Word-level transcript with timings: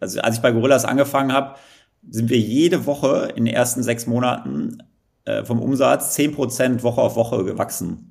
also 0.00 0.20
als 0.20 0.36
ich 0.36 0.42
bei 0.42 0.52
Gorillas 0.52 0.84
angefangen 0.84 1.32
habe, 1.32 1.56
sind 2.08 2.30
wir 2.30 2.38
jede 2.38 2.86
Woche 2.86 3.32
in 3.34 3.44
den 3.44 3.54
ersten 3.54 3.82
sechs 3.82 4.06
Monaten 4.06 4.78
äh, 5.24 5.44
vom 5.44 5.60
Umsatz 5.60 6.14
zehn 6.14 6.32
Prozent 6.32 6.82
Woche 6.82 7.00
auf 7.00 7.16
Woche 7.16 7.44
gewachsen. 7.44 8.07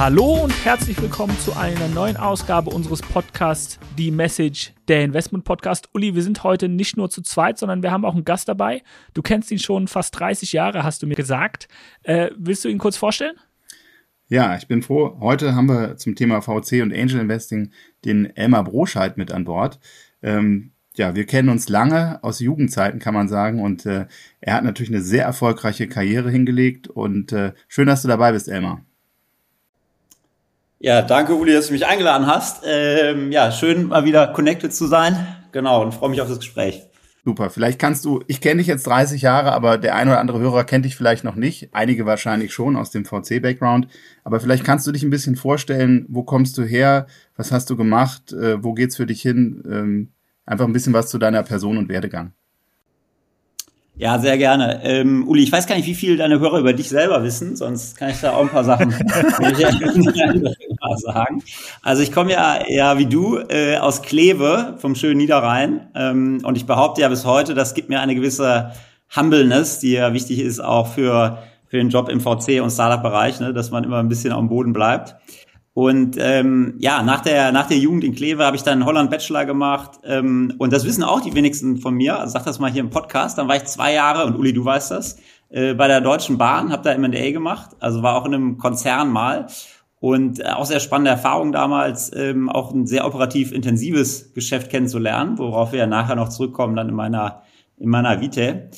Hallo 0.00 0.44
und 0.44 0.64
herzlich 0.64 0.98
willkommen 1.02 1.38
zu 1.40 1.54
einer 1.54 1.86
neuen 1.88 2.16
Ausgabe 2.16 2.70
unseres 2.70 3.02
Podcasts 3.02 3.78
Die 3.98 4.10
Message, 4.10 4.72
der 4.88 5.04
Investment 5.04 5.44
Podcast. 5.44 5.90
Uli, 5.92 6.14
wir 6.14 6.22
sind 6.22 6.42
heute 6.42 6.70
nicht 6.70 6.96
nur 6.96 7.10
zu 7.10 7.20
zweit, 7.20 7.58
sondern 7.58 7.82
wir 7.82 7.90
haben 7.90 8.06
auch 8.06 8.14
einen 8.14 8.24
Gast 8.24 8.48
dabei. 8.48 8.82
Du 9.12 9.20
kennst 9.20 9.50
ihn 9.50 9.58
schon 9.58 9.88
fast 9.88 10.18
30 10.18 10.54
Jahre, 10.54 10.84
hast 10.84 11.02
du 11.02 11.06
mir 11.06 11.16
gesagt. 11.16 11.68
Äh, 12.02 12.30
willst 12.38 12.64
du 12.64 12.70
ihn 12.70 12.78
kurz 12.78 12.96
vorstellen? 12.96 13.36
Ja, 14.28 14.56
ich 14.56 14.66
bin 14.66 14.80
froh. 14.80 15.18
Heute 15.20 15.54
haben 15.54 15.68
wir 15.68 15.98
zum 15.98 16.14
Thema 16.14 16.40
VC 16.40 16.80
und 16.80 16.94
Angel 16.94 17.20
Investing 17.20 17.70
den 18.06 18.34
Elmar 18.34 18.64
Broscheid 18.64 19.18
mit 19.18 19.30
an 19.30 19.44
Bord. 19.44 19.80
Ähm, 20.22 20.72
ja, 20.94 21.14
wir 21.14 21.26
kennen 21.26 21.50
uns 21.50 21.68
lange 21.68 22.24
aus 22.24 22.40
Jugendzeiten, 22.40 23.00
kann 23.00 23.12
man 23.12 23.28
sagen. 23.28 23.60
Und 23.60 23.84
äh, 23.84 24.06
er 24.40 24.54
hat 24.54 24.64
natürlich 24.64 24.90
eine 24.92 25.02
sehr 25.02 25.26
erfolgreiche 25.26 25.88
Karriere 25.88 26.30
hingelegt. 26.30 26.88
Und 26.88 27.32
äh, 27.32 27.52
schön, 27.68 27.86
dass 27.86 28.00
du 28.00 28.08
dabei 28.08 28.32
bist, 28.32 28.48
Elmar. 28.48 28.86
Ja, 30.82 31.02
danke 31.02 31.34
Uli, 31.34 31.52
dass 31.52 31.66
du 31.66 31.74
mich 31.74 31.86
eingeladen 31.86 32.26
hast. 32.26 32.62
Ähm, 32.64 33.30
ja, 33.32 33.52
schön 33.52 33.88
mal 33.88 34.06
wieder 34.06 34.28
connected 34.28 34.72
zu 34.72 34.86
sein. 34.86 35.14
Genau, 35.52 35.82
und 35.82 35.92
freue 35.92 36.08
mich 36.08 36.22
auf 36.22 36.28
das 36.28 36.38
Gespräch. 36.38 36.82
Super, 37.22 37.50
vielleicht 37.50 37.78
kannst 37.78 38.06
du, 38.06 38.22
ich 38.28 38.40
kenne 38.40 38.60
dich 38.60 38.66
jetzt 38.66 38.86
30 38.86 39.20
Jahre, 39.20 39.52
aber 39.52 39.76
der 39.76 39.94
ein 39.94 40.08
oder 40.08 40.20
andere 40.20 40.40
Hörer 40.40 40.64
kennt 40.64 40.86
dich 40.86 40.96
vielleicht 40.96 41.22
noch 41.22 41.34
nicht. 41.34 41.68
Einige 41.72 42.06
wahrscheinlich 42.06 42.54
schon 42.54 42.76
aus 42.76 42.90
dem 42.90 43.04
VC-Background. 43.04 43.88
Aber 44.24 44.40
vielleicht 44.40 44.64
kannst 44.64 44.86
du 44.86 44.92
dich 44.92 45.02
ein 45.02 45.10
bisschen 45.10 45.36
vorstellen, 45.36 46.06
wo 46.08 46.22
kommst 46.22 46.56
du 46.56 46.62
her, 46.62 47.06
was 47.36 47.52
hast 47.52 47.68
du 47.68 47.76
gemacht, 47.76 48.32
äh, 48.32 48.64
wo 48.64 48.72
geht's 48.72 48.96
für 48.96 49.04
dich 49.04 49.20
hin? 49.20 49.62
Ähm, 49.70 50.12
einfach 50.46 50.64
ein 50.64 50.72
bisschen 50.72 50.94
was 50.94 51.10
zu 51.10 51.18
deiner 51.18 51.42
Person 51.42 51.76
und 51.76 51.90
Werdegang. 51.90 52.32
Ja, 54.00 54.18
sehr 54.18 54.38
gerne. 54.38 54.80
Ähm, 54.82 55.28
Uli, 55.28 55.42
ich 55.42 55.52
weiß 55.52 55.66
gar 55.66 55.76
nicht, 55.76 55.86
wie 55.86 55.94
viel 55.94 56.16
deine 56.16 56.40
Hörer 56.40 56.58
über 56.58 56.72
dich 56.72 56.88
selber 56.88 57.22
wissen, 57.22 57.54
sonst 57.54 57.98
kann 57.98 58.08
ich 58.08 58.18
da 58.18 58.32
auch 58.32 58.40
ein 58.40 58.48
paar 58.48 58.64
Sachen 58.64 58.90
sagen. 60.96 61.42
Also 61.82 62.02
ich 62.02 62.10
komme 62.10 62.32
ja, 62.32 62.60
ja 62.66 62.96
wie 62.96 63.04
du 63.04 63.36
äh, 63.36 63.76
aus 63.76 64.00
Kleve 64.00 64.76
vom 64.78 64.94
schönen 64.94 65.18
Niederrhein 65.18 65.90
ähm, 65.94 66.40
und 66.44 66.56
ich 66.56 66.64
behaupte 66.64 67.02
ja 67.02 67.10
bis 67.10 67.26
heute, 67.26 67.52
das 67.52 67.74
gibt 67.74 67.90
mir 67.90 68.00
eine 68.00 68.14
gewisse 68.14 68.70
Humbleness, 69.14 69.80
die 69.80 69.92
ja 69.92 70.14
wichtig 70.14 70.40
ist 70.40 70.60
auch 70.60 70.86
für, 70.86 71.36
für 71.66 71.76
den 71.76 71.90
Job 71.90 72.08
im 72.08 72.22
VC 72.22 72.62
und 72.62 72.70
Startup-Bereich, 72.70 73.40
ne, 73.40 73.52
dass 73.52 73.70
man 73.70 73.84
immer 73.84 73.98
ein 73.98 74.08
bisschen 74.08 74.32
am 74.32 74.48
Boden 74.48 74.72
bleibt. 74.72 75.14
Und 75.80 76.18
ähm, 76.18 76.74
ja, 76.76 77.02
nach 77.02 77.22
der, 77.22 77.52
nach 77.52 77.66
der 77.66 77.78
Jugend 77.78 78.04
in 78.04 78.14
Kleve 78.14 78.44
habe 78.44 78.54
ich 78.54 78.62
dann 78.62 78.84
Holland 78.84 79.10
Bachelor 79.10 79.46
gemacht. 79.46 79.92
Ähm, 80.04 80.52
und 80.58 80.74
das 80.74 80.84
wissen 80.84 81.02
auch 81.02 81.22
die 81.22 81.34
wenigsten 81.34 81.78
von 81.78 81.94
mir. 81.94 82.18
Also 82.18 82.34
sag 82.34 82.44
das 82.44 82.58
mal 82.58 82.70
hier 82.70 82.82
im 82.82 82.90
Podcast. 82.90 83.38
Dann 83.38 83.48
war 83.48 83.56
ich 83.56 83.64
zwei 83.64 83.94
Jahre, 83.94 84.26
und 84.26 84.36
Uli, 84.38 84.52
du 84.52 84.62
weißt 84.62 84.90
das, 84.90 85.16
äh, 85.48 85.72
bei 85.72 85.88
der 85.88 86.02
Deutschen 86.02 86.36
Bahn, 86.36 86.70
habe 86.70 86.82
da 86.82 86.92
M&A 86.92 87.30
gemacht. 87.30 87.70
Also 87.80 88.02
war 88.02 88.16
auch 88.16 88.26
in 88.26 88.34
einem 88.34 88.58
Konzern 88.58 89.08
mal. 89.08 89.46
Und 90.00 90.40
äh, 90.40 90.48
auch 90.48 90.66
sehr 90.66 90.80
spannende 90.80 91.12
Erfahrung 91.12 91.50
damals, 91.50 92.14
ähm, 92.14 92.50
auch 92.50 92.74
ein 92.74 92.86
sehr 92.86 93.06
operativ 93.06 93.50
intensives 93.50 94.34
Geschäft 94.34 94.70
kennenzulernen, 94.70 95.38
worauf 95.38 95.72
wir 95.72 95.78
ja 95.78 95.86
nachher 95.86 96.14
noch 96.14 96.28
zurückkommen 96.28 96.76
dann 96.76 96.90
in 96.90 96.94
meiner, 96.94 97.40
in 97.78 97.88
meiner 97.88 98.20
Vita. 98.20 98.68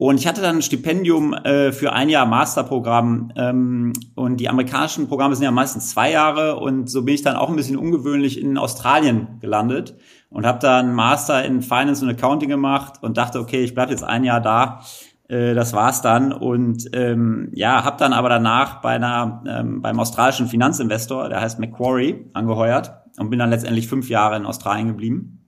Und 0.00 0.18
ich 0.18 0.26
hatte 0.26 0.40
dann 0.40 0.56
ein 0.56 0.62
Stipendium 0.62 1.34
äh, 1.34 1.72
für 1.72 1.92
ein 1.92 2.08
Jahr 2.08 2.24
Masterprogramm. 2.24 3.34
Ähm, 3.36 3.92
und 4.14 4.38
die 4.38 4.48
amerikanischen 4.48 5.08
Programme 5.08 5.36
sind 5.36 5.44
ja 5.44 5.50
meistens 5.50 5.90
zwei 5.90 6.10
Jahre. 6.10 6.56
Und 6.56 6.88
so 6.88 7.02
bin 7.02 7.14
ich 7.14 7.20
dann 7.20 7.36
auch 7.36 7.50
ein 7.50 7.56
bisschen 7.56 7.76
ungewöhnlich 7.76 8.40
in 8.40 8.56
Australien 8.56 9.36
gelandet 9.42 9.98
und 10.30 10.46
habe 10.46 10.58
dann 10.58 10.94
Master 10.94 11.44
in 11.44 11.60
Finance 11.60 12.02
und 12.02 12.10
Accounting 12.10 12.48
gemacht 12.48 12.94
und 13.02 13.18
dachte, 13.18 13.40
okay, 13.40 13.62
ich 13.62 13.74
bleibe 13.74 13.90
jetzt 13.90 14.02
ein 14.02 14.24
Jahr 14.24 14.40
da. 14.40 14.80
Äh, 15.28 15.52
das 15.52 15.74
war's 15.74 16.00
dann. 16.00 16.32
Und 16.32 16.88
ähm, 16.94 17.50
ja, 17.52 17.84
habe 17.84 17.98
dann 17.98 18.14
aber 18.14 18.30
danach 18.30 18.80
bei 18.80 18.92
einer, 18.92 19.44
ähm, 19.46 19.82
beim 19.82 20.00
australischen 20.00 20.46
Finanzinvestor, 20.46 21.28
der 21.28 21.42
heißt 21.42 21.60
Macquarie, 21.60 22.24
angeheuert 22.32 22.94
und 23.18 23.28
bin 23.28 23.38
dann 23.38 23.50
letztendlich 23.50 23.86
fünf 23.86 24.08
Jahre 24.08 24.36
in 24.36 24.46
Australien 24.46 24.88
geblieben. 24.88 25.46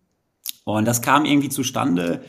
Und 0.64 0.86
das 0.86 1.00
kam 1.00 1.24
irgendwie 1.24 1.48
zustande 1.48 2.20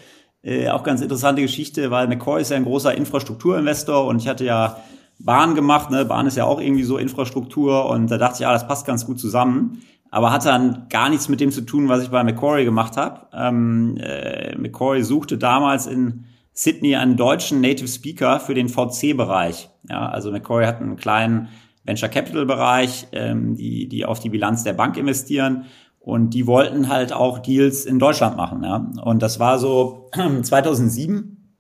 äh, 0.44 0.70
auch 0.70 0.84
ganz 0.84 1.02
interessante 1.02 1.42
Geschichte, 1.42 1.90
weil 1.90 2.08
McCoy 2.08 2.42
ist 2.42 2.52
ja 2.52 2.58
ein 2.58 2.66
großer 2.66 2.96
Infrastrukturinvestor 2.96 4.06
und 4.06 4.22
ich 4.22 4.28
hatte 4.28 4.46
ja 4.46 4.78
Bahn 5.20 5.56
gemacht, 5.56 5.90
ne? 5.90 6.06
Bahn 6.06 6.28
ist 6.28 6.38
ja 6.38 6.46
auch 6.46 6.60
irgendwie 6.60 6.84
so 6.84 6.98
Infrastruktur 6.98 7.90
und 7.90 8.12
da 8.12 8.18
dachte 8.18 8.36
ich, 8.36 8.40
ja, 8.42 8.52
das 8.52 8.68
passt 8.68 8.86
ganz 8.86 9.06
gut 9.06 9.20
zusammen. 9.20 9.82
Aber 10.12 10.32
hat 10.32 10.46
dann 10.46 10.88
gar 10.90 11.10
nichts 11.10 11.28
mit 11.28 11.40
dem 11.40 11.52
zu 11.52 11.62
tun, 11.62 11.90
was 11.90 12.04
ich 12.04 12.10
bei 12.10 12.24
Macquarie 12.24 12.66
gemacht 12.66 12.98
habe. 12.98 13.28
Ähm, 13.34 13.98
äh, 13.98 14.56
Macquarie 14.58 15.02
suchte 15.02 15.40
damals 15.40 15.88
in 15.88 16.26
Sydney 16.54 16.96
einen 16.96 17.18
deutschen 17.18 17.62
Native 17.62 17.88
Speaker 17.88 18.40
für 18.40 18.54
den 18.54 18.70
VC-Bereich. 18.70 19.70
Ja, 19.90 20.08
also 20.10 20.32
Macquarie 20.32 20.68
hat 20.68 20.82
einen 20.82 20.98
kleinen 20.98 21.48
Venture 21.84 22.10
Capital 22.10 22.46
Bereich, 22.46 23.08
ähm, 23.12 23.56
die, 23.56 23.88
die 23.90 24.06
auf 24.06 24.20
die 24.20 24.30
Bilanz 24.30 24.64
der 24.64 24.74
Bank 24.74 24.98
investieren. 24.98 25.66
Und 26.04 26.32
die 26.34 26.48
wollten 26.48 26.90
halt 26.90 27.14
auch 27.14 27.40
Deals 27.40 27.86
in 27.86 27.98
Deutschland 27.98 28.36
machen. 28.36 28.62
Ja? 28.62 28.92
Und 29.04 29.24
das 29.24 29.40
war 29.40 29.58
so 29.58 30.10
2007. 30.14 31.56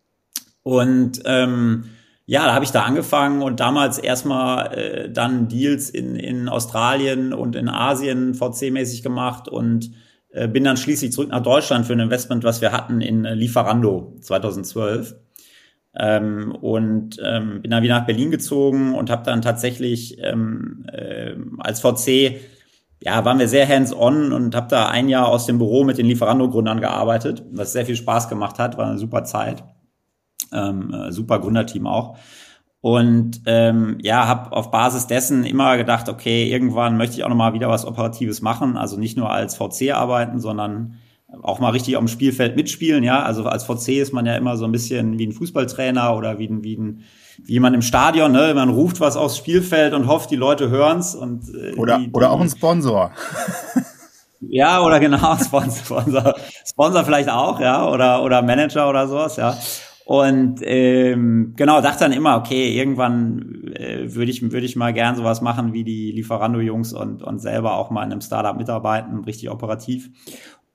Und 0.63 1.21
ähm, 1.23 1.85
ja, 2.25 2.45
da 2.45 2.53
habe 2.53 2.65
ich 2.65 2.71
da 2.71 2.83
angefangen 2.83 3.41
und 3.41 3.61
damals 3.61 3.99
erstmal 3.99 4.73
äh, 4.77 5.09
dann 5.09 5.47
Deals 5.47 5.89
in, 5.89 6.17
in 6.17 6.49
Australien 6.49 7.31
und 7.31 7.55
in 7.55 7.69
Asien 7.69 8.33
VC-mäßig 8.33 9.01
gemacht 9.01 9.47
und 9.47 9.91
äh, 10.29 10.49
bin 10.49 10.65
dann 10.65 10.75
schließlich 10.75 11.13
zurück 11.13 11.29
nach 11.29 11.41
Deutschland 11.43 11.85
für 11.85 11.93
ein 11.93 12.01
Investment, 12.01 12.43
was 12.43 12.59
wir 12.59 12.73
hatten 12.73 12.99
in 12.99 13.23
äh, 13.23 13.35
Lieferando 13.35 14.17
2012. 14.19 15.15
Ähm, 15.95 16.51
und 16.59 17.17
ähm, 17.23 17.61
bin 17.61 17.71
dann 17.71 17.83
wieder 17.83 17.99
nach 17.99 18.05
Berlin 18.05 18.31
gezogen 18.31 18.93
und 18.93 19.09
habe 19.09 19.23
dann 19.23 19.41
tatsächlich 19.41 20.17
ähm, 20.19 20.85
äh, 20.91 21.35
als 21.59 21.79
VC 21.79 22.41
ja, 23.05 23.25
waren 23.25 23.39
wir 23.39 23.49
sehr 23.49 23.67
hands-on 23.67 24.31
und 24.31 24.55
habe 24.55 24.67
da 24.69 24.87
ein 24.87 25.09
Jahr 25.09 25.27
aus 25.27 25.45
dem 25.45 25.57
Büro 25.57 25.83
mit 25.83 25.97
den 25.97 26.05
Lieferando-Gründern 26.05 26.79
gearbeitet, 26.79 27.43
was 27.51 27.73
sehr 27.73 27.85
viel 27.85 27.97
Spaß 27.97 28.29
gemacht 28.29 28.59
hat, 28.59 28.77
war 28.77 28.87
eine 28.87 28.97
super 28.97 29.25
Zeit. 29.25 29.65
Ähm, 30.53 30.93
äh, 30.93 31.11
super 31.11 31.39
Gründerteam 31.39 31.85
auch. 31.85 32.17
Und 32.79 33.41
ähm, 33.45 33.97
ja, 34.01 34.27
habe 34.27 34.53
auf 34.53 34.71
Basis 34.71 35.07
dessen 35.07 35.43
immer 35.43 35.75
gedacht, 35.75 36.07
okay, 36.07 36.49
irgendwann 36.49 36.95
möchte 36.95 37.17
ich 37.17 37.25
auch 37.25 37.29
noch 37.29 37.35
mal 37.35 37.53
wieder 37.53 37.67
was 37.67 37.85
Operatives 37.85 38.41
machen, 38.41 38.77
also 38.77 38.97
nicht 38.97 39.17
nur 39.17 39.29
als 39.29 39.55
VC 39.55 39.91
arbeiten, 39.93 40.39
sondern 40.39 40.95
auch 41.41 41.59
mal 41.59 41.71
richtig 41.71 41.95
auf 41.97 42.03
dem 42.03 42.07
Spielfeld 42.07 42.55
mitspielen. 42.55 43.03
Ja, 43.03 43.23
also 43.23 43.45
als 43.45 43.63
VC 43.63 43.99
ist 43.99 44.13
man 44.13 44.25
ja 44.25 44.35
immer 44.35 44.57
so 44.57 44.65
ein 44.65 44.71
bisschen 44.71 45.17
wie 45.17 45.27
ein 45.27 45.31
Fußballtrainer 45.31 46.15
oder 46.15 46.37
wie 46.39 46.47
ein, 46.47 46.63
wie 46.63 46.75
ein 46.75 47.03
wie 47.41 47.59
man 47.59 47.73
im 47.73 47.81
Stadion, 47.81 48.31
ne, 48.31 48.53
man 48.53 48.69
ruft 48.69 48.99
was 48.99 49.17
aufs 49.17 49.37
Spielfeld 49.37 49.93
und 49.93 50.07
hofft, 50.07 50.31
die 50.31 50.35
Leute 50.35 50.69
hören's 50.69 51.15
und 51.15 51.43
äh, 51.53 51.73
oder 51.75 51.97
die, 51.97 52.05
die, 52.05 52.13
oder 52.13 52.31
auch 52.31 52.39
ein 52.39 52.49
Sponsor. 52.49 53.11
ja, 54.41 54.81
oder 54.81 54.99
genau 54.99 55.35
Sponsor, 55.43 55.83
Sponsor, 55.83 56.35
Sponsor 56.65 57.03
vielleicht 57.03 57.29
auch, 57.29 57.59
ja, 57.59 57.89
oder 57.89 58.23
oder 58.23 58.41
Manager 58.41 58.89
oder 58.89 59.07
sowas, 59.07 59.37
ja. 59.37 59.57
Und 60.05 60.59
ähm, 60.63 61.53
genau, 61.55 61.79
dachte 61.79 61.99
dann 62.01 62.11
immer, 62.11 62.35
okay, 62.35 62.77
irgendwann 62.77 63.71
äh, 63.73 64.13
würde 64.13 64.31
ich 64.31 64.41
würde 64.41 64.65
ich 64.65 64.75
mal 64.75 64.91
gern 64.91 65.15
sowas 65.15 65.41
machen 65.41 65.71
wie 65.71 65.85
die 65.85 66.11
Lieferando-Jungs 66.11 66.93
und 66.93 67.23
und 67.23 67.39
selber 67.39 67.75
auch 67.75 67.89
mal 67.89 68.03
in 68.03 68.11
einem 68.11 68.21
Startup 68.21 68.55
mitarbeiten, 68.55 69.23
richtig 69.23 69.49
operativ. 69.49 70.09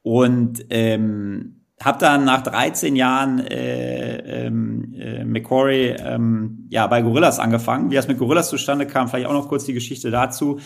Und 0.09 0.65
ähm, 0.71 1.57
habe 1.83 1.99
dann 1.99 2.25
nach 2.25 2.43
13 2.43 2.97
Jahren 2.97 3.41
äh, 3.41 4.47
ähm, 4.47 4.95
äh, 4.95 5.23
Macquarie 5.23 5.97
ähm, 5.99 6.67
ja 6.71 6.87
bei 6.87 7.03
Gorillas 7.03 7.39
angefangen. 7.39 7.91
Wie 7.91 7.95
das 7.95 8.09
mit 8.09 8.17
Gorillas 8.17 8.49
zustande 8.49 8.87
kam, 8.87 9.09
vielleicht 9.09 9.27
auch 9.27 9.35
noch 9.35 9.51
kurz 9.51 9.67
die 9.67 9.75
Geschichte 9.75 10.11
dazu. 10.11 10.61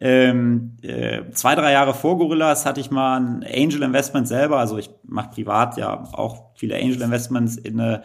Ähm, 0.00 0.78
äh, 0.80 1.30
zwei, 1.32 1.54
drei 1.54 1.72
Jahre 1.72 1.92
vor 1.92 2.16
Gorillas 2.16 2.64
hatte 2.64 2.80
ich 2.80 2.90
mal 2.90 3.20
ein 3.20 3.44
Angel 3.44 3.82
Investment 3.82 4.26
selber. 4.26 4.58
Also 4.58 4.78
ich 4.78 4.88
mache 5.02 5.34
privat 5.34 5.76
ja 5.76 6.04
auch 6.14 6.52
viele 6.54 6.76
Angel 6.76 7.02
Investments 7.02 7.58
in, 7.58 7.78
äh, 7.78 8.00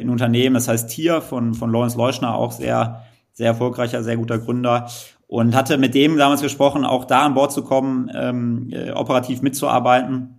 in 0.00 0.10
Unternehmen. 0.10 0.54
Das 0.54 0.68
heißt 0.68 0.88
Tier 0.88 1.22
von, 1.22 1.54
von 1.54 1.72
Lawrence 1.72 1.98
Leuschner, 1.98 2.36
auch 2.36 2.52
sehr, 2.52 3.02
sehr 3.32 3.48
erfolgreicher, 3.48 4.04
sehr 4.04 4.16
guter 4.16 4.38
Gründer. 4.38 4.88
Und 5.26 5.54
hatte 5.54 5.78
mit 5.78 5.94
dem 5.94 6.16
damals 6.16 6.42
gesprochen, 6.42 6.84
auch 6.84 7.06
da 7.06 7.22
an 7.22 7.34
Bord 7.34 7.52
zu 7.52 7.64
kommen, 7.64 8.10
ähm, 8.14 8.68
äh, 8.70 8.92
operativ 8.92 9.42
mitzuarbeiten 9.42 10.38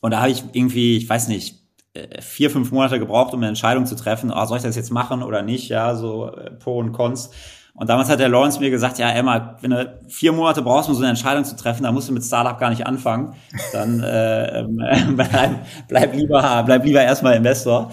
und 0.00 0.12
da 0.12 0.20
habe 0.20 0.30
ich 0.30 0.44
irgendwie, 0.52 0.96
ich 0.96 1.08
weiß 1.08 1.26
nicht, 1.28 1.56
äh, 1.94 2.20
vier, 2.20 2.50
fünf 2.50 2.70
Monate 2.70 2.98
gebraucht, 2.98 3.34
um 3.34 3.40
eine 3.40 3.48
Entscheidung 3.48 3.86
zu 3.86 3.96
treffen, 3.96 4.32
oh, 4.32 4.44
soll 4.44 4.58
ich 4.58 4.62
das 4.62 4.76
jetzt 4.76 4.92
machen 4.92 5.22
oder 5.22 5.42
nicht, 5.42 5.68
ja, 5.68 5.96
so 5.96 6.30
äh, 6.30 6.52
Pro 6.52 6.78
und 6.78 6.92
Cons. 6.92 7.30
Und 7.78 7.90
damals 7.90 8.08
hat 8.08 8.20
der 8.20 8.30
Lawrence 8.30 8.58
mir 8.58 8.70
gesagt, 8.70 8.98
ja, 8.98 9.10
Emma, 9.10 9.56
wenn 9.60 9.70
du 9.70 9.98
vier 10.08 10.32
Monate 10.32 10.62
brauchst, 10.62 10.88
um 10.88 10.94
so 10.94 11.02
eine 11.02 11.10
Entscheidung 11.10 11.44
zu 11.44 11.56
treffen, 11.56 11.82
dann 11.82 11.92
musst 11.92 12.08
du 12.08 12.12
mit 12.14 12.24
Startup 12.24 12.58
gar 12.58 12.70
nicht 12.70 12.86
anfangen. 12.86 13.34
Dann 13.72 14.02
äh, 14.02 14.64
bleib, 15.10 15.50
bleib 15.86 16.14
lieber, 16.14 16.62
bleib 16.64 16.84
lieber 16.86 17.02
erstmal 17.02 17.36
Investor. 17.36 17.90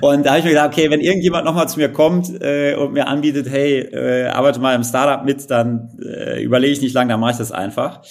Und 0.00 0.24
da 0.24 0.30
habe 0.30 0.38
ich 0.38 0.44
mir 0.44 0.52
gedacht, 0.52 0.68
okay, 0.68 0.88
wenn 0.88 1.00
irgendjemand 1.00 1.44
nochmal 1.44 1.68
zu 1.68 1.80
mir 1.80 1.92
kommt 1.92 2.30
äh, 2.40 2.76
und 2.76 2.92
mir 2.92 3.08
anbietet, 3.08 3.48
hey, 3.50 3.80
äh, 3.80 4.28
arbeite 4.28 4.60
mal 4.60 4.76
im 4.76 4.84
Startup 4.84 5.24
mit, 5.24 5.50
dann 5.50 5.98
äh, 6.00 6.40
überlege 6.40 6.72
ich 6.72 6.80
nicht 6.80 6.94
lange, 6.94 7.10
dann 7.10 7.20
mache 7.20 7.32
ich 7.32 7.38
das 7.38 7.50
einfach. 7.50 8.02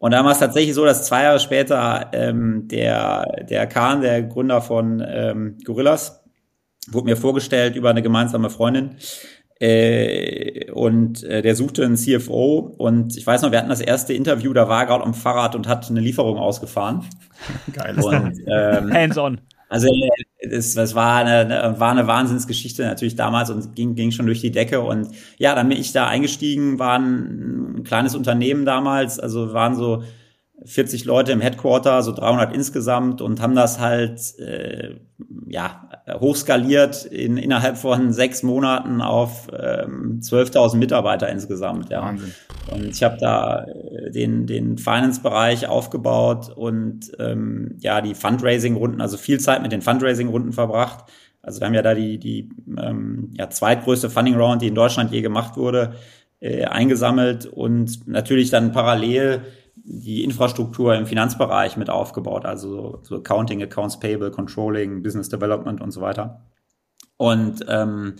Und 0.00 0.10
dann 0.10 0.24
war 0.24 0.32
es 0.32 0.40
tatsächlich 0.40 0.74
so, 0.74 0.84
dass 0.84 1.06
zwei 1.06 1.22
Jahre 1.22 1.38
später 1.38 2.10
ähm, 2.12 2.66
der, 2.66 3.24
der 3.48 3.68
Kahn, 3.68 4.00
der 4.00 4.24
Gründer 4.24 4.60
von 4.60 5.00
ähm, 5.06 5.58
Gorillas, 5.64 6.24
wurde 6.90 7.06
mir 7.06 7.16
vorgestellt 7.16 7.76
über 7.76 7.90
eine 7.90 8.02
gemeinsame 8.02 8.50
Freundin. 8.50 8.96
Äh, 9.62 10.72
und 10.72 11.22
äh, 11.22 11.40
der 11.40 11.54
suchte 11.54 11.84
einen 11.84 11.94
CFO 11.96 12.74
und 12.78 13.16
ich 13.16 13.24
weiß 13.24 13.42
noch, 13.42 13.52
wir 13.52 13.58
hatten 13.58 13.68
das 13.68 13.80
erste 13.80 14.12
Interview, 14.12 14.52
da 14.52 14.68
war 14.68 14.80
er 14.80 14.86
gerade 14.86 15.04
am 15.04 15.14
Fahrrad 15.14 15.54
und 15.54 15.68
hat 15.68 15.88
eine 15.88 16.00
Lieferung 16.00 16.36
ausgefahren. 16.36 17.04
Geil. 17.72 17.96
Und, 18.00 18.40
ähm, 18.48 18.92
Hands-on. 18.92 19.40
Also 19.68 19.86
es, 20.40 20.74
das 20.74 20.96
war 20.96 21.24
eine, 21.24 21.76
war 21.78 21.92
eine 21.92 22.08
Wahnsinnsgeschichte 22.08 22.82
natürlich 22.82 23.14
damals 23.14 23.50
und 23.50 23.76
ging, 23.76 23.94
ging 23.94 24.10
schon 24.10 24.26
durch 24.26 24.40
die 24.40 24.50
Decke. 24.50 24.80
Und 24.80 25.06
ja, 25.38 25.54
dann 25.54 25.68
bin 25.68 25.78
ich 25.78 25.92
da 25.92 26.08
eingestiegen, 26.08 26.80
war 26.80 26.98
ein, 26.98 27.76
ein 27.76 27.84
kleines 27.84 28.16
Unternehmen 28.16 28.64
damals, 28.64 29.20
also 29.20 29.52
waren 29.52 29.76
so 29.76 30.02
40 30.64 31.04
Leute 31.04 31.32
im 31.32 31.40
Headquarter, 31.40 32.02
so 32.02 32.12
300 32.12 32.54
insgesamt 32.54 33.20
und 33.20 33.40
haben 33.40 33.54
das 33.54 33.80
halt 33.80 34.20
äh, 34.38 34.96
ja 35.46 35.88
hochskaliert 36.08 37.04
in, 37.04 37.36
innerhalb 37.36 37.76
von 37.76 38.12
sechs 38.12 38.42
Monaten 38.42 39.00
auf 39.00 39.48
ähm, 39.52 40.20
12.000 40.20 40.76
Mitarbeiter 40.76 41.28
insgesamt. 41.28 41.90
Ja. 41.90 42.02
Wahnsinn. 42.02 42.32
Und 42.70 42.86
ich 42.86 43.02
habe 43.02 43.16
da 43.18 43.64
äh, 43.64 44.10
den 44.10 44.46
den 44.46 44.78
Finance-Bereich 44.78 45.68
aufgebaut 45.68 46.52
und 46.54 47.12
ähm, 47.18 47.76
ja 47.80 48.00
die 48.00 48.14
Fundraising-Runden, 48.14 49.00
also 49.00 49.16
viel 49.16 49.40
Zeit 49.40 49.62
mit 49.62 49.72
den 49.72 49.82
Fundraising-Runden 49.82 50.52
verbracht. 50.52 51.04
Also 51.42 51.60
wir 51.60 51.66
haben 51.66 51.74
ja 51.74 51.82
da 51.82 51.94
die 51.94 52.18
die 52.18 52.50
ähm, 52.78 53.34
ja, 53.36 53.50
zweitgrößte 53.50 54.10
Funding-Round, 54.10 54.62
die 54.62 54.68
in 54.68 54.74
Deutschland 54.74 55.12
je 55.12 55.22
gemacht 55.22 55.56
wurde, 55.56 55.94
äh, 56.40 56.64
eingesammelt 56.64 57.46
und 57.46 58.06
natürlich 58.08 58.50
dann 58.50 58.72
parallel 58.72 59.42
die 59.84 60.24
Infrastruktur 60.24 60.94
im 60.94 61.06
Finanzbereich 61.06 61.76
mit 61.76 61.90
aufgebaut, 61.90 62.44
also 62.44 63.00
so 63.02 63.16
Accounting, 63.16 63.62
Accounts 63.62 63.98
Payable, 63.98 64.30
Controlling, 64.30 65.02
Business 65.02 65.28
Development 65.28 65.80
und 65.80 65.90
so 65.90 66.00
weiter. 66.00 66.42
Und 67.16 67.64
ähm, 67.68 68.14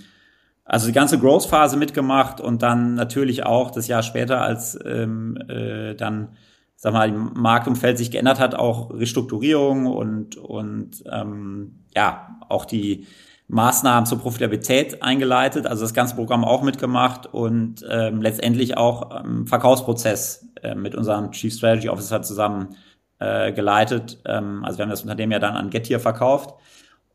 also 0.64 0.86
die 0.86 0.92
ganze 0.92 1.18
Growth-Phase 1.18 1.76
mitgemacht 1.76 2.40
und 2.40 2.62
dann 2.62 2.94
natürlich 2.94 3.44
auch 3.44 3.70
das 3.70 3.88
Jahr 3.88 4.02
später, 4.02 4.40
als 4.40 4.78
ähm, 4.84 5.36
äh, 5.48 5.94
dann, 5.94 6.36
sag 6.76 6.92
mal, 6.92 7.08
im 7.08 7.32
Marktumfeld 7.34 7.98
sich 7.98 8.10
geändert 8.10 8.38
hat, 8.38 8.54
auch 8.54 8.92
Restrukturierung 8.92 9.86
und, 9.86 10.36
und 10.36 11.02
ähm, 11.10 11.84
ja, 11.94 12.38
auch 12.48 12.64
die 12.64 13.06
Maßnahmen 13.48 14.06
zur 14.06 14.18
Profitabilität 14.18 15.02
eingeleitet, 15.02 15.66
also 15.66 15.82
das 15.82 15.94
ganze 15.94 16.14
Programm 16.14 16.44
auch 16.44 16.62
mitgemacht 16.62 17.26
und 17.26 17.84
ähm, 17.88 18.22
letztendlich 18.22 18.76
auch 18.76 19.24
ähm, 19.24 19.46
Verkaufsprozess 19.46 20.48
äh, 20.62 20.74
mit 20.74 20.94
unserem 20.94 21.32
Chief 21.32 21.52
Strategy 21.52 21.88
Officer 21.88 22.22
zusammen 22.22 22.76
äh, 23.18 23.52
geleitet. 23.52 24.20
Ähm, 24.24 24.64
also 24.64 24.78
wir 24.78 24.84
haben 24.84 24.90
das 24.90 25.02
Unternehmen 25.02 25.32
ja 25.32 25.38
dann 25.38 25.54
an 25.54 25.70
Getir 25.70 26.00
verkauft. 26.00 26.54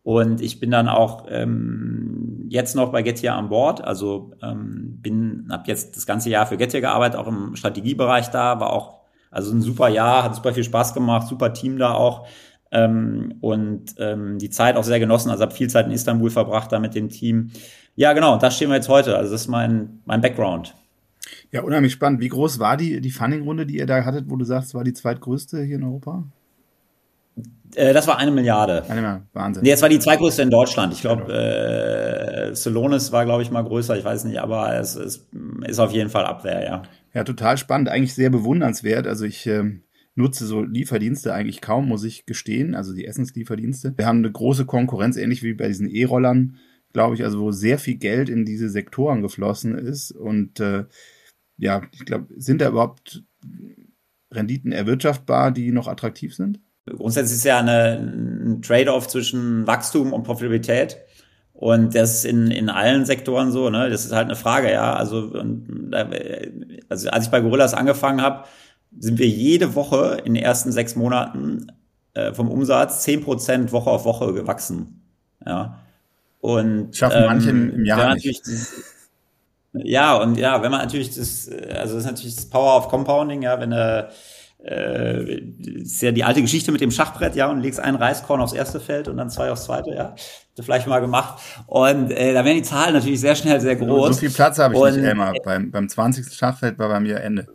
Und 0.04 0.40
ich 0.40 0.62
bin 0.62 0.72
dann 0.72 0.88
auch 0.88 1.26
ähm, 1.28 2.46
jetzt 2.48 2.78
noch 2.78 2.94
bei 2.94 3.02
Getir 3.02 3.36
an 3.36 3.50
Bord. 3.50 3.84
Also 3.84 4.32
ähm, 4.42 5.00
bin, 5.02 5.50
habe 5.52 5.64
jetzt 5.68 5.98
das 5.98 6.06
ganze 6.06 6.30
Jahr 6.30 6.46
für 6.46 6.56
Getir 6.56 6.80
gearbeitet, 6.80 7.20
auch 7.20 7.28
im 7.28 7.58
Strategiebereich 7.58 8.30
da, 8.30 8.62
war 8.62 8.72
auch 8.72 9.02
also 9.32 9.52
ein 9.52 9.62
super 9.62 9.90
Jahr, 9.90 10.24
hat 10.24 10.36
super 10.36 10.54
viel 10.54 10.64
Spaß 10.64 10.94
gemacht, 10.94 11.28
super 11.28 11.52
Team 11.52 11.78
da 11.78 11.94
auch 11.94 12.26
ähm, 12.72 13.36
und 13.42 13.96
ähm, 13.98 14.38
die 14.40 14.50
Zeit 14.50 14.76
auch 14.76 14.84
sehr 14.84 15.00
genossen. 15.00 15.30
Also 15.30 15.44
habe 15.44 15.54
viel 15.54 15.70
Zeit 15.70 15.86
in 15.86 15.92
Istanbul 15.92 16.30
verbracht 16.30 16.72
da 16.72 16.80
mit 16.80 16.96
dem 16.96 17.10
Team. 17.10 17.52
Ja, 17.96 18.14
genau, 18.14 18.38
da 18.38 18.52
stehen 18.52 18.70
wir 18.70 18.76
jetzt 18.76 18.90
heute. 18.90 19.18
Also 19.18 19.32
das 19.32 19.42
ist 19.42 19.48
mein, 19.48 20.02
mein 20.06 20.22
Background. 20.22 20.76
Ja, 21.52 21.64
unheimlich 21.64 21.94
spannend. 21.94 22.22
Wie 22.22 22.30
groß 22.30 22.60
war 22.60 22.78
die, 22.78 23.02
die 23.02 23.12
Funding-Runde, 23.12 23.66
die 23.66 23.78
ihr 23.78 23.86
da 23.86 24.06
hattet, 24.06 24.30
wo 24.30 24.36
du 24.36 24.46
sagst, 24.46 24.74
war 24.74 24.84
die 24.84 24.94
zweitgrößte 24.94 25.62
hier 25.64 25.78
in 25.78 25.84
Europa? 25.84 26.24
Äh, 27.76 27.94
das 27.94 28.08
war 28.08 28.18
eine 28.18 28.32
Milliarde. 28.32 28.84
Eine 28.84 29.02
Milliarde, 29.02 29.24
Wahnsinn. 29.34 29.64
Nee, 29.64 29.72
es 29.72 29.82
war 29.82 29.90
die 29.90 30.00
zweitgrößte 30.00 30.42
in 30.42 30.50
Deutschland. 30.50 30.94
Ich 30.94 31.02
glaube, 31.02 31.32
äh, 31.32 32.56
Solonis 32.56 33.12
war, 33.12 33.26
glaube 33.26 33.42
ich, 33.42 33.52
mal 33.52 33.64
größer, 33.64 33.98
ich 33.98 34.06
weiß 34.06 34.26
nicht, 34.26 34.40
aber 34.40 34.76
es, 34.76 34.96
es 34.96 35.28
ist 35.66 35.80
auf 35.80 35.92
jeden 35.92 36.10
Fall 36.10 36.26
Abwehr, 36.26 36.64
ja. 36.64 36.84
Ja, 37.14 37.24
total 37.24 37.58
spannend, 37.58 37.90
eigentlich 37.90 38.14
sehr 38.14 38.30
bewundernswert. 38.30 39.08
Also 39.08 39.26
ich 39.26 39.48
ähm, 39.48 39.84
nutze 40.18 40.46
so 40.46 40.62
Lieferdienste 40.62 41.34
eigentlich 41.34 41.62
kaum, 41.62 41.88
muss 41.88 42.04
ich 42.04 42.26
gestehen, 42.26 42.76
also 42.76 42.94
die 42.94 43.06
Essenslieferdienste. 43.06 43.94
Wir 43.96 44.06
haben 44.06 44.20
eine 44.20 44.32
große 44.32 44.66
Konkurrenz, 44.66 45.18
ähnlich 45.18 45.44
wie 45.44 45.54
bei 45.54 45.68
diesen 45.68 45.90
E-Rollern, 45.90 46.58
glaube 46.94 47.16
ich, 47.16 47.24
also 47.24 47.40
wo 47.40 47.52
sehr 47.52 47.78
viel 47.78 47.96
Geld 47.96 48.28
in 48.30 48.44
diese 48.44 48.70
Sektoren 48.70 49.22
geflossen 49.22 49.78
ist. 49.78 50.12
Und 50.12 50.60
äh, 50.60 50.86
ja, 51.58 51.84
ich 51.92 52.06
glaube, 52.06 52.28
sind 52.36 52.62
da 52.62 52.70
überhaupt 52.70 53.24
Renditen 54.32 54.72
erwirtschaftbar, 54.72 55.52
die 55.52 55.72
noch 55.72 55.88
attraktiv 55.88 56.36
sind? 56.36 56.60
Grundsätzlich 56.86 57.38
ist 57.38 57.44
ja 57.44 57.60
eine, 57.60 58.00
ein 58.00 58.62
Trade-off 58.62 59.08
zwischen 59.08 59.68
Wachstum 59.68 60.14
und 60.14 60.24
Profitabilität. 60.24 60.98
Und 61.54 61.96
das 61.96 62.20
ist 62.20 62.26
in, 62.26 62.52
in 62.52 62.70
allen 62.70 63.06
Sektoren 63.06 63.52
so, 63.52 63.70
ne? 63.70 63.90
Das 63.90 64.06
ist 64.06 64.12
halt 64.12 64.28
eine 64.28 64.36
Frage, 64.36 64.72
ja. 64.72 64.96
Also, 64.96 65.32
und, 65.34 65.92
also 66.88 67.10
als 67.10 67.26
ich 67.26 67.32
bei 67.32 67.42
Gorillas 67.42 67.74
angefangen 67.74 68.22
habe, 68.22 68.48
sind 69.00 69.20
wir 69.20 69.28
jede 69.28 69.76
Woche 69.76 70.22
in 70.24 70.34
den 70.34 70.44
ersten 70.44 70.72
sechs 70.72 70.96
Monaten 70.96 71.68
äh, 72.14 72.34
vom 72.34 72.50
Umsatz 72.50 73.04
zehn 73.04 73.22
Prozent 73.24 73.72
Woche 73.72 73.90
auf 73.90 74.06
Woche 74.06 74.34
gewachsen. 74.34 75.02
Ja. 75.46 75.80
Und 76.40 76.96
schaffen 76.96 77.22
ähm, 77.22 77.26
manche 77.26 77.50
im 77.50 77.86
Jahr 77.86 78.16
nicht. 78.16 78.44
ja, 79.74 80.16
und 80.18 80.38
ja, 80.38 80.62
wenn 80.62 80.72
man 80.72 80.82
natürlich 80.82 81.16
das, 81.16 81.50
also 81.50 81.96
das 81.96 82.04
ist 82.04 82.10
natürlich 82.10 82.36
das 82.36 82.50
Power 82.50 82.78
of 82.78 82.90
Compounding, 82.90 83.42
ja, 83.42 83.60
wenn 83.60 83.72
er 83.72 84.10
äh, 84.64 85.36
ist 85.36 86.02
ja 86.02 86.12
die 86.12 86.24
alte 86.24 86.42
Geschichte 86.42 86.72
mit 86.72 86.82
dem 86.82 86.92
Schachbrett, 86.92 87.36
ja, 87.36 87.50
und 87.50 87.62
legst 87.62 87.80
einen 87.80 87.98
Reiskorn 87.98 88.42
aufs 88.42 88.54
erste 88.54 88.80
Feld 88.80 89.08
und 89.08 89.18
dann 89.18 89.30
zwei 89.30 89.52
aufs 89.52 89.66
zweite, 89.66 89.92
ja. 89.92 90.16
Das 90.56 90.66
vielleicht 90.66 90.88
mal 90.88 91.00
gemacht. 91.00 91.40
Und 91.68 92.12
äh, 92.12 92.34
da 92.34 92.44
werden 92.44 92.58
die 92.58 92.64
Zahlen 92.64 92.94
natürlich 92.94 93.22
sehr 93.22 93.36
schnell 93.36 93.62
sehr 93.62 93.76
groß. 93.76 94.16
So 94.16 94.22
viel 94.22 94.32
Platz 94.32 94.58
habe 94.58 94.74
ich 94.74 94.80
und, 94.80 94.96
nicht, 94.96 95.04
Elmar. 95.04 95.36
Beim, 95.44 95.70
beim 95.70 95.88
20. 95.88 96.34
Schachfeld 96.34 96.80
war 96.80 96.90
bei 96.90 97.00
mir 97.00 97.20
Ende. 97.20 97.48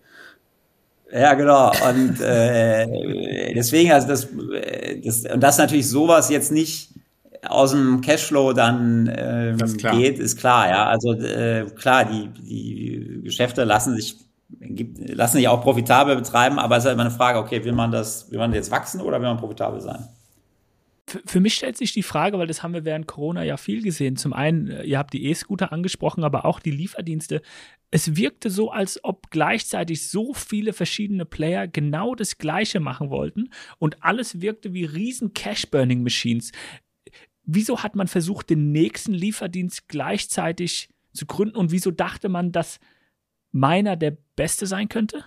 Ja, 1.13 1.35
genau. 1.35 1.71
Und 1.89 2.21
äh, 2.21 3.53
deswegen, 3.55 3.93
also 3.93 4.09
das, 4.09 4.29
das, 5.05 5.25
und 5.33 5.41
das 5.41 5.59
natürlich 5.59 5.89
sowas 5.89 6.31
jetzt 6.31 6.51
nicht 6.51 6.91
aus 7.47 7.73
dem 7.73 8.01
Cashflow 8.01 8.53
dann 8.53 9.13
ähm, 9.15 9.59
geht, 9.77 10.19
ist 10.19 10.39
klar, 10.39 10.69
ja. 10.69 10.87
Also 10.87 11.13
äh, 11.13 11.67
klar, 11.77 12.05
die, 12.05 12.29
die 12.29 13.21
Geschäfte 13.25 13.65
lassen 13.65 13.95
sich 13.97 14.17
lassen 14.61 15.39
sich 15.39 15.49
auch 15.49 15.63
profitabel 15.63 16.15
betreiben, 16.15 16.59
aber 16.59 16.77
es 16.77 16.83
ist 16.83 16.89
halt 16.89 16.95
immer 16.95 17.07
eine 17.07 17.15
Frage, 17.15 17.39
okay, 17.39 17.65
will 17.65 17.73
man 17.73 17.91
das, 17.91 18.31
will 18.31 18.39
man 18.39 18.53
jetzt 18.53 18.71
wachsen 18.71 19.01
oder 19.01 19.21
will 19.21 19.29
man 19.29 19.39
profitabel 19.39 19.81
sein? 19.81 20.09
Für 21.25 21.41
mich 21.41 21.55
stellt 21.55 21.77
sich 21.77 21.93
die 21.93 22.03
Frage, 22.03 22.39
weil 22.39 22.47
das 22.47 22.63
haben 22.63 22.75
wir 22.75 22.85
während 22.85 23.07
Corona 23.07 23.43
ja 23.43 23.57
viel 23.57 23.83
gesehen. 23.83 24.17
Zum 24.17 24.33
einen, 24.33 24.69
äh, 24.69 24.85
ihr 24.85 24.99
habt 24.99 25.13
die 25.13 25.25
E-Scooter 25.27 25.73
angesprochen, 25.73 26.25
aber 26.25 26.45
auch 26.45 26.61
die 26.61 26.71
Lieferdienste. 26.71 27.43
Es 27.91 28.17
wirkte 28.17 28.51
so, 28.51 28.71
als 28.71 29.03
ob 29.05 29.31
gleichzeitig 29.31 30.09
so 30.09 30.35
viele 30.35 30.73
verschiedene 30.73 31.25
Player 31.25 31.69
genau 31.69 32.15
das 32.15 32.39
Gleiche 32.39 32.81
machen 32.81 33.11
wollten 33.11 33.51
und 33.79 34.03
alles 34.03 34.41
wirkte 34.41 34.73
wie 34.73 34.85
riesen 34.85 35.35
Cash-Burning-Machines. 35.35 36.53
Wieso 37.45 37.83
hat 37.83 37.97
man 37.97 38.09
versucht, 38.09 38.51
den 38.51 38.73
nächsten 38.73 39.13
Lieferdienst 39.13 39.89
gleichzeitig 39.89 40.89
zu 41.13 41.27
gründen 41.27 41.57
und 41.57 41.71
wieso 41.71 41.91
dachte 41.91 42.29
man, 42.29 42.53
dass 42.53 42.81
meiner 43.51 43.97
der 43.97 44.17
beste 44.37 44.67
sein 44.67 44.89
könnte? 44.89 45.25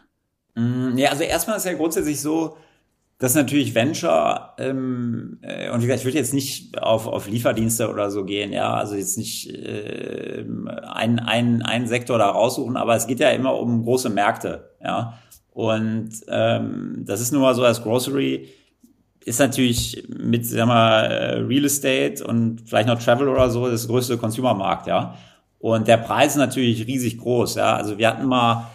Mm, 0.55 0.97
ja, 0.97 1.09
also 1.09 1.23
erstmal 1.23 1.57
ist 1.57 1.65
ja 1.65 1.73
grundsätzlich 1.73 2.19
so, 2.19 2.57
das 3.17 3.31
ist 3.31 3.37
natürlich 3.37 3.73
Venture 3.73 4.53
ähm, 4.57 5.39
äh, 5.41 5.69
und 5.69 5.81
wie 5.81 5.85
gesagt, 5.85 5.99
ich 6.01 6.05
würde 6.05 6.17
jetzt 6.17 6.33
nicht 6.33 6.77
auf, 6.81 7.07
auf 7.07 7.27
Lieferdienste 7.27 7.89
oder 7.89 8.11
so 8.11 8.25
gehen, 8.25 8.51
ja, 8.51 8.73
also 8.73 8.95
jetzt 8.95 9.17
nicht 9.17 9.49
äh, 9.49 10.43
einen, 10.87 11.19
einen, 11.19 11.61
einen 11.61 11.87
Sektor 11.87 12.17
da 12.17 12.29
raussuchen, 12.29 12.75
aber 12.75 12.95
es 12.95 13.07
geht 13.07 13.19
ja 13.21 13.29
immer 13.29 13.57
um 13.57 13.83
große 13.83 14.09
Märkte, 14.09 14.69
ja. 14.83 15.17
Und 15.51 16.09
ähm, 16.27 17.03
das 17.05 17.21
ist 17.21 17.31
nur 17.31 17.41
mal 17.41 17.55
so 17.55 17.63
als 17.63 17.81
Grocery 17.81 18.49
ist 19.23 19.39
natürlich 19.39 20.07
mit, 20.07 20.45
sagen 20.45 20.69
wir, 20.69 21.47
Real 21.47 21.65
Estate 21.65 22.23
und 22.23 22.61
vielleicht 22.67 22.87
noch 22.87 23.01
Travel 23.01 23.27
oder 23.27 23.49
so 23.49 23.67
das 23.67 23.87
größte 23.87 24.17
Consumermarkt, 24.17 24.87
ja. 24.87 25.15
Und 25.57 25.87
der 25.87 25.97
Preis 25.97 26.33
ist 26.33 26.37
natürlich 26.37 26.85
riesig 26.85 27.17
groß, 27.17 27.55
ja. 27.55 27.75
Also 27.75 27.97
wir 27.97 28.07
hatten 28.07 28.27
mal 28.27 28.67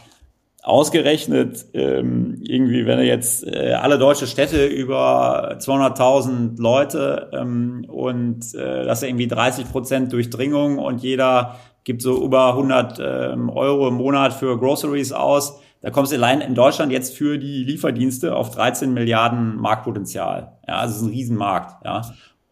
ausgerechnet, 0.63 1.67
ähm, 1.73 2.39
irgendwie, 2.43 2.87
wenn 2.87 2.99
er 2.99 3.05
jetzt 3.05 3.47
äh, 3.47 3.73
alle 3.73 3.99
deutsche 3.99 4.27
Städte 4.27 4.67
über 4.67 5.57
200.000 5.59 6.61
Leute 6.61 7.31
ähm, 7.33 7.85
und 7.89 8.55
äh, 8.55 8.85
das 8.85 9.03
ist 9.03 9.09
irgendwie 9.09 9.27
30 9.27 9.71
Prozent 9.71 10.13
Durchdringung 10.13 10.79
und 10.79 11.03
jeder 11.03 11.57
gibt 11.85 12.03
so 12.03 12.23
über 12.23 12.49
100 12.49 12.99
ähm, 13.01 13.49
Euro 13.49 13.89
im 13.89 13.95
Monat 13.95 14.35
für 14.35 14.59
Groceries 14.59 15.13
aus. 15.13 15.61
Da 15.81 15.91
kommst 15.91 16.13
du 16.13 16.17
allein 16.17 16.43
in 16.43 16.55
Deutschland 16.55 16.93
jetzt 16.93 17.17
für 17.17 17.39
die 17.39 17.65
Lieferdienste 17.65 18.37
auf 18.37 18.51
13 18.51 18.93
Milliarden 18.93 19.57
Marktpotenzial. 19.57 20.59
Ja, 20.69 20.77
also 20.77 20.93
es 20.93 21.01
ist 21.01 21.07
ein 21.07 21.11
Riesenmarkt. 21.11 21.87
Ja, 21.87 22.03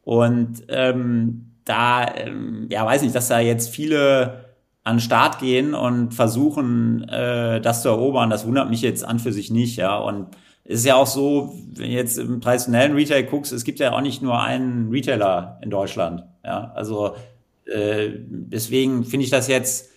und 0.02 0.62
ähm, 0.68 1.52
da, 1.66 2.06
ähm, 2.16 2.66
ja, 2.70 2.86
weiß 2.86 3.02
nicht, 3.02 3.14
dass 3.14 3.28
da 3.28 3.40
jetzt 3.40 3.68
viele 3.68 4.47
an 4.88 4.96
den 4.96 5.00
Start 5.00 5.38
gehen 5.38 5.74
und 5.74 6.14
versuchen, 6.14 7.06
äh, 7.08 7.60
das 7.60 7.82
zu 7.82 7.88
erobern, 7.88 8.30
das 8.30 8.46
wundert 8.46 8.70
mich 8.70 8.80
jetzt 8.80 9.04
an 9.04 9.18
für 9.18 9.32
sich 9.32 9.50
nicht, 9.50 9.76
ja. 9.76 9.98
Und 9.98 10.28
ist 10.64 10.86
ja 10.86 10.96
auch 10.96 11.06
so, 11.06 11.54
wenn 11.74 11.90
jetzt 11.90 12.18
im 12.18 12.40
traditionellen 12.40 12.94
Retail 12.94 13.24
guckst, 13.24 13.52
es 13.52 13.64
gibt 13.64 13.80
ja 13.80 13.92
auch 13.92 14.00
nicht 14.00 14.22
nur 14.22 14.40
einen 14.40 14.90
Retailer 14.90 15.58
in 15.62 15.68
Deutschland, 15.68 16.24
ja. 16.42 16.72
Also 16.74 17.14
äh, 17.66 18.08
deswegen 18.16 19.04
finde 19.04 19.24
ich 19.24 19.30
das 19.30 19.46
jetzt 19.46 19.90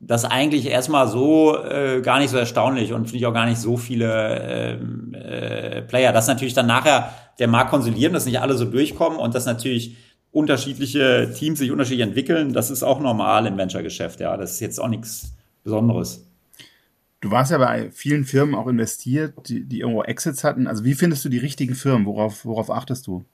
das 0.00 0.24
eigentlich 0.24 0.66
erstmal 0.66 1.06
so 1.08 1.56
äh, 1.56 2.02
gar 2.02 2.18
nicht 2.18 2.30
so 2.30 2.36
erstaunlich 2.36 2.92
und 2.92 3.06
finde 3.06 3.18
ich 3.18 3.26
auch 3.26 3.32
gar 3.32 3.46
nicht 3.46 3.58
so 3.58 3.76
viele 3.76 4.40
ähm, 4.42 5.14
äh, 5.14 5.80
Player. 5.82 6.12
Das 6.12 6.26
natürlich 6.26 6.54
dann 6.54 6.66
nachher 6.66 7.14
der 7.38 7.48
Markt 7.48 7.70
konsolidieren, 7.70 8.12
dass 8.12 8.26
nicht 8.26 8.40
alle 8.40 8.54
so 8.54 8.64
durchkommen 8.64 9.18
und 9.18 9.34
dass 9.34 9.46
natürlich 9.46 9.96
unterschiedliche 10.34 11.32
Teams 11.32 11.60
sich 11.60 11.70
unterschiedlich 11.70 12.06
entwickeln, 12.06 12.52
das 12.52 12.70
ist 12.70 12.82
auch 12.82 13.00
normal 13.00 13.46
im 13.46 13.56
Venture-Geschäft, 13.56 14.18
ja. 14.20 14.36
Das 14.36 14.52
ist 14.52 14.60
jetzt 14.60 14.80
auch 14.80 14.88
nichts 14.88 15.32
Besonderes. 15.62 16.26
Du 17.20 17.30
warst 17.30 17.52
ja 17.52 17.58
bei 17.58 17.90
vielen 17.92 18.24
Firmen 18.24 18.54
auch 18.54 18.66
investiert, 18.66 19.48
die, 19.48 19.64
die 19.64 19.80
irgendwo 19.80 20.02
Exits 20.02 20.44
hatten. 20.44 20.66
Also 20.66 20.84
wie 20.84 20.94
findest 20.94 21.24
du 21.24 21.28
die 21.28 21.38
richtigen 21.38 21.74
Firmen? 21.74 22.04
Worauf, 22.04 22.44
worauf 22.44 22.70
achtest 22.70 23.06
du? 23.06 23.24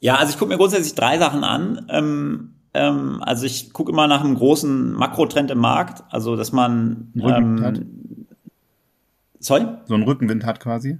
Ja, 0.00 0.16
also 0.16 0.32
ich 0.32 0.38
gucke 0.38 0.50
mir 0.50 0.56
grundsätzlich 0.56 0.94
drei 0.94 1.18
Sachen 1.18 1.44
an. 1.44 1.86
Ähm, 1.90 2.54
ähm, 2.72 3.18
also 3.22 3.44
ich 3.44 3.72
gucke 3.72 3.90
immer 3.90 4.06
nach 4.06 4.24
einem 4.24 4.36
großen 4.36 4.92
Makrotrend 4.92 5.50
im 5.50 5.58
Markt, 5.58 6.04
also 6.10 6.36
dass 6.36 6.52
man 6.52 7.12
ähm, 7.16 8.26
sorry? 9.40 9.66
So 9.86 9.94
einen 9.94 10.04
Rückenwind 10.04 10.46
hat 10.46 10.60
quasi. 10.60 10.98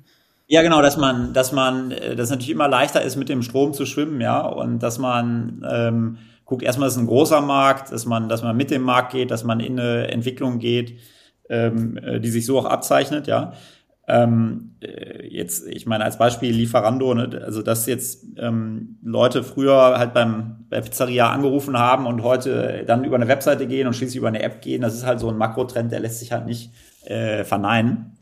Ja, 0.52 0.60
genau, 0.60 0.82
dass 0.82 0.98
man, 0.98 1.32
dass 1.32 1.50
man, 1.50 1.92
äh, 1.92 2.14
das 2.14 2.28
natürlich 2.28 2.50
immer 2.50 2.68
leichter 2.68 3.00
ist, 3.00 3.16
mit 3.16 3.30
dem 3.30 3.40
Strom 3.42 3.72
zu 3.72 3.86
schwimmen, 3.86 4.20
ja, 4.20 4.42
und 4.42 4.80
dass 4.82 4.98
man 4.98 5.64
ähm, 5.66 6.18
guckt, 6.44 6.62
erstmal 6.62 6.88
ist 6.88 6.98
ein 6.98 7.06
großer 7.06 7.40
Markt, 7.40 7.90
dass 7.90 8.04
man, 8.04 8.28
dass 8.28 8.42
man 8.42 8.54
mit 8.54 8.70
dem 8.70 8.82
Markt 8.82 9.12
geht, 9.12 9.30
dass 9.30 9.44
man 9.44 9.60
in 9.60 9.80
eine 9.80 10.08
Entwicklung 10.08 10.58
geht, 10.58 10.98
ähm, 11.48 11.96
äh, 11.96 12.20
die 12.20 12.28
sich 12.28 12.44
so 12.44 12.58
auch 12.58 12.66
abzeichnet, 12.66 13.26
ja. 13.28 13.54
Ähm, 14.06 14.76
äh, 14.82 15.26
jetzt, 15.26 15.66
ich 15.66 15.86
meine, 15.86 16.04
als 16.04 16.18
Beispiel 16.18 16.52
Lieferando, 16.54 17.14
ne, 17.14 17.40
also 17.42 17.62
dass 17.62 17.86
jetzt 17.86 18.26
ähm, 18.36 18.98
Leute 19.02 19.44
früher 19.44 19.96
halt 19.98 20.12
beim 20.12 20.66
bei 20.68 20.82
Pizzeria 20.82 21.30
angerufen 21.30 21.78
haben 21.78 22.04
und 22.06 22.22
heute 22.22 22.84
dann 22.86 23.04
über 23.04 23.16
eine 23.16 23.28
Webseite 23.28 23.66
gehen 23.66 23.86
und 23.86 23.94
schließlich 23.94 24.18
über 24.18 24.28
eine 24.28 24.42
App 24.42 24.60
gehen, 24.60 24.82
das 24.82 24.92
ist 24.94 25.06
halt 25.06 25.18
so 25.18 25.30
ein 25.30 25.38
Makrotrend, 25.38 25.90
der 25.92 26.00
lässt 26.00 26.18
sich 26.18 26.30
halt 26.32 26.44
nicht 26.44 26.72
äh, 27.06 27.42
verneinen, 27.44 28.18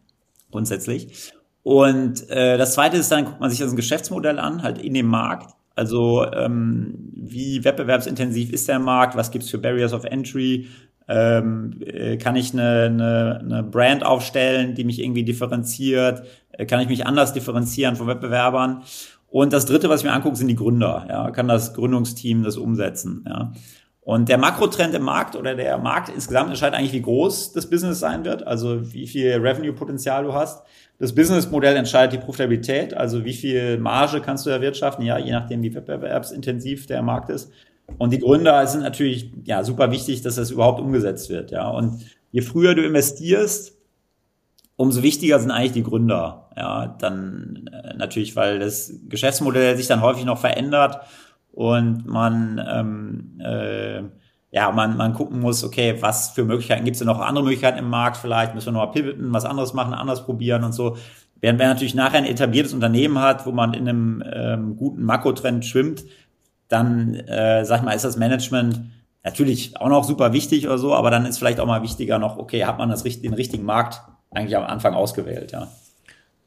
grundsätzlich. 0.53 1.33
Und 1.63 2.29
äh, 2.31 2.57
das 2.57 2.75
zweite 2.75 2.97
ist 2.97 3.13
dann, 3.13 3.25
guckt 3.25 3.41
man 3.41 3.51
sich 3.51 3.59
das 3.59 3.77
Geschäftsmodell 3.77 4.39
an, 4.39 4.63
halt 4.63 4.79
in 4.79 4.95
dem 4.95 5.07
Markt. 5.07 5.55
Also 5.75 6.27
ähm, 6.33 6.95
wie 7.15 7.65
wettbewerbsintensiv 7.65 8.53
ist 8.53 8.69
der 8.69 8.79
Markt, 8.79 9.17
was 9.17 9.31
gibt's 9.31 9.51
für 9.51 9.59
Barriers 9.59 9.93
of 9.93 10.05
Entry, 10.05 10.69
ähm, 11.09 11.81
äh, 11.85 12.17
kann 12.19 12.37
ich 12.37 12.53
eine, 12.53 12.85
eine, 12.85 13.39
eine 13.41 13.63
Brand 13.63 14.05
aufstellen, 14.05 14.75
die 14.75 14.85
mich 14.85 15.01
irgendwie 15.01 15.25
differenziert, 15.25 16.23
äh, 16.53 16.67
kann 16.67 16.81
ich 16.81 16.89
mich 16.89 17.07
anders 17.07 17.33
differenzieren 17.33 17.97
von 17.97 18.07
Wettbewerbern. 18.07 18.83
Und 19.29 19.53
das 19.53 19.65
dritte, 19.65 19.89
was 19.89 20.01
ich 20.01 20.07
mir 20.07 20.13
angucke, 20.13 20.37
sind 20.37 20.49
die 20.49 20.57
Gründer. 20.57 21.07
Ja, 21.09 21.31
kann 21.31 21.49
das 21.49 21.75
Gründungsteam 21.75 22.43
das 22.43 22.57
umsetzen. 22.57 23.25
Ja. 23.29 23.53
Und 24.03 24.29
der 24.29 24.39
Makrotrend 24.39 24.95
im 24.95 25.03
Markt 25.03 25.37
oder 25.37 25.55
der 25.55 25.77
Markt 25.79 26.09
insgesamt 26.09 26.49
entscheidet 26.49 26.79
eigentlich, 26.79 26.95
wie 26.95 27.03
groß 27.03 27.53
das 27.53 27.69
Business 27.69 28.01
sein 28.01 28.25
wird, 28.25 28.47
also 28.47 28.93
wie 28.95 29.07
viel 29.07 29.33
Revenue-Potenzial 29.33 30.25
du 30.25 30.33
hast. 30.33 30.65
Das 30.99 31.15
Businessmodell 31.15 31.77
entscheidet 31.77 32.15
die 32.15 32.25
Profitabilität, 32.25 32.95
also 32.95 33.25
wie 33.25 33.35
viel 33.35 33.79
Marge 33.79 34.21
kannst 34.21 34.47
du 34.47 34.51
erwirtschaften, 34.51 35.05
ja, 35.05 35.19
je 35.19 35.33
nachdem, 35.33 35.63
wie 35.63 35.75
wettbewerbsintensiv 35.75 36.87
der 36.87 37.03
Markt 37.03 37.29
ist. 37.31 37.53
Und 37.99 38.13
die 38.13 38.19
Gründer 38.19 38.67
sind 38.67 38.83
natürlich 38.83 39.33
ja 39.45 39.65
super 39.65 39.91
wichtig, 39.91 40.23
dass 40.23 40.37
das 40.37 40.51
überhaupt 40.51 40.81
umgesetzt 40.81 41.29
wird, 41.29 41.51
ja. 41.51 41.69
Und 41.69 42.05
je 42.31 42.41
früher 42.41 42.75
du 42.75 42.83
investierst, 42.83 43.77
umso 44.77 45.03
wichtiger 45.03 45.39
sind 45.41 45.51
eigentlich 45.51 45.73
die 45.73 45.83
Gründer, 45.83 46.51
ja. 46.57 46.97
Dann 46.99 47.69
äh, 47.73 47.95
natürlich, 47.97 48.37
weil 48.37 48.59
das 48.59 48.95
Geschäftsmodell 49.09 49.77
sich 49.77 49.89
dann 49.89 50.03
häufig 50.03 50.25
noch 50.25 50.39
verändert 50.39 51.01
und 51.61 52.07
man 52.07 52.59
ähm, 52.67 53.39
äh, 53.39 54.03
ja, 54.51 54.71
man, 54.73 54.97
man 54.97 55.13
gucken 55.13 55.41
muss, 55.41 55.63
okay, 55.63 55.97
was 56.01 56.31
für 56.31 56.43
Möglichkeiten 56.43 56.87
gibt 56.87 56.95
es 56.95 57.01
denn 57.01 57.07
noch 57.07 57.21
andere 57.21 57.45
Möglichkeiten 57.45 57.79
im 57.79 57.91
Markt 57.91 58.17
vielleicht, 58.17 58.55
müssen 58.55 58.69
wir 58.69 58.73
noch 58.73 58.87
mal 58.87 58.93
pivoten, 58.93 59.31
was 59.31 59.45
anderes 59.45 59.75
machen, 59.75 59.93
anders 59.93 60.25
probieren 60.25 60.65
und 60.65 60.73
so. 60.73 60.97
Während 61.43 61.59
wer 61.59 61.69
natürlich 61.69 61.95
nachher 61.95 62.17
ein 62.17 62.25
etabliertes 62.25 62.73
Unternehmen 62.73 63.19
hat, 63.19 63.45
wo 63.45 63.53
man 63.53 63.75
in 63.75 63.87
einem 63.87 64.25
ähm, 64.33 64.77
guten 64.77 65.03
Makrotrend 65.05 65.67
schwimmt, 65.67 66.05
dann, 66.69 67.15
äh, 67.15 67.63
sag 67.67 67.81
ich 67.81 67.85
mal, 67.85 67.93
ist 67.93 68.07
das 68.07 68.17
Management 68.17 68.81
natürlich 69.23 69.79
auch 69.79 69.91
noch 69.91 70.05
super 70.05 70.33
wichtig 70.33 70.67
oder 70.67 70.79
so, 70.79 70.95
aber 70.95 71.11
dann 71.11 71.27
ist 71.27 71.37
vielleicht 71.37 71.61
auch 71.61 71.67
mal 71.67 71.83
wichtiger 71.83 72.19
noch, 72.19 72.39
okay, 72.39 72.65
hat 72.65 72.79
man 72.79 72.89
das, 72.89 73.03
den 73.03 73.35
richtigen 73.35 73.65
Markt 73.65 74.01
eigentlich 74.31 74.57
am 74.57 74.65
Anfang 74.65 74.95
ausgewählt, 74.95 75.53
ja. 75.53 75.69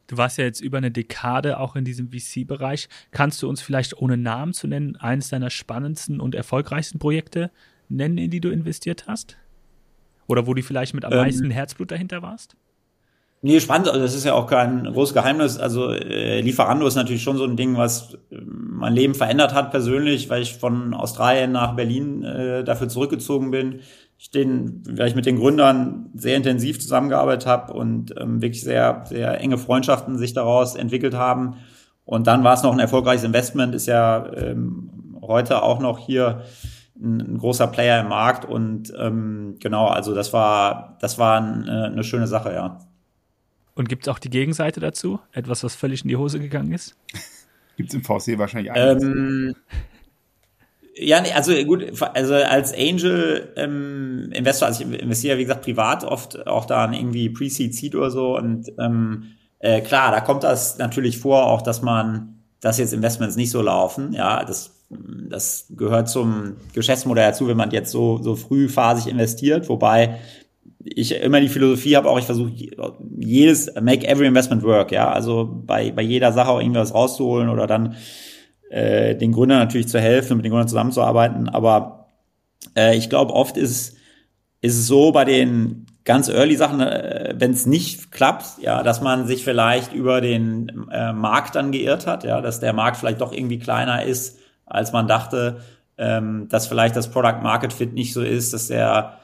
Du 0.07 0.17
warst 0.17 0.37
ja 0.37 0.43
jetzt 0.43 0.61
über 0.61 0.77
eine 0.77 0.91
Dekade 0.91 1.59
auch 1.59 1.75
in 1.75 1.85
diesem 1.85 2.09
VC-Bereich. 2.11 2.89
Kannst 3.11 3.41
du 3.41 3.49
uns 3.49 3.61
vielleicht 3.61 3.97
ohne 3.97 4.17
Namen 4.17 4.53
zu 4.53 4.67
nennen, 4.67 4.95
eines 4.97 5.29
deiner 5.29 5.49
spannendsten 5.49 6.19
und 6.19 6.35
erfolgreichsten 6.35 6.99
Projekte 6.99 7.51
nennen, 7.89 8.17
in 8.17 8.29
die 8.29 8.41
du 8.41 8.49
investiert 8.49 9.07
hast? 9.07 9.37
Oder 10.27 10.47
wo 10.47 10.53
du 10.53 10.61
vielleicht 10.61 10.93
mit 10.93 11.05
am 11.05 11.13
ähm, 11.13 11.19
meisten 11.19 11.49
Herzblut 11.51 11.91
dahinter 11.91 12.21
warst? 12.21 12.55
Nee, 13.45 13.59
spannend. 13.59 13.89
Also 13.89 13.99
das 13.99 14.15
ist 14.15 14.23
ja 14.23 14.35
auch 14.35 14.47
kein 14.47 14.85
großes 14.85 15.13
Geheimnis. 15.13 15.57
Also 15.57 15.89
äh, 15.91 16.39
Lieferando 16.39 16.87
ist 16.87 16.95
natürlich 16.95 17.23
schon 17.23 17.35
so 17.35 17.43
ein 17.43 17.57
Ding, 17.57 17.75
was 17.75 18.13
äh, 18.31 18.37
mein 18.41 18.93
Leben 18.93 19.15
verändert 19.15 19.53
hat 19.53 19.69
persönlich, 19.71 20.29
weil 20.29 20.41
ich 20.41 20.53
von 20.53 20.93
Australien 20.93 21.51
nach 21.51 21.75
Berlin 21.75 22.23
äh, 22.23 22.63
dafür 22.63 22.87
zurückgezogen 22.87 23.51
bin. 23.51 23.81
Ich 24.17 24.31
den, 24.31 24.83
weil 24.87 25.07
ich 25.07 25.15
mit 25.15 25.25
den 25.25 25.37
Gründern 25.37 26.09
sehr 26.13 26.37
intensiv 26.37 26.79
zusammengearbeitet 26.79 27.45
habe 27.45 27.73
und 27.73 28.13
ähm, 28.17 28.41
wirklich 28.41 28.63
sehr, 28.63 29.03
sehr 29.05 29.39
enge 29.41 29.57
Freundschaften 29.57 30.17
sich 30.17 30.33
daraus 30.33 30.75
entwickelt 30.75 31.13
haben. 31.13 31.57
Und 32.05 32.27
dann 32.27 32.43
war 32.43 32.53
es 32.53 32.63
noch 32.63 32.71
ein 32.71 32.79
erfolgreiches 32.79 33.23
Investment, 33.23 33.75
ist 33.75 33.87
ja 33.87 34.31
ähm, 34.33 35.17
heute 35.21 35.61
auch 35.63 35.79
noch 35.79 35.99
hier 35.99 36.43
ein, 37.01 37.19
ein 37.19 37.37
großer 37.37 37.67
Player 37.67 38.01
im 38.01 38.09
Markt 38.09 38.45
und 38.45 38.93
ähm, 38.97 39.57
genau, 39.59 39.87
also 39.87 40.13
das 40.13 40.33
war, 40.33 40.97
das 41.01 41.17
war 41.17 41.41
eine, 41.41 41.85
eine 41.85 42.03
schöne 42.03 42.27
Sache, 42.27 42.53
ja. 42.53 42.79
Und 43.75 43.89
gibt 43.89 44.03
es 44.03 44.09
auch 44.09 44.19
die 44.19 44.29
Gegenseite 44.29 44.79
dazu? 44.79 45.19
Etwas, 45.31 45.63
was 45.63 45.75
völlig 45.75 46.03
in 46.03 46.09
die 46.09 46.15
Hose 46.15 46.39
gegangen 46.39 46.71
ist? 46.71 46.95
Gibt 47.75 47.89
es 47.89 47.95
im 47.95 48.03
VC 48.03 48.37
wahrscheinlich 48.37 48.71
ähm, 48.75 49.55
ja, 50.95 51.21
nee, 51.21 51.31
also 51.31 51.53
gut, 51.65 51.85
also 52.13 52.35
als 52.35 52.73
Angel 52.73 53.51
ähm, 53.55 54.29
Investor, 54.31 54.67
also 54.67 54.83
ich 54.83 54.99
investiere, 54.99 55.37
wie 55.37 55.43
gesagt, 55.43 55.63
privat 55.63 56.03
oft 56.03 56.45
auch 56.47 56.65
da 56.65 56.85
an 56.85 56.93
irgendwie 56.93 57.29
Pre-Seed, 57.29 57.73
Seed 57.73 57.95
oder 57.95 58.11
so 58.11 58.37
und 58.37 58.71
ähm, 58.79 59.31
äh, 59.59 59.81
klar, 59.81 60.11
da 60.11 60.21
kommt 60.21 60.43
das 60.43 60.77
natürlich 60.77 61.17
vor, 61.17 61.47
auch 61.47 61.61
dass 61.61 61.81
man, 61.81 62.43
dass 62.59 62.77
jetzt 62.77 62.93
Investments 62.93 63.35
nicht 63.35 63.51
so 63.51 63.61
laufen, 63.61 64.13
ja, 64.13 64.43
das 64.43 64.73
das 65.29 65.67
gehört 65.75 66.09
zum 66.09 66.57
Geschäftsmodell 66.73 67.31
dazu, 67.31 67.47
wenn 67.47 67.57
man 67.57 67.71
jetzt 67.71 67.91
so, 67.91 68.21
so 68.21 68.35
frühphasig 68.35 69.11
investiert, 69.11 69.69
wobei 69.69 70.19
ich 70.83 71.13
immer 71.15 71.39
die 71.39 71.49
Philosophie 71.49 71.95
habe, 71.95 72.09
auch 72.09 72.19
ich 72.19 72.25
versuche 72.25 72.51
jedes, 73.17 73.73
make 73.81 74.05
every 74.05 74.27
investment 74.27 74.63
work, 74.63 74.91
ja, 74.91 75.11
also 75.11 75.49
bei, 75.65 75.91
bei 75.91 76.01
jeder 76.01 76.33
Sache 76.33 76.49
auch 76.49 76.59
irgendwas 76.59 76.93
rauszuholen 76.93 77.49
oder 77.49 77.67
dann 77.67 77.95
äh, 78.73 79.15
den 79.15 79.31
Gründern 79.31 79.59
natürlich 79.59 79.87
zu 79.87 79.99
helfen, 79.99 80.37
mit 80.37 80.45
den 80.45 80.51
Gründern 80.51 80.67
zusammenzuarbeiten, 80.67 81.47
aber 81.47 82.07
äh, 82.75 82.97
ich 82.97 83.09
glaube, 83.09 83.33
oft 83.33 83.55
ist, 83.55 83.95
ist 84.61 84.79
es 84.79 84.87
so 84.87 85.11
bei 85.11 85.25
den 85.25 85.85
ganz 86.05 86.27
early 86.27 86.55
Sachen, 86.55 86.79
äh, 86.81 87.35
wenn 87.37 87.51
es 87.51 87.67
nicht 87.67 88.11
klappt, 88.11 88.61
ja, 88.61 88.81
dass 88.81 89.01
man 89.01 89.27
sich 89.27 89.43
vielleicht 89.43 89.93
über 89.93 90.21
den 90.21 90.87
äh, 90.91 91.13
Markt 91.13 91.55
dann 91.55 91.71
geirrt 91.71 92.07
hat, 92.07 92.23
ja, 92.23 92.41
dass 92.41 92.59
der 92.59 92.73
Markt 92.73 92.97
vielleicht 92.97 93.21
doch 93.21 93.31
irgendwie 93.31 93.59
kleiner 93.59 94.03
ist, 94.03 94.39
als 94.65 94.91
man 94.91 95.07
dachte, 95.07 95.61
ähm, 95.99 96.47
dass 96.49 96.65
vielleicht 96.65 96.95
das 96.95 97.11
Product 97.11 97.43
Market 97.43 97.73
Fit 97.73 97.93
nicht 97.93 98.13
so 98.13 98.23
ist, 98.23 98.53
dass 98.53 98.67
der, 98.67 99.19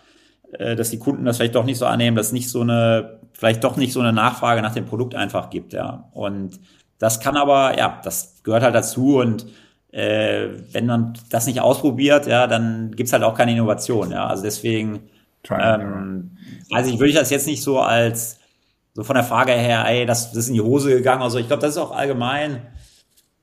äh, 0.51 0.75
dass 0.75 0.91
die 0.91 0.99
Kunden 0.99 1.25
das 1.25 1.37
vielleicht 1.37 1.55
doch 1.55 1.65
nicht 1.65 1.79
so 1.79 1.87
annehmen, 1.87 2.15
dass 2.15 2.31
nicht 2.31 2.49
so 2.49 2.61
eine, 2.61 3.19
vielleicht 3.33 3.63
doch 3.63 3.77
nicht 3.77 3.93
so 3.93 3.99
eine 3.99 4.13
Nachfrage 4.13 4.61
nach 4.61 4.75
dem 4.75 4.85
Produkt 4.85 5.15
einfach 5.15 5.49
gibt, 5.49 5.73
ja. 5.73 6.07
Und 6.13 6.59
das 6.99 7.19
kann 7.19 7.37
aber, 7.37 7.77
ja, 7.77 7.99
das 8.03 8.43
gehört 8.43 8.63
halt 8.63 8.75
dazu 8.75 9.17
und 9.19 9.47
äh, 9.91 10.49
wenn 10.71 10.85
man 10.85 11.13
das 11.29 11.47
nicht 11.47 11.61
ausprobiert, 11.61 12.27
ja, 12.27 12.47
dann 12.47 12.91
gibt's 12.95 13.13
halt 13.13 13.23
auch 13.23 13.35
keine 13.35 13.53
Innovation, 13.53 14.11
ja. 14.11 14.27
Also 14.27 14.43
deswegen 14.43 15.09
Ähm, 15.63 16.37
also 16.71 16.91
ich 16.93 16.99
würde 16.99 17.13
das 17.13 17.29
jetzt 17.29 17.47
nicht 17.47 17.63
so 17.63 17.79
als 17.79 18.39
so 18.93 19.03
von 19.03 19.15
der 19.15 19.23
Frage 19.23 19.53
her, 19.53 19.85
ey, 19.87 20.05
das, 20.05 20.29
das 20.31 20.37
ist 20.45 20.47
in 20.49 20.55
die 20.55 20.61
Hose 20.61 20.89
gegangen. 20.89 21.21
Also 21.21 21.37
ich 21.39 21.47
glaube, 21.47 21.61
das 21.61 21.71
ist 21.71 21.77
auch 21.77 21.91
allgemein 21.91 22.61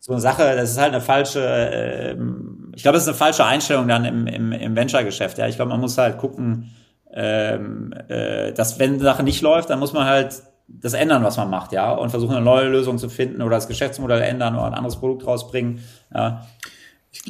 so 0.01 0.13
eine 0.13 0.21
Sache, 0.21 0.55
das 0.57 0.71
ist 0.73 0.79
halt 0.79 0.93
eine 0.93 1.01
falsche, 1.01 1.41
äh, 1.45 2.17
ich 2.75 2.83
glaube, 2.83 2.95
das 2.97 3.05
ist 3.05 3.09
eine 3.09 3.17
falsche 3.17 3.45
Einstellung 3.45 3.89
dann 3.89 4.05
im, 4.05 4.27
im, 4.27 4.53
im 4.53 4.77
Venture-Geschäft. 4.77 5.39
Ja, 5.39 5.49
ich 5.49 5.57
glaube, 5.57 5.71
man 5.71 5.81
muss 5.81 5.99
halt 5.99 6.19
gucken, 6.19 6.71
ähm, 7.13 7.93
äh, 8.09 8.53
dass 8.53 8.79
wenn 8.79 8.95
eine 8.95 9.03
Sache 9.03 9.23
nicht 9.23 9.41
läuft, 9.43 9.71
dann 9.71 9.79
muss 9.79 9.93
man 9.93 10.07
halt 10.07 10.43
das 10.69 10.95
ändern, 10.95 11.23
was 11.23 11.37
man 11.37 11.51
macht, 11.51 11.73
ja, 11.73 11.93
und 11.93 12.11
versuchen 12.11 12.35
eine 12.35 12.45
neue 12.45 12.69
Lösung 12.69 12.99
zu 12.99 13.09
finden 13.09 13.43
oder 13.43 13.57
das 13.57 13.69
Geschäftsmodell 13.69 14.23
ändern 14.23 14.55
oder 14.57 14.67
ein 14.67 14.75
anderes 14.75 14.97
Produkt 14.97 15.27
rausbringen. 15.27 15.81
Ja. 16.15 16.47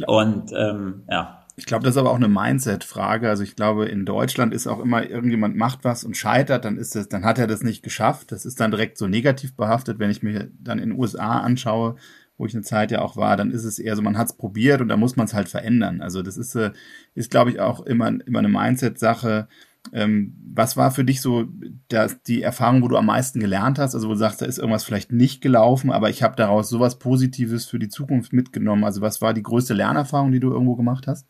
Und 0.07 0.53
ähm, 0.57 1.05
ja. 1.11 1.43
Ich 1.59 1.65
glaube, 1.65 1.85
das 1.85 1.95
ist 1.95 1.99
aber 1.99 2.11
auch 2.11 2.17
eine 2.17 2.29
Mindset-Frage. 2.29 3.31
Also 3.31 3.43
ich 3.43 3.57
glaube, 3.57 3.87
in 3.87 4.05
Deutschland 4.05 4.53
ist 4.53 4.67
auch 4.67 4.79
immer, 4.79 5.09
irgendjemand 5.09 5.57
macht 5.57 5.85
was 5.85 6.05
und 6.05 6.17
scheitert, 6.17 6.67
dann 6.67 6.77
ist 6.77 6.95
das, 6.95 7.09
dann 7.09 7.25
hat 7.25 7.39
er 7.39 7.47
das 7.47 7.63
nicht 7.63 7.83
geschafft. 7.83 8.31
Das 8.31 8.45
ist 8.45 8.61
dann 8.61 8.71
direkt 8.71 8.99
so 8.99 9.07
negativ 9.07 9.57
behaftet. 9.57 9.99
Wenn 9.99 10.11
ich 10.11 10.23
mir 10.23 10.51
dann 10.59 10.79
in 10.79 10.91
den 10.91 10.99
USA 10.99 11.41
anschaue, 11.41 11.97
wo 12.37 12.45
ich 12.45 12.55
eine 12.55 12.63
Zeit 12.63 12.91
ja 12.91 13.01
auch 13.01 13.17
war, 13.17 13.39
dann 13.39 13.51
ist 13.51 13.65
es 13.65 13.79
eher 13.79 13.97
so, 13.97 14.03
man 14.03 14.19
hat 14.19 14.27
es 14.27 14.37
probiert 14.37 14.83
und 14.83 14.89
da 14.89 14.99
muss 14.99 15.17
man 15.17 15.25
es 15.25 15.33
halt 15.33 15.49
verändern. 15.49 16.03
Also 16.03 16.23
das 16.23 16.37
ist, 16.37 16.55
äh, 16.55 16.73
ist 17.15 17.31
glaube 17.31 17.51
ich, 17.51 17.61
auch 17.61 17.81
immer, 17.81 18.09
immer 18.27 18.41
eine 18.41 18.49
Mindset-Sache. 18.49 19.49
Ähm, 19.93 20.35
was 20.55 20.77
war 20.77 20.91
für 20.91 21.05
dich 21.05 21.21
so 21.21 21.45
das, 21.89 22.23
die 22.23 22.43
Erfahrung, 22.43 22.83
wo 22.83 22.89
du 22.89 22.97
am 22.97 23.07
meisten 23.07 23.41
gelernt 23.41 23.79
hast? 23.79 23.95
Also 23.95 24.09
wo 24.09 24.13
du 24.13 24.19
sagst, 24.19 24.43
da 24.43 24.47
ist 24.47 24.59
irgendwas 24.59 24.85
vielleicht 24.85 25.13
nicht 25.13 25.41
gelaufen, 25.41 25.93
aber 25.93 26.11
ich 26.11 26.23
habe 26.23 26.37
daraus 26.37 26.69
sowas 26.69 26.99
Positives 26.99 27.67
für 27.67 27.79
die 27.79 27.89
Zukunft 27.89 28.33
mitgenommen. 28.33 28.85
Also 28.85 29.01
was 29.01 29.21
war 29.21 29.35
die 29.35 29.43
größte 29.43 29.75
Lernerfahrung, 29.75 30.33
die 30.33 30.41
du 30.41 30.51
irgendwo 30.51 30.77
gemacht 30.77 31.07
hast? 31.07 31.27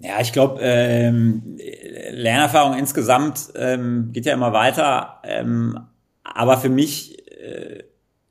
Ja, 0.00 0.20
ich 0.20 0.32
glaube, 0.32 0.60
ähm, 0.60 1.58
Lernerfahrung 2.12 2.78
insgesamt 2.78 3.48
ähm, 3.56 4.10
geht 4.12 4.26
ja 4.26 4.34
immer 4.34 4.52
weiter. 4.52 5.20
Ähm, 5.24 5.78
aber 6.22 6.56
für 6.58 6.68
mich, 6.68 7.18
äh, 7.32 7.84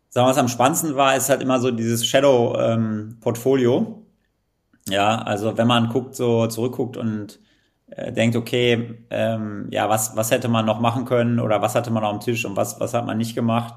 sagen 0.10 0.28
wir 0.28 0.32
was 0.32 0.38
am 0.38 0.48
spannendsten 0.48 0.96
war, 0.96 1.16
ist 1.16 1.30
halt 1.30 1.42
immer 1.42 1.60
so 1.60 1.72
dieses 1.72 2.06
Shadow-Portfolio. 2.06 3.78
Ähm, 3.78 4.94
ja, 4.94 5.18
also 5.18 5.58
wenn 5.58 5.68
man 5.68 5.90
guckt, 5.90 6.16
so 6.16 6.48
zurückguckt 6.48 6.96
und 6.96 7.40
äh, 7.90 8.12
denkt, 8.12 8.36
okay, 8.36 8.96
ähm, 9.10 9.68
ja, 9.72 9.90
was, 9.90 10.16
was 10.16 10.32
hätte 10.32 10.48
man 10.48 10.66
noch 10.66 10.80
machen 10.80 11.06
können 11.06 11.40
oder 11.40 11.62
was 11.62 11.76
hatte 11.76 11.92
man 11.92 12.04
auf 12.04 12.12
dem 12.12 12.20
Tisch 12.22 12.46
und 12.46 12.56
was, 12.56 12.80
was 12.80 12.94
hat 12.94 13.06
man 13.06 13.18
nicht 13.18 13.36
gemacht. 13.36 13.76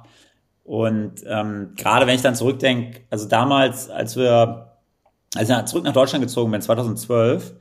Und 0.64 1.24
ähm, 1.26 1.72
gerade 1.76 2.06
wenn 2.06 2.14
ich 2.14 2.22
dann 2.22 2.34
zurückdenke, 2.34 3.00
also 3.10 3.28
damals, 3.28 3.90
als 3.90 4.16
wir, 4.16 4.78
als 5.36 5.48
ich 5.48 5.64
zurück 5.64 5.84
nach 5.84 5.92
Deutschland 5.92 6.24
gezogen 6.24 6.50
bin, 6.50 6.60
2012, 6.60 7.54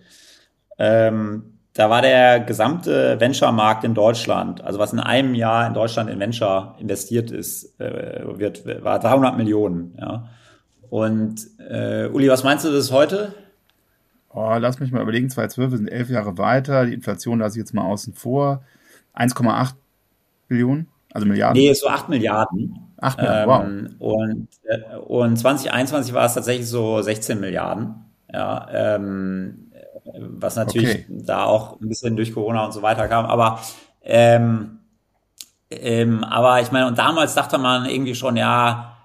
ähm, 0.77 1.59
da 1.73 1.89
war 1.89 2.01
der 2.01 2.39
gesamte 2.39 3.19
Venture-Markt 3.19 3.83
in 3.83 3.93
Deutschland, 3.93 4.61
also 4.61 4.79
was 4.79 4.91
in 4.91 4.99
einem 4.99 5.35
Jahr 5.35 5.67
in 5.67 5.73
Deutschland 5.73 6.09
in 6.09 6.19
Venture 6.19 6.75
investiert 6.79 7.31
ist, 7.31 7.79
äh, 7.79 8.23
wird, 8.25 8.65
war 8.83 8.99
300 8.99 9.37
Millionen. 9.37 9.95
Ja. 9.99 10.29
Und 10.89 11.47
äh, 11.59 12.07
Uli, 12.07 12.27
was 12.29 12.43
meinst 12.43 12.65
du, 12.65 12.69
das 12.69 12.85
ist 12.85 12.91
heute? 12.91 13.33
Oh, 14.41 14.55
lass 14.57 14.79
mich 14.79 14.93
mal 14.93 15.01
überlegen, 15.01 15.29
2012 15.29 15.71
sind 15.79 15.87
elf 15.89 16.09
Jahre 16.09 16.37
weiter, 16.37 16.85
die 16.85 16.93
Inflation 16.93 17.39
lasse 17.39 17.57
ich 17.57 17.59
jetzt 17.59 17.73
mal 17.73 17.83
außen 17.83 18.13
vor. 18.13 18.63
1,8 19.13 19.73
Billionen, 20.47 20.87
also 21.11 21.27
Milliarden? 21.27 21.61
Nee, 21.61 21.73
so 21.73 21.89
8 21.89 22.07
Milliarden. 22.07 22.93
8 23.01 23.17
Milliarden, 23.17 23.85
ähm, 23.85 23.95
wow. 23.99 24.21
Und, 24.21 24.47
äh, 24.63 24.95
und 24.95 25.35
2021 25.35 26.13
war 26.13 26.25
es 26.25 26.35
tatsächlich 26.35 26.67
so 26.67 27.01
16 27.01 27.37
Milliarden. 27.37 27.95
Ja, 28.33 28.67
ähm, 28.71 29.73
was 30.17 30.55
natürlich 30.55 30.89
okay. 30.89 31.05
da 31.09 31.43
auch 31.43 31.81
ein 31.81 31.89
bisschen 31.89 32.15
durch 32.15 32.33
Corona 32.33 32.63
und 32.63 32.71
so 32.71 32.81
weiter 32.81 33.09
kam. 33.09 33.25
Aber 33.25 33.59
ähm, 34.03 34.79
ähm, 35.69 36.23
aber 36.23 36.61
ich 36.61 36.71
meine, 36.71 36.87
und 36.87 36.97
damals 36.97 37.35
dachte 37.35 37.57
man 37.57 37.87
irgendwie 37.87 38.15
schon, 38.15 38.37
ja, 38.37 38.98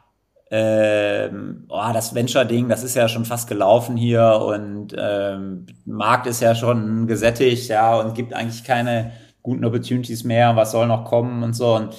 ähm, 0.56 1.64
oh, 1.68 1.90
das 1.92 2.14
Venture-Ding, 2.14 2.68
das 2.68 2.84
ist 2.84 2.94
ja 2.94 3.08
schon 3.08 3.24
fast 3.24 3.48
gelaufen 3.48 3.96
hier 3.96 4.40
und 4.40 4.94
ähm, 4.96 5.66
Markt 5.84 6.28
ist 6.28 6.40
ja 6.40 6.54
schon 6.54 7.08
gesättigt, 7.08 7.68
ja, 7.68 7.96
und 7.96 8.14
gibt 8.14 8.32
eigentlich 8.32 8.62
keine 8.62 9.10
guten 9.42 9.64
Opportunities 9.64 10.22
mehr, 10.22 10.54
was 10.54 10.70
soll 10.70 10.86
noch 10.86 11.06
kommen 11.06 11.42
und 11.42 11.54
so. 11.54 11.74
Und 11.74 11.96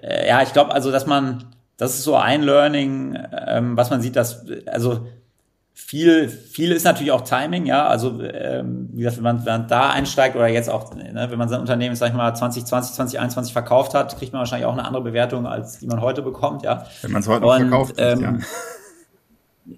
äh, 0.00 0.28
ja, 0.28 0.42
ich 0.42 0.52
glaube 0.52 0.72
also, 0.72 0.92
dass 0.92 1.06
man, 1.06 1.46
das 1.76 1.96
ist 1.96 2.04
so 2.04 2.14
ein 2.14 2.44
Learning, 2.44 3.18
ähm, 3.48 3.76
was 3.76 3.90
man 3.90 4.00
sieht, 4.00 4.14
dass, 4.14 4.46
also 4.66 5.08
viel, 5.80 6.28
viel 6.28 6.72
ist 6.72 6.84
natürlich 6.84 7.12
auch 7.12 7.22
Timing, 7.22 7.64
ja. 7.64 7.86
Also 7.86 8.20
ähm, 8.20 8.90
wie 8.92 8.98
gesagt, 8.98 9.16
wenn 9.16 9.24
man, 9.24 9.46
wenn 9.46 9.60
man 9.60 9.68
da 9.68 9.90
einsteigt 9.90 10.36
oder 10.36 10.48
jetzt 10.48 10.68
auch, 10.68 10.94
ne, 10.94 11.28
wenn 11.30 11.38
man 11.38 11.48
sein 11.48 11.60
Unternehmen, 11.60 11.94
sag 11.94 12.08
ich 12.08 12.14
mal, 12.14 12.34
2020, 12.34 12.94
2021 12.94 13.52
verkauft 13.52 13.94
hat, 13.94 14.18
kriegt 14.18 14.32
man 14.32 14.40
wahrscheinlich 14.40 14.66
auch 14.66 14.72
eine 14.72 14.84
andere 14.84 15.02
Bewertung, 15.02 15.46
als 15.46 15.78
die 15.78 15.86
man 15.86 16.02
heute 16.02 16.20
bekommt, 16.20 16.62
ja. 16.62 16.84
Wenn 17.00 17.12
man 17.12 17.22
es 17.22 17.28
heute 17.28 17.40
noch 17.40 17.56
verkauft, 17.56 17.94
ähm, 17.96 18.20
ja. 18.20 18.34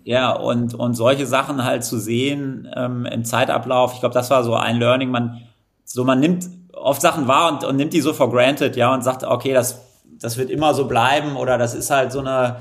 Ja, 0.05 0.33
und, 0.33 0.73
und 0.75 0.95
solche 0.95 1.27
Sachen 1.27 1.65
halt 1.65 1.83
zu 1.83 1.99
sehen 1.99 2.69
ähm, 2.77 3.07
im 3.07 3.25
Zeitablauf, 3.25 3.95
ich 3.95 4.01
glaube, 4.01 4.15
das 4.15 4.31
war 4.31 4.45
so 4.45 4.55
ein 4.55 4.79
Learning. 4.79 5.11
Man, 5.11 5.41
so 5.85 6.05
man 6.05 6.21
nimmt 6.21 6.49
oft 6.73 7.03
Sachen 7.03 7.27
wahr 7.27 7.53
und, 7.53 7.65
und 7.65 7.77
nimmt 7.77 7.93
die 7.93 8.01
so 8.01 8.13
for 8.13 8.31
granted, 8.31 8.77
ja, 8.77 8.95
und 8.95 9.03
sagt, 9.03 9.25
okay, 9.25 9.53
das, 9.53 9.81
das 10.21 10.39
wird 10.39 10.49
immer 10.49 10.75
so 10.75 10.87
bleiben 10.87 11.35
oder 11.35 11.59
das 11.59 11.75
ist 11.75 11.91
halt 11.91 12.13
so 12.13 12.21
eine 12.21 12.59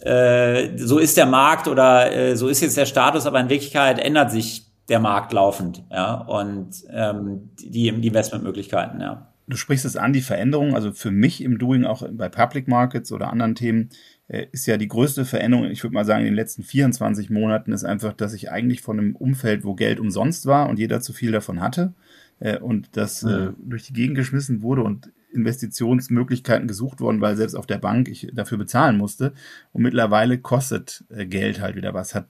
äh, 0.00 0.76
so 0.76 0.98
ist 0.98 1.16
der 1.16 1.26
Markt 1.26 1.68
oder 1.68 2.12
äh, 2.12 2.36
so 2.36 2.48
ist 2.48 2.60
jetzt 2.60 2.76
der 2.76 2.86
Status, 2.86 3.26
aber 3.26 3.40
in 3.40 3.48
Wirklichkeit 3.48 3.98
ändert 3.98 4.30
sich 4.30 4.66
der 4.88 5.00
Markt 5.00 5.32
laufend, 5.32 5.84
ja, 5.90 6.14
und 6.14 6.70
ähm, 6.90 7.50
die, 7.60 7.92
die 7.92 8.08
Investmentmöglichkeiten, 8.08 9.00
ja. 9.00 9.28
Du 9.46 9.56
sprichst 9.56 9.84
es 9.84 9.96
an, 9.96 10.12
die 10.12 10.20
Veränderung, 10.20 10.74
also 10.74 10.92
für 10.92 11.10
mich 11.10 11.42
im 11.42 11.58
Doing, 11.58 11.84
auch 11.84 12.04
bei 12.12 12.28
Public 12.28 12.68
Markets 12.68 13.12
oder 13.12 13.30
anderen 13.30 13.54
Themen, 13.54 13.90
äh, 14.28 14.46
ist 14.52 14.66
ja 14.66 14.76
die 14.76 14.88
größte 14.88 15.24
Veränderung, 15.24 15.66
ich 15.66 15.82
würde 15.82 15.94
mal 15.94 16.04
sagen, 16.04 16.20
in 16.20 16.26
den 16.26 16.34
letzten 16.34 16.62
24 16.62 17.30
Monaten 17.30 17.72
ist 17.72 17.84
einfach, 17.84 18.12
dass 18.12 18.32
ich 18.32 18.50
eigentlich 18.50 18.80
von 18.80 18.98
einem 18.98 19.16
Umfeld, 19.16 19.64
wo 19.64 19.74
Geld 19.74 20.00
umsonst 20.00 20.46
war 20.46 20.68
und 20.68 20.78
jeder 20.78 21.00
zu 21.00 21.12
viel 21.12 21.32
davon 21.32 21.60
hatte, 21.60 21.94
äh, 22.40 22.58
und 22.58 22.96
das 22.96 23.22
äh, 23.22 23.26
mhm. 23.26 23.56
durch 23.58 23.84
die 23.84 23.92
Gegend 23.92 24.16
geschmissen 24.16 24.62
wurde 24.62 24.82
und 24.82 25.10
Investitionsmöglichkeiten 25.32 26.68
gesucht 26.68 27.00
worden, 27.00 27.20
weil 27.20 27.36
selbst 27.36 27.54
auf 27.54 27.66
der 27.66 27.78
Bank 27.78 28.08
ich 28.08 28.28
dafür 28.32 28.58
bezahlen 28.58 28.96
musste. 28.96 29.32
Und 29.72 29.82
mittlerweile 29.82 30.38
kostet 30.38 31.04
äh, 31.10 31.26
Geld 31.26 31.60
halt 31.60 31.76
wieder 31.76 31.94
was. 31.94 32.14
Hat, 32.14 32.28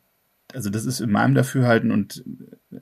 also 0.52 0.70
das 0.70 0.84
ist 0.84 1.00
in 1.00 1.10
meinem 1.10 1.34
Dafürhalten 1.34 1.90
und 1.90 2.24
äh, 2.72 2.76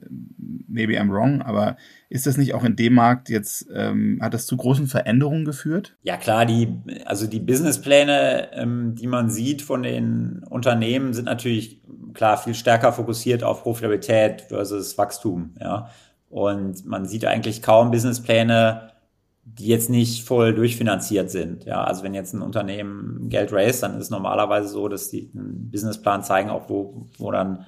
maybe 0.67 0.99
I'm 0.99 1.11
wrong, 1.11 1.41
aber 1.41 1.77
ist 2.09 2.27
das 2.27 2.37
nicht 2.37 2.53
auch 2.53 2.63
in 2.63 2.75
dem 2.75 2.93
Markt 2.93 3.29
jetzt, 3.29 3.67
ähm, 3.73 4.19
hat 4.21 4.33
das 4.33 4.45
zu 4.45 4.55
großen 4.55 4.87
Veränderungen 4.87 5.45
geführt? 5.45 5.97
Ja 6.03 6.17
klar, 6.17 6.45
die, 6.45 6.67
also 7.05 7.27
die 7.27 7.39
Businesspläne, 7.39 8.49
ähm, 8.53 8.95
die 8.95 9.07
man 9.07 9.29
sieht 9.29 9.61
von 9.61 9.83
den 9.83 10.43
Unternehmen, 10.49 11.13
sind 11.13 11.25
natürlich 11.25 11.81
klar 12.13 12.37
viel 12.37 12.53
stärker 12.53 12.93
fokussiert 12.93 13.43
auf 13.43 13.63
Profitabilität 13.63 14.43
versus 14.49 14.97
Wachstum, 14.97 15.55
ja. 15.59 15.89
Und 16.29 16.85
man 16.85 17.07
sieht 17.07 17.25
eigentlich 17.25 17.63
kaum 17.63 17.89
Businesspläne, 17.89 18.91
die 19.57 19.67
jetzt 19.67 19.89
nicht 19.89 20.25
voll 20.25 20.53
durchfinanziert 20.53 21.31
sind. 21.31 21.65
Ja, 21.65 21.83
also 21.83 22.03
wenn 22.03 22.13
jetzt 22.13 22.33
ein 22.33 22.41
Unternehmen 22.41 23.29
Geld 23.29 23.51
raised, 23.51 23.83
dann 23.83 23.99
ist 23.99 24.11
normalerweise 24.11 24.67
so, 24.67 24.87
dass 24.87 25.09
die 25.09 25.31
einen 25.33 25.69
Businessplan 25.71 26.23
zeigen, 26.23 26.49
auch 26.49 26.69
wo, 26.69 27.07
wo 27.17 27.31
dann 27.31 27.65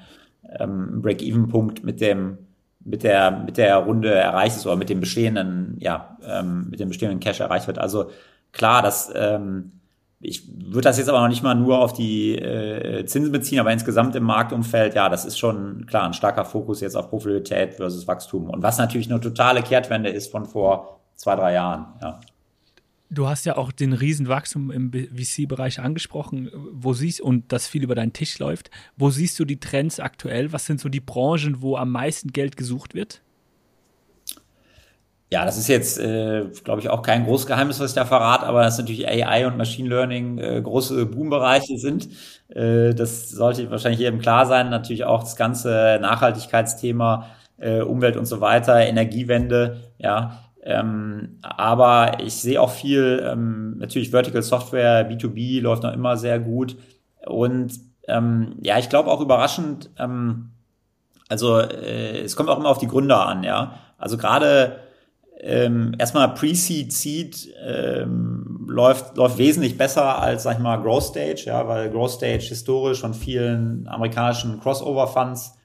ähm, 0.60 1.02
Break-Even-Punkt 1.02 1.84
mit 1.84 2.02
dem 2.02 2.38
mit 2.84 3.04
der 3.04 3.32
mit 3.32 3.58
der 3.58 3.78
Runde 3.78 4.12
erreicht 4.12 4.56
ist 4.56 4.66
oder 4.66 4.76
mit 4.76 4.90
dem 4.90 5.00
bestehenden 5.00 5.78
ja 5.80 6.18
ähm, 6.26 6.68
mit 6.70 6.80
dem 6.80 6.90
bestehenden 6.90 7.20
Cash 7.20 7.40
erreicht 7.40 7.68
wird. 7.68 7.78
Also 7.78 8.10
klar, 8.52 8.82
dass 8.82 9.12
ähm, 9.16 9.74
ich 10.20 10.48
würde 10.48 10.82
das 10.82 10.98
jetzt 10.98 11.10
aber 11.10 11.22
noch 11.22 11.28
nicht 11.28 11.44
mal 11.44 11.56
nur 11.56 11.80
auf 11.80 11.94
die 11.94 12.36
äh, 12.38 13.06
Zinsen 13.06 13.32
beziehen, 13.32 13.60
aber 13.60 13.72
insgesamt 13.74 14.16
im 14.16 14.24
Marktumfeld, 14.24 14.94
ja, 14.94 15.10
das 15.10 15.26
ist 15.26 15.40
schon 15.40 15.86
klar 15.88 16.06
ein 16.06 16.14
starker 16.14 16.46
Fokus 16.46 16.82
jetzt 16.82 16.96
auf 16.96 17.10
Profitabilität 17.10 17.76
versus 17.76 18.08
Wachstum. 18.08 18.50
Und 18.50 18.62
was 18.62 18.78
natürlich 18.78 19.10
eine 19.10 19.20
totale 19.20 19.64
Kehrtwende 19.64 20.10
ist 20.10 20.32
von 20.32 20.46
vor 20.46 21.01
zwei, 21.22 21.36
drei 21.36 21.54
Jahren. 21.54 21.86
Ja. 22.02 22.20
Du 23.10 23.28
hast 23.28 23.46
ja 23.46 23.58
auch 23.58 23.72
den 23.72 23.94
Riesenwachstum 23.94 24.72
im 24.72 24.92
VC-Bereich 24.92 25.80
angesprochen, 25.80 26.50
wo 26.72 26.94
siehst 26.94 27.20
und 27.20 27.52
das 27.52 27.68
viel 27.68 27.84
über 27.84 27.94
deinen 27.94 28.14
Tisch 28.14 28.40
läuft. 28.40 28.72
Wo 28.96 29.10
siehst 29.10 29.38
du 29.40 29.46
die 29.46 29.60
Trends 29.60 30.00
aktuell? 30.00 30.54
Was 30.54 30.66
sind 30.66 30.80
so 30.80 30.88
die 30.88 31.02
Branchen, 31.02 31.62
wo 31.62 31.76
am 31.76 31.92
meisten 31.92 32.32
Geld 32.32 32.56
gesucht 32.56 32.96
wird? 32.96 33.22
Ja, 35.30 35.46
das 35.46 35.58
ist 35.58 35.68
jetzt, 35.68 36.00
äh, 36.00 36.46
glaube 36.64 36.82
ich, 36.82 36.90
auch 36.90 37.02
kein 37.02 37.26
großes 37.26 37.48
Geheimnis, 37.48 37.80
was 37.80 37.92
ich 37.92 37.96
da 37.96 38.06
verrate, 38.06 38.46
aber 38.46 38.64
dass 38.64 38.78
natürlich 38.78 39.08
AI 39.08 39.48
und 39.48 39.58
Machine 39.58 39.88
Learning 39.88 40.38
äh, 40.40 40.62
große 40.62 41.06
Boombereiche 41.06 41.78
sind. 41.78 42.10
Äh, 42.50 42.94
das 42.94 43.30
sollte 43.30 43.70
wahrscheinlich 43.72 44.02
jedem 44.02 44.20
klar 44.20 44.46
sein. 44.46 44.70
Natürlich 44.70 45.06
auch 45.06 45.22
das 45.22 45.38
ganze 45.38 46.00
Nachhaltigkeitsthema, 46.02 47.28
äh, 47.58 47.82
Umwelt 47.82 48.18
und 48.18 48.26
so 48.26 48.42
weiter, 48.42 48.86
Energiewende, 48.86 49.82
ja. 50.00 50.51
Ähm, 50.64 51.40
aber 51.42 52.20
ich 52.22 52.36
sehe 52.36 52.62
auch 52.62 52.70
viel, 52.70 53.26
ähm, 53.28 53.78
natürlich 53.80 54.12
Vertical 54.12 54.44
Software, 54.44 55.10
B2B 55.10 55.62
läuft 55.62 55.84
noch 55.84 55.94
immer 55.94 56.18
sehr 56.18 56.40
gut. 56.40 56.78
Und 57.26 57.74
ähm, 58.08 58.56
ja, 58.62 58.78
ich 58.78 58.90
glaube 58.90 59.10
auch 59.10 59.22
überraschend, 59.22 59.90
ähm, 59.98 60.52
also 61.30 61.60
äh, 61.60 62.22
es 62.22 62.36
kommt 62.36 62.50
auch 62.50 62.60
immer 62.60 62.70
auf 62.70 62.78
die 62.78 62.88
Gründer 62.88 63.26
an, 63.26 63.44
ja. 63.44 63.80
Also 63.98 64.18
gerade 64.18 64.78
ähm, 65.40 65.96
erstmal 65.98 66.34
Pre-Seed, 66.34 66.94
Seed 66.94 67.50
ähm, 67.66 68.68
läuft, 68.70 69.18
läuft 69.18 69.40
wesentlich 69.40 69.78
besser 69.78 70.20
als, 70.20 70.44
sag 70.44 70.58
ich 70.58 70.60
mal, 70.60 70.78
Growth 70.78 71.04
Stage, 71.04 71.44
ja, 71.46 71.68
weil 71.68 71.90
Growth 71.90 72.12
Stage 72.12 72.46
historisch 72.50 73.02
von 73.02 73.16
vielen 73.16 73.88
amerikanischen 73.88 74.60
Crossover-Funds 74.60 75.58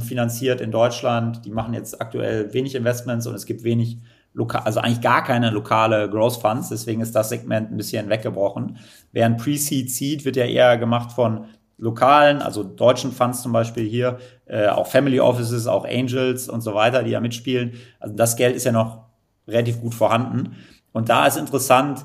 finanziert 0.00 0.60
in 0.60 0.70
Deutschland. 0.70 1.46
Die 1.46 1.50
machen 1.50 1.72
jetzt 1.72 1.98
aktuell 1.98 2.52
wenig 2.52 2.74
Investments 2.74 3.26
und 3.26 3.34
es 3.34 3.46
gibt 3.46 3.64
wenig 3.64 3.96
lokal, 4.36 4.62
also 4.64 4.80
eigentlich 4.80 5.00
gar 5.00 5.24
keine 5.24 5.50
lokale 5.50 6.08
Growth 6.10 6.36
Funds, 6.36 6.68
deswegen 6.68 7.00
ist 7.00 7.16
das 7.16 7.30
Segment 7.30 7.72
ein 7.72 7.76
bisschen 7.76 8.08
weggebrochen. 8.10 8.78
Während 9.12 9.38
Pre-Seed, 9.38 9.90
Seed 9.90 10.24
wird 10.24 10.36
ja 10.36 10.44
eher 10.44 10.76
gemacht 10.76 11.12
von 11.12 11.46
lokalen, 11.78 12.42
also 12.42 12.62
deutschen 12.62 13.12
Funds 13.12 13.42
zum 13.42 13.52
Beispiel 13.52 13.88
hier, 13.88 14.18
äh, 14.44 14.68
auch 14.68 14.86
Family 14.86 15.20
Offices, 15.20 15.66
auch 15.66 15.86
Angels 15.86 16.48
und 16.48 16.60
so 16.60 16.74
weiter, 16.74 17.02
die 17.02 17.10
ja 17.10 17.20
mitspielen. 17.20 17.74
Also 17.98 18.14
das 18.14 18.36
Geld 18.36 18.54
ist 18.54 18.64
ja 18.64 18.72
noch 18.72 19.06
relativ 19.48 19.80
gut 19.80 19.94
vorhanden. 19.94 20.56
Und 20.92 21.08
da 21.08 21.26
ist 21.26 21.36
interessant, 21.36 22.04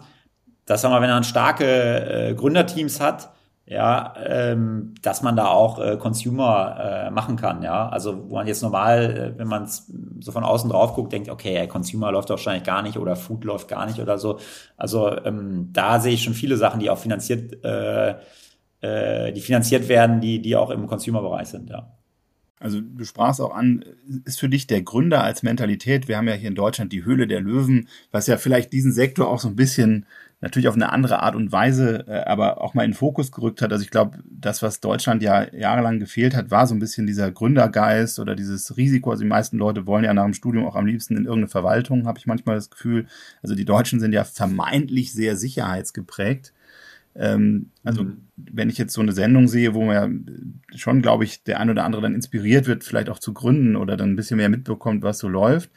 dass 0.66 0.84
wir, 0.84 1.02
wenn 1.02 1.10
man 1.10 1.24
starke 1.24 2.30
äh, 2.30 2.34
Gründerteams 2.34 3.02
hat, 3.02 3.30
ja, 3.72 4.14
ähm, 4.26 4.96
dass 5.02 5.22
man 5.22 5.38
da 5.38 5.48
auch 5.48 5.80
äh, 5.80 5.96
Consumer 5.96 7.06
äh, 7.08 7.10
machen 7.10 7.38
kann, 7.38 7.64
ja. 7.64 7.88
Also 7.88 8.30
wo 8.30 8.36
man 8.36 8.46
jetzt 8.46 8.62
normal, 8.62 9.34
äh, 9.34 9.40
wenn 9.40 9.48
man 9.48 9.66
so 10.20 10.32
von 10.34 10.44
außen 10.44 10.70
drauf 10.70 10.94
guckt, 10.94 11.14
denkt, 11.14 11.30
okay, 11.30 11.56
ey, 11.56 11.70
Consumer 11.70 12.12
läuft 12.12 12.30
wahrscheinlich 12.30 12.66
gar 12.66 12.82
nicht 12.82 12.98
oder 12.98 13.16
Food 13.16 13.46
läuft 13.46 13.70
gar 13.70 13.86
nicht 13.86 14.00
oder 14.02 14.18
so. 14.18 14.40
Also 14.76 15.16
ähm, 15.24 15.70
da 15.72 16.02
sehe 16.02 16.14
ich 16.14 16.24
schon 16.24 16.34
viele 16.34 16.58
Sachen, 16.58 16.82
die 16.82 16.90
auch 16.90 16.98
finanziert, 16.98 17.64
äh, 17.64 18.16
äh, 18.82 19.32
die 19.32 19.42
finanziert 19.42 19.88
werden, 19.88 20.20
die, 20.20 20.42
die 20.42 20.58
auch 20.58 20.70
im 20.70 20.86
Consumer-Bereich 20.86 21.48
sind, 21.48 21.70
ja. 21.70 21.94
Also 22.62 22.80
du 22.80 23.04
sprachst 23.04 23.42
auch 23.42 23.56
an, 23.56 23.84
ist 24.24 24.40
für 24.40 24.50
dich 24.50 24.68
der 24.68 24.84
Gründer 24.84 25.24
als 25.24 25.42
Mentalität, 25.42 26.08
wir 26.08 26.18
haben 26.18 26.28
ja 26.28 26.36
hier 26.36 26.50
in 26.50 26.56
Deutschland 26.56 26.94
die 26.94 27.04
Höhle 27.04 27.28
der 27.28 27.42
Löwen, 27.42 27.88
was 28.12 28.28
ja 28.28 28.38
vielleicht 28.38 28.72
diesen 28.72 28.92
Sektor 28.92 29.28
auch 29.28 29.40
so 29.40 29.48
ein 29.48 29.56
bisschen 29.56 30.06
natürlich 30.42 30.68
auf 30.68 30.76
eine 30.76 30.92
andere 30.92 31.22
Art 31.22 31.36
und 31.36 31.52
Weise, 31.52 32.06
äh, 32.08 32.24
aber 32.26 32.62
auch 32.62 32.74
mal 32.74 32.84
in 32.84 32.92
den 32.92 32.98
Fokus 32.98 33.32
gerückt 33.32 33.62
hat. 33.62 33.72
Also 33.72 33.84
ich 33.84 33.92
glaube, 33.92 34.20
das, 34.30 34.62
was 34.62 34.80
Deutschland 34.80 35.22
ja 35.22 35.52
jahrelang 35.54 36.00
gefehlt 36.00 36.36
hat, 36.36 36.52
war 36.52 36.68
so 36.68 36.76
ein 36.76 36.80
bisschen 36.80 37.06
dieser 37.06 37.32
Gründergeist 37.32 38.20
oder 38.20 38.36
dieses 38.36 38.76
Risiko. 38.76 39.12
Also 39.12 39.24
die 39.24 39.30
meisten 39.30 39.58
Leute 39.58 39.86
wollen 39.86 40.04
ja 40.04 40.14
nach 40.14 40.26
dem 40.26 40.34
Studium 40.34 40.66
auch 40.66 40.76
am 40.76 40.88
liebsten 40.88 41.16
in 41.16 41.26
irgendeine 41.26 41.48
Verwaltung, 41.48 42.08
habe 42.08 42.18
ich 42.18 42.26
manchmal 42.26 42.56
das 42.56 42.72
Gefühl. 42.72 43.06
Also 43.44 43.56
die 43.56 43.66
Deutschen 43.66 44.00
sind 44.00 44.14
ja 44.14 44.24
vermeintlich 44.24 45.14
sehr 45.14 45.38
sicherheitsgeprägt. 45.38 46.54
Ähm, 47.16 47.70
also 47.84 48.06
mhm. 48.06 48.28
Wenn 48.52 48.70
ich 48.70 48.78
jetzt 48.78 48.94
so 48.94 49.02
eine 49.02 49.12
Sendung 49.12 49.48
sehe, 49.48 49.74
wo 49.74 49.84
man 49.84 49.96
ja 50.72 50.78
schon, 50.78 51.02
glaube 51.02 51.24
ich, 51.24 51.44
der 51.44 51.60
ein 51.60 51.70
oder 51.70 51.84
andere 51.84 52.02
dann 52.02 52.16
inspiriert 52.16 52.68
wird, 52.68 52.84
vielleicht 52.84 53.10
auch 53.10 53.20
zu 53.20 53.34
gründen 53.34 53.76
oder 53.76 53.98
dann 53.98 54.12
ein 54.12 54.16
bisschen 54.16 54.38
mehr 54.38 54.50
mitbekommt, 54.50 55.04
was 55.04 55.20
so 55.20 55.28
läuft. 55.28 55.70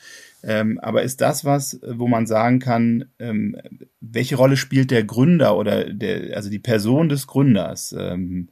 Ähm, 0.42 0.78
aber 0.80 1.02
ist 1.02 1.20
das 1.20 1.44
was, 1.44 1.80
wo 1.86 2.06
man 2.06 2.26
sagen 2.26 2.58
kann, 2.58 3.06
ähm, 3.18 3.56
welche 4.00 4.36
Rolle 4.36 4.56
spielt 4.56 4.90
der 4.90 5.04
Gründer 5.04 5.56
oder 5.56 5.92
der, 5.92 6.36
also 6.36 6.50
die 6.50 6.58
Person 6.58 7.08
des 7.08 7.26
Gründers? 7.26 7.94
Ähm, 7.98 8.48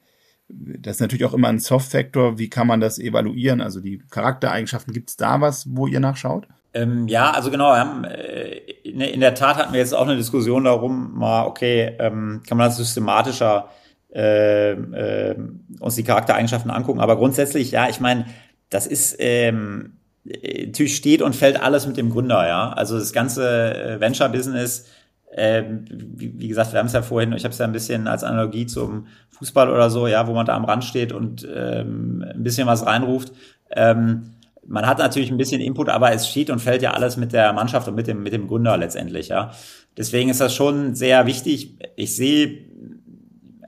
das 0.48 0.96
ist 0.96 1.01
natürlich 1.01 1.25
auch 1.25 1.35
immer 1.35 1.48
ein 1.48 1.59
Soft-Factor. 1.59 2.38
Wie 2.38 2.51
kann 2.51 2.66
man 2.66 2.81
das 2.81 2.98
evaluieren? 2.98 3.61
Also 3.61 3.81
die 3.81 4.03
Charaktereigenschaften, 4.11 4.92
gibt 4.92 5.11
es 5.11 5.16
da 5.16 5.40
was, 5.40 5.66
wo 5.70 5.87
ihr 5.87 6.01
nachschaut? 6.01 6.46
Ähm, 6.75 7.07
ja, 7.09 7.31
also 7.31 7.51
genau, 7.51 7.75
haben, 7.75 8.05
äh, 8.05 8.57
in, 8.83 9.01
in, 9.01 9.20
der 9.20 9.35
Tat 9.35 9.57
hatten 9.57 9.72
wir 9.72 9.81
jetzt 9.81 9.94
auch 9.94 10.07
eine 10.07 10.16
Diskussion 10.16 10.64
darum, 10.64 11.12
mal, 11.14 11.44
okay, 11.44 11.96
ähm, 11.98 12.42
kann 12.48 12.57
man 12.57 12.68
das 12.68 12.79
systematischer 12.79 13.68
äh, 14.14 14.72
äh, 14.72 15.37
uns 15.81 15.94
die 15.94 16.05
Charaktereigenschaften 16.05 16.70
angucken. 16.70 17.01
Aber 17.01 17.16
grundsätzlich, 17.16 17.70
ja, 17.70 17.88
ich 17.88 18.01
meine, 18.01 18.27
das 18.70 18.87
ist 18.87 19.16
ähm, 19.18 19.94
natürlich 20.25 20.96
steht 20.96 21.22
und 21.22 21.35
fällt 21.35 21.61
alles 21.61 21.87
mit 21.87 21.96
dem 21.96 22.11
Gründer, 22.11 22.46
ja. 22.46 22.70
Also 22.72 22.98
das 22.98 23.12
ganze 23.12 23.75
äh, 23.75 24.01
Venture-Business, 24.01 24.87
äh, 25.33 25.62
wie, 25.90 26.38
wie, 26.38 26.48
gesagt, 26.48 26.72
wir 26.72 26.79
haben 26.79 26.87
es 26.87 26.92
ja 26.92 27.03
vorhin, 27.03 27.33
ich 27.33 27.44
habe 27.44 27.53
es 27.53 27.59
ja 27.59 27.64
ein 27.64 27.72
bisschen 27.72 28.07
als 28.07 28.22
Analogie 28.22 28.66
zum 28.66 29.07
Fußball 29.31 29.70
oder 29.70 29.90
so, 29.90 30.07
ja, 30.07 30.27
wo 30.27 30.35
man 30.35 30.46
da 30.46 30.55
am 30.55 30.64
Rand 30.64 30.85
steht 30.85 31.12
und 31.12 31.46
ähm, 31.55 32.25
ein 32.35 32.42
bisschen 32.42 32.66
was 32.66 32.87
reinruft. 32.87 33.33
Ähm, 33.70 34.35
man 34.64 34.87
hat 34.87 34.98
natürlich 34.98 35.31
ein 35.31 35.38
bisschen 35.38 35.61
Input, 35.61 35.88
aber 35.88 36.12
es 36.12 36.29
steht 36.29 36.51
und 36.51 36.61
fällt 36.61 36.83
ja 36.83 36.92
alles 36.92 37.16
mit 37.16 37.33
der 37.33 37.53
Mannschaft 37.53 37.88
und 37.88 37.96
mit 37.96 38.07
dem, 38.07 38.22
mit 38.22 38.33
dem 38.33 38.46
Gründer 38.46 38.77
letztendlich, 38.77 39.29
ja. 39.29 39.53
Deswegen 39.96 40.31
ist 40.31 40.40
das 40.40 40.55
schon 40.55 40.94
sehr 40.94 41.27
wichtig. 41.27 41.77
Ich 41.96 42.14
sehe, 42.14 42.71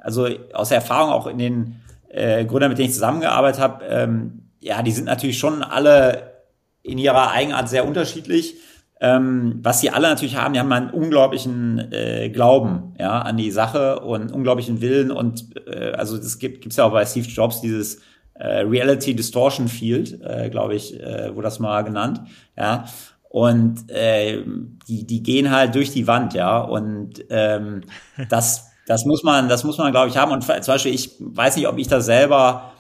also 0.05 0.29
aus 0.53 0.71
Erfahrung 0.71 1.11
auch 1.11 1.27
in 1.27 1.38
den 1.38 1.81
äh, 2.09 2.45
Gründern, 2.45 2.71
mit 2.71 2.79
denen 2.79 2.88
ich 2.88 2.95
zusammengearbeitet 2.95 3.61
habe, 3.61 3.85
ähm, 3.87 4.43
ja, 4.61 4.83
die 4.83 4.93
sind 4.93 5.07
natürlich 5.07 5.38
schon 5.38 5.62
alle 5.62 6.35
in 6.83 6.99
ihrer 6.99 7.33
Eigenart 7.33 7.69
sehr 7.69 7.87
unterschiedlich. 7.87 8.57
Ähm, 9.01 9.59
was 9.62 9.81
sie 9.81 9.90
alle 9.90 10.09
natürlich 10.09 10.37
haben, 10.37 10.55
die 10.55 10.61
haben 10.61 10.73
einen 10.73 10.90
unglaublichen 10.90 11.93
äh, 11.93 12.31
Glauben 12.31 12.95
ja, 12.99 13.21
an 13.21 13.37
die 13.37 13.51
Sache 13.51 14.01
und 14.01 14.31
unglaublichen 14.31 14.81
Willen 14.81 15.11
und 15.11 15.57
äh, 15.67 15.93
also 15.93 16.17
das 16.17 16.38
gibt 16.38 16.62
gibt's 16.62 16.77
ja 16.77 16.85
auch 16.85 16.93
bei 16.93 17.05
Steve 17.05 17.27
Jobs 17.27 17.61
dieses 17.61 18.01
äh, 18.35 18.61
Reality 18.61 19.14
Distortion 19.14 19.69
Field, 19.69 20.21
äh, 20.23 20.49
glaube 20.49 20.75
ich, 20.77 20.99
äh, 21.01 21.35
wurde 21.35 21.45
das 21.45 21.59
mal 21.59 21.83
genannt, 21.83 22.21
ja. 22.57 22.85
Und 23.29 23.90
äh, 23.90 24.45
die, 24.87 25.05
die 25.07 25.23
gehen 25.25 25.51
halt 25.51 25.75
durch 25.75 25.90
die 25.90 26.07
Wand, 26.07 26.35
ja. 26.35 26.61
Und 26.61 27.25
ähm, 27.31 27.81
das, 28.29 28.71
das 28.87 29.05
muss 29.05 29.23
man, 29.23 29.49
das 29.49 29.64
muss 29.64 29.79
man, 29.79 29.92
glaube 29.92 30.09
ich, 30.09 30.16
haben. 30.16 30.33
Und 30.33 30.42
zum 30.42 30.55
Beispiel, 30.66 30.94
ich 30.94 31.16
weiß 31.18 31.57
nicht, 31.57 31.68
ob 31.68 31.79
ich 31.79 31.88
das 31.88 32.07
selber 32.07 32.73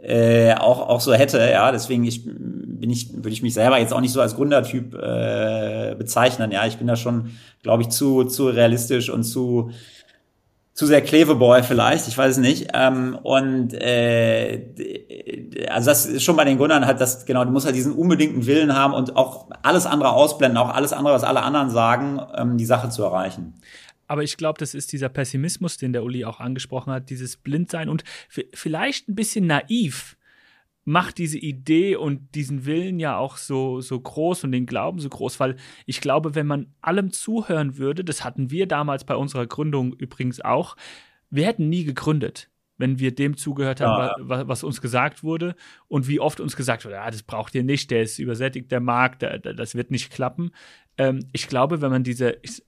äh, 0.00 0.54
auch, 0.54 0.88
auch 0.88 1.00
so 1.00 1.12
hätte, 1.12 1.38
ja. 1.38 1.70
Deswegen 1.72 2.04
ich, 2.04 2.24
bin 2.24 2.90
ich, 2.90 3.14
würde 3.14 3.30
ich 3.30 3.42
mich 3.42 3.54
selber 3.54 3.78
jetzt 3.78 3.92
auch 3.92 4.00
nicht 4.00 4.12
so 4.12 4.20
als 4.20 4.34
Gründertyp 4.34 4.94
äh, 4.94 5.94
bezeichnen. 5.96 6.50
Ja, 6.50 6.66
ich 6.66 6.78
bin 6.78 6.86
da 6.86 6.96
schon, 6.96 7.30
glaube 7.62 7.82
ich, 7.82 7.90
zu, 7.90 8.24
zu 8.24 8.48
realistisch 8.48 9.10
und 9.10 9.24
zu 9.24 9.70
zu 10.74 10.86
sehr 10.86 11.02
Kleveboy 11.02 11.62
vielleicht, 11.62 12.08
ich 12.08 12.16
weiß 12.16 12.32
es 12.32 12.38
nicht. 12.38 12.68
Ähm, 12.72 13.18
und 13.22 13.74
äh, 13.74 15.68
also 15.70 15.90
das 15.90 16.06
ist 16.06 16.22
schon 16.22 16.36
bei 16.36 16.44
den 16.44 16.56
Gründern 16.56 16.86
halt 16.86 17.00
das, 17.00 17.26
genau, 17.26 17.44
du 17.44 17.50
musst 17.50 17.66
halt 17.66 17.76
diesen 17.76 17.92
unbedingten 17.92 18.46
Willen 18.46 18.74
haben 18.74 18.94
und 18.94 19.16
auch 19.16 19.48
alles 19.62 19.84
andere 19.84 20.12
ausblenden, 20.12 20.56
auch 20.56 20.74
alles 20.74 20.94
andere, 20.94 21.14
was 21.14 21.24
alle 21.24 21.42
anderen 21.42 21.68
sagen, 21.68 22.20
ähm, 22.34 22.56
die 22.56 22.64
Sache 22.64 22.88
zu 22.88 23.02
erreichen. 23.02 23.54
Aber 24.12 24.22
ich 24.22 24.36
glaube, 24.36 24.58
das 24.58 24.74
ist 24.74 24.92
dieser 24.92 25.08
Pessimismus, 25.08 25.78
den 25.78 25.94
der 25.94 26.04
Uli 26.04 26.26
auch 26.26 26.38
angesprochen 26.38 26.92
hat, 26.92 27.08
dieses 27.08 27.38
Blindsein 27.38 27.88
und 27.88 28.04
vielleicht 28.52 29.08
ein 29.08 29.14
bisschen 29.14 29.46
naiv 29.46 30.18
macht 30.84 31.16
diese 31.16 31.38
Idee 31.38 31.96
und 31.96 32.34
diesen 32.34 32.66
Willen 32.66 33.00
ja 33.00 33.16
auch 33.16 33.38
so, 33.38 33.80
so 33.80 33.98
groß 33.98 34.44
und 34.44 34.52
den 34.52 34.66
Glauben 34.66 34.98
so 34.98 35.08
groß, 35.08 35.40
weil 35.40 35.56
ich 35.86 36.02
glaube, 36.02 36.34
wenn 36.34 36.46
man 36.46 36.74
allem 36.82 37.10
zuhören 37.10 37.78
würde, 37.78 38.04
das 38.04 38.22
hatten 38.22 38.50
wir 38.50 38.66
damals 38.66 39.04
bei 39.04 39.16
unserer 39.16 39.46
Gründung 39.46 39.94
übrigens 39.94 40.42
auch, 40.42 40.76
wir 41.30 41.46
hätten 41.46 41.70
nie 41.70 41.84
gegründet, 41.84 42.50
wenn 42.76 42.98
wir 42.98 43.14
dem 43.14 43.38
zugehört 43.38 43.80
haben, 43.80 44.28
ja. 44.28 44.46
was, 44.46 44.62
uns 44.62 44.82
gesagt 44.82 45.24
wurde 45.24 45.56
und 45.88 46.06
wie 46.06 46.20
oft 46.20 46.38
uns 46.38 46.54
gesagt 46.54 46.84
wurde, 46.84 46.96
ja, 46.96 47.10
das 47.10 47.22
braucht 47.22 47.54
ihr 47.54 47.64
nicht, 47.64 47.90
der 47.90 48.02
ist 48.02 48.18
übersättigt, 48.18 48.70
der 48.70 48.80
Markt, 48.80 49.22
das 49.22 49.74
wird 49.74 49.90
nicht 49.90 50.12
klappen. 50.12 50.50
Ähm, 50.98 51.20
ich 51.32 51.48
glaube, 51.48 51.80
wenn 51.80 51.90
man 51.90 52.04
diese, 52.04 52.36
ich, 52.42 52.62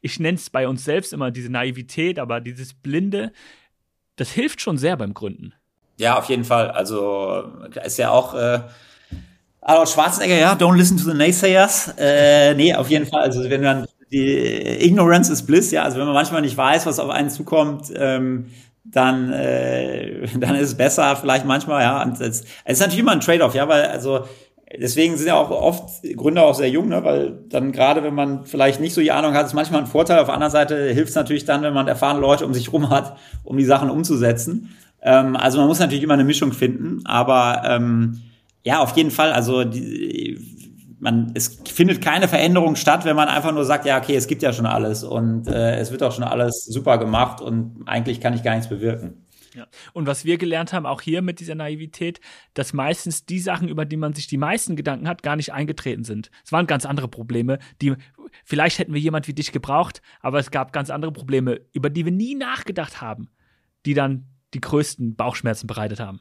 ich 0.00 0.18
nenne 0.18 0.36
es 0.36 0.50
bei 0.50 0.66
uns 0.66 0.84
selbst 0.84 1.12
immer 1.12 1.30
diese 1.30 1.50
Naivität, 1.50 2.18
aber 2.18 2.40
dieses 2.40 2.74
Blinde, 2.74 3.32
das 4.16 4.30
hilft 4.30 4.60
schon 4.60 4.78
sehr 4.78 4.96
beim 4.96 5.14
Gründen. 5.14 5.54
Ja, 5.96 6.18
auf 6.18 6.26
jeden 6.26 6.44
Fall. 6.44 6.70
Also 6.70 7.44
ist 7.84 7.98
ja 7.98 8.10
auch 8.10 8.34
äh, 8.34 8.60
Arnold 9.60 9.88
Schwarzenegger, 9.88 10.38
ja, 10.38 10.54
don't 10.54 10.76
listen 10.76 10.96
to 10.96 11.04
the 11.04 11.14
naysayers. 11.16 11.92
Äh, 11.98 12.54
nee, 12.54 12.74
auf 12.74 12.88
jeden 12.88 13.06
Fall. 13.06 13.22
Also 13.22 13.48
wenn 13.48 13.62
man 13.62 13.86
die 14.10 14.86
Ignorance 14.86 15.30
is 15.32 15.44
bliss, 15.44 15.70
ja, 15.70 15.82
also 15.82 15.98
wenn 15.98 16.06
man 16.06 16.14
manchmal 16.14 16.40
nicht 16.40 16.56
weiß, 16.56 16.86
was 16.86 16.98
auf 16.98 17.10
einen 17.10 17.30
zukommt, 17.30 17.92
ähm, 17.94 18.46
dann, 18.84 19.32
äh, 19.32 20.26
dann 20.38 20.54
ist 20.56 20.68
es 20.70 20.76
besser, 20.76 21.16
vielleicht 21.16 21.44
manchmal, 21.44 21.82
ja. 21.82 22.02
Und 22.02 22.20
es, 22.20 22.40
es 22.40 22.44
ist 22.64 22.80
natürlich 22.80 23.00
immer 23.00 23.12
ein 23.12 23.20
Trade-off, 23.20 23.54
ja, 23.54 23.68
weil 23.68 23.84
also 23.84 24.24
deswegen 24.78 25.16
sind 25.16 25.26
ja 25.26 25.34
auch 25.34 25.50
oft 25.50 26.02
Gründer 26.16 26.44
auch 26.44 26.54
sehr 26.54 26.70
jung, 26.70 26.88
ne? 26.88 27.02
weil 27.04 27.38
dann 27.48 27.72
gerade 27.72 28.02
wenn 28.02 28.14
man 28.14 28.44
vielleicht 28.44 28.80
nicht 28.80 28.94
so 28.94 29.00
die 29.00 29.12
Ahnung 29.12 29.34
hat, 29.34 29.46
ist 29.46 29.54
manchmal 29.54 29.80
ein 29.80 29.86
Vorteil. 29.86 30.20
Auf 30.20 30.26
der 30.26 30.34
anderen 30.34 30.52
Seite 30.52 30.92
hilft 30.92 31.10
es 31.10 31.14
natürlich 31.16 31.44
dann, 31.44 31.62
wenn 31.62 31.74
man 31.74 31.88
erfahrene 31.88 32.20
Leute 32.20 32.46
um 32.46 32.54
sich 32.54 32.72
rum 32.72 32.90
hat, 32.90 33.16
um 33.44 33.56
die 33.56 33.64
Sachen 33.64 33.90
umzusetzen. 33.90 34.74
Ähm, 35.02 35.36
also 35.36 35.58
man 35.58 35.66
muss 35.66 35.80
natürlich 35.80 36.04
immer 36.04 36.14
eine 36.14 36.24
Mischung 36.24 36.52
finden, 36.52 37.00
aber 37.04 37.62
ähm, 37.64 38.20
ja, 38.62 38.80
auf 38.80 38.96
jeden 38.96 39.10
Fall. 39.10 39.32
Also 39.32 39.64
die, 39.64 40.38
man, 41.00 41.32
es 41.34 41.60
findet 41.64 42.02
keine 42.02 42.28
Veränderung 42.28 42.76
statt, 42.76 43.04
wenn 43.04 43.16
man 43.16 43.28
einfach 43.28 43.52
nur 43.52 43.64
sagt, 43.64 43.86
ja, 43.86 43.98
okay, 43.98 44.14
es 44.14 44.26
gibt 44.26 44.42
ja 44.42 44.52
schon 44.52 44.66
alles 44.66 45.02
und 45.02 45.48
äh, 45.48 45.76
es 45.78 45.90
wird 45.90 46.02
auch 46.02 46.12
schon 46.12 46.24
alles 46.24 46.66
super 46.66 46.98
gemacht 46.98 47.40
und 47.40 47.82
eigentlich 47.86 48.20
kann 48.20 48.34
ich 48.34 48.42
gar 48.42 48.54
nichts 48.54 48.68
bewirken. 48.68 49.26
Ja. 49.54 49.66
Und 49.92 50.06
was 50.06 50.24
wir 50.24 50.38
gelernt 50.38 50.72
haben, 50.72 50.86
auch 50.86 51.00
hier 51.00 51.22
mit 51.22 51.40
dieser 51.40 51.54
Naivität, 51.54 52.20
dass 52.54 52.72
meistens 52.72 53.26
die 53.26 53.40
Sachen, 53.40 53.68
über 53.68 53.84
die 53.84 53.96
man 53.96 54.12
sich 54.12 54.26
die 54.26 54.36
meisten 54.36 54.76
Gedanken 54.76 55.08
hat, 55.08 55.22
gar 55.22 55.36
nicht 55.36 55.52
eingetreten 55.52 56.04
sind. 56.04 56.30
Es 56.44 56.52
waren 56.52 56.66
ganz 56.66 56.86
andere 56.86 57.08
Probleme, 57.08 57.58
die 57.82 57.94
vielleicht 58.44 58.78
hätten 58.78 58.94
wir 58.94 59.00
jemand 59.00 59.26
wie 59.28 59.34
dich 59.34 59.52
gebraucht, 59.52 60.02
aber 60.20 60.38
es 60.38 60.50
gab 60.50 60.72
ganz 60.72 60.90
andere 60.90 61.12
Probleme, 61.12 61.60
über 61.72 61.90
die 61.90 62.04
wir 62.04 62.12
nie 62.12 62.34
nachgedacht 62.34 63.00
haben, 63.00 63.30
die 63.86 63.94
dann 63.94 64.26
die 64.54 64.60
größten 64.60 65.16
Bauchschmerzen 65.16 65.66
bereitet 65.66 66.00
haben. 66.00 66.20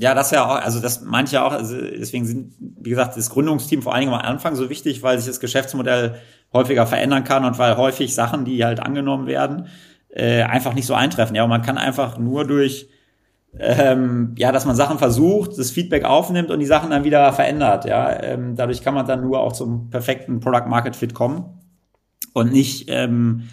Ja, 0.00 0.14
das 0.14 0.30
ja 0.30 0.46
auch, 0.46 0.54
also 0.54 0.80
das 0.80 1.02
manche 1.02 1.42
auch, 1.42 1.50
also 1.50 1.76
deswegen 1.76 2.24
sind, 2.24 2.54
wie 2.60 2.90
gesagt, 2.90 3.16
das 3.16 3.30
Gründungsteam 3.30 3.82
vor 3.82 3.94
allen 3.94 4.02
Dingen 4.02 4.14
am 4.14 4.20
Anfang 4.20 4.54
so 4.54 4.70
wichtig, 4.70 5.02
weil 5.02 5.18
sich 5.18 5.26
das 5.26 5.40
Geschäftsmodell 5.40 6.20
häufiger 6.52 6.86
verändern 6.86 7.24
kann 7.24 7.44
und 7.44 7.58
weil 7.58 7.76
häufig 7.76 8.14
Sachen, 8.14 8.44
die 8.44 8.64
halt 8.64 8.78
angenommen 8.78 9.26
werden, 9.26 9.66
äh, 10.18 10.42
einfach 10.42 10.74
nicht 10.74 10.86
so 10.86 10.94
eintreffen. 10.94 11.36
Ja, 11.36 11.44
und 11.44 11.50
man 11.50 11.62
kann 11.62 11.78
einfach 11.78 12.18
nur 12.18 12.46
durch 12.46 12.88
ähm, 13.58 14.34
ja, 14.36 14.52
dass 14.52 14.66
man 14.66 14.76
Sachen 14.76 14.98
versucht, 14.98 15.58
das 15.58 15.70
Feedback 15.70 16.04
aufnimmt 16.04 16.50
und 16.50 16.60
die 16.60 16.66
Sachen 16.66 16.90
dann 16.90 17.04
wieder 17.04 17.32
verändert. 17.32 17.86
Ja, 17.86 18.22
ähm, 18.22 18.54
dadurch 18.56 18.82
kann 18.82 18.94
man 18.94 19.06
dann 19.06 19.22
nur 19.22 19.40
auch 19.40 19.52
zum 19.52 19.90
perfekten 19.90 20.40
Product 20.40 20.68
Market 20.68 20.96
Fit 20.96 21.14
kommen 21.14 21.60
und 22.34 22.52
nicht 22.52 22.86
ähm, 22.88 23.48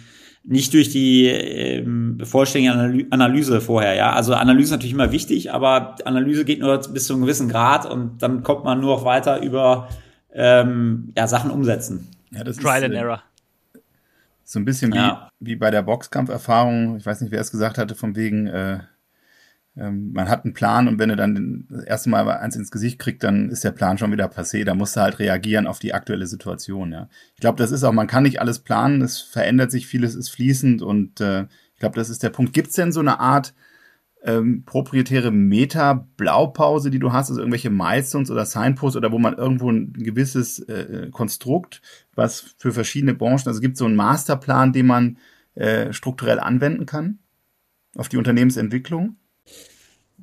nicht 0.48 0.72
durch 0.74 0.90
die 0.90 1.26
ähm, 1.26 2.18
vollständige 2.22 3.06
Analyse 3.10 3.60
vorher. 3.60 3.94
Ja, 3.94 4.12
also 4.12 4.34
Analyse 4.34 4.66
ist 4.66 4.70
natürlich 4.72 4.92
immer 4.92 5.10
wichtig, 5.10 5.52
aber 5.52 5.96
Analyse 6.04 6.44
geht 6.44 6.60
nur 6.60 6.78
bis 6.92 7.06
zu 7.06 7.14
einem 7.14 7.22
gewissen 7.22 7.48
Grad 7.48 7.90
und 7.90 8.22
dann 8.22 8.44
kommt 8.44 8.64
man 8.64 8.80
nur 8.80 8.94
noch 8.96 9.04
weiter 9.04 9.42
über 9.42 9.88
ähm, 10.32 11.12
ja, 11.16 11.26
Sachen 11.26 11.50
umsetzen. 11.50 12.08
Ja, 12.30 12.44
das 12.44 12.58
Trial 12.58 12.78
ist, 12.78 12.84
and 12.84 12.94
äh, 12.94 12.98
Error. 12.98 13.22
So 14.48 14.60
ein 14.60 14.64
bisschen 14.64 14.92
wie, 14.92 14.98
ja. 14.98 15.28
wie 15.40 15.56
bei 15.56 15.72
der 15.72 15.82
Boxkampferfahrung. 15.82 16.96
Ich 16.96 17.04
weiß 17.04 17.20
nicht, 17.20 17.32
wer 17.32 17.40
es 17.40 17.50
gesagt 17.50 17.78
hatte, 17.78 17.96
von 17.96 18.14
wegen 18.14 18.46
äh, 18.46 18.78
ähm, 19.76 20.12
man 20.12 20.28
hat 20.28 20.44
einen 20.44 20.54
Plan 20.54 20.86
und 20.86 21.00
wenn 21.00 21.10
er 21.10 21.16
dann 21.16 21.66
das 21.68 21.82
erste 21.82 22.10
Mal 22.10 22.28
eins 22.30 22.54
ins 22.54 22.70
Gesicht 22.70 23.00
kriegt, 23.00 23.24
dann 23.24 23.50
ist 23.50 23.64
der 23.64 23.72
Plan 23.72 23.98
schon 23.98 24.12
wieder 24.12 24.26
passé. 24.26 24.64
Da 24.64 24.74
musst 24.74 24.96
du 24.96 25.00
halt 25.00 25.18
reagieren 25.18 25.66
auf 25.66 25.80
die 25.80 25.94
aktuelle 25.94 26.28
Situation. 26.28 26.92
Ja. 26.92 27.08
Ich 27.34 27.40
glaube, 27.40 27.58
das 27.58 27.72
ist 27.72 27.82
auch, 27.82 27.92
man 27.92 28.06
kann 28.06 28.22
nicht 28.22 28.40
alles 28.40 28.60
planen, 28.60 29.02
es 29.02 29.20
verändert 29.20 29.72
sich, 29.72 29.88
vieles 29.88 30.14
ist 30.14 30.30
fließend 30.30 30.80
und 30.80 31.20
äh, 31.20 31.46
ich 31.74 31.80
glaube, 31.80 31.96
das 31.96 32.08
ist 32.08 32.22
der 32.22 32.30
Punkt. 32.30 32.52
Gibt 32.52 32.68
es 32.68 32.74
denn 32.74 32.92
so 32.92 33.00
eine 33.00 33.18
Art 33.18 33.52
ähm, 34.26 34.64
proprietäre 34.66 35.30
Meta-Blaupause, 35.30 36.90
die 36.90 36.98
du 36.98 37.12
hast, 37.12 37.30
also 37.30 37.40
irgendwelche 37.40 37.70
Milestones 37.70 38.30
oder 38.30 38.44
Signposts 38.44 38.96
oder 38.96 39.12
wo 39.12 39.18
man 39.18 39.38
irgendwo 39.38 39.70
ein 39.70 39.92
gewisses 39.92 40.58
äh, 40.58 41.08
Konstrukt, 41.12 41.80
was 42.14 42.56
für 42.58 42.72
verschiedene 42.72 43.14
Branchen, 43.14 43.46
also 43.46 43.60
gibt 43.60 43.74
es 43.74 43.78
so 43.78 43.84
einen 43.84 43.96
Masterplan, 43.96 44.72
den 44.72 44.86
man 44.86 45.18
äh, 45.54 45.92
strukturell 45.92 46.40
anwenden 46.40 46.86
kann 46.86 47.20
auf 47.96 48.08
die 48.08 48.16
Unternehmensentwicklung? 48.16 49.16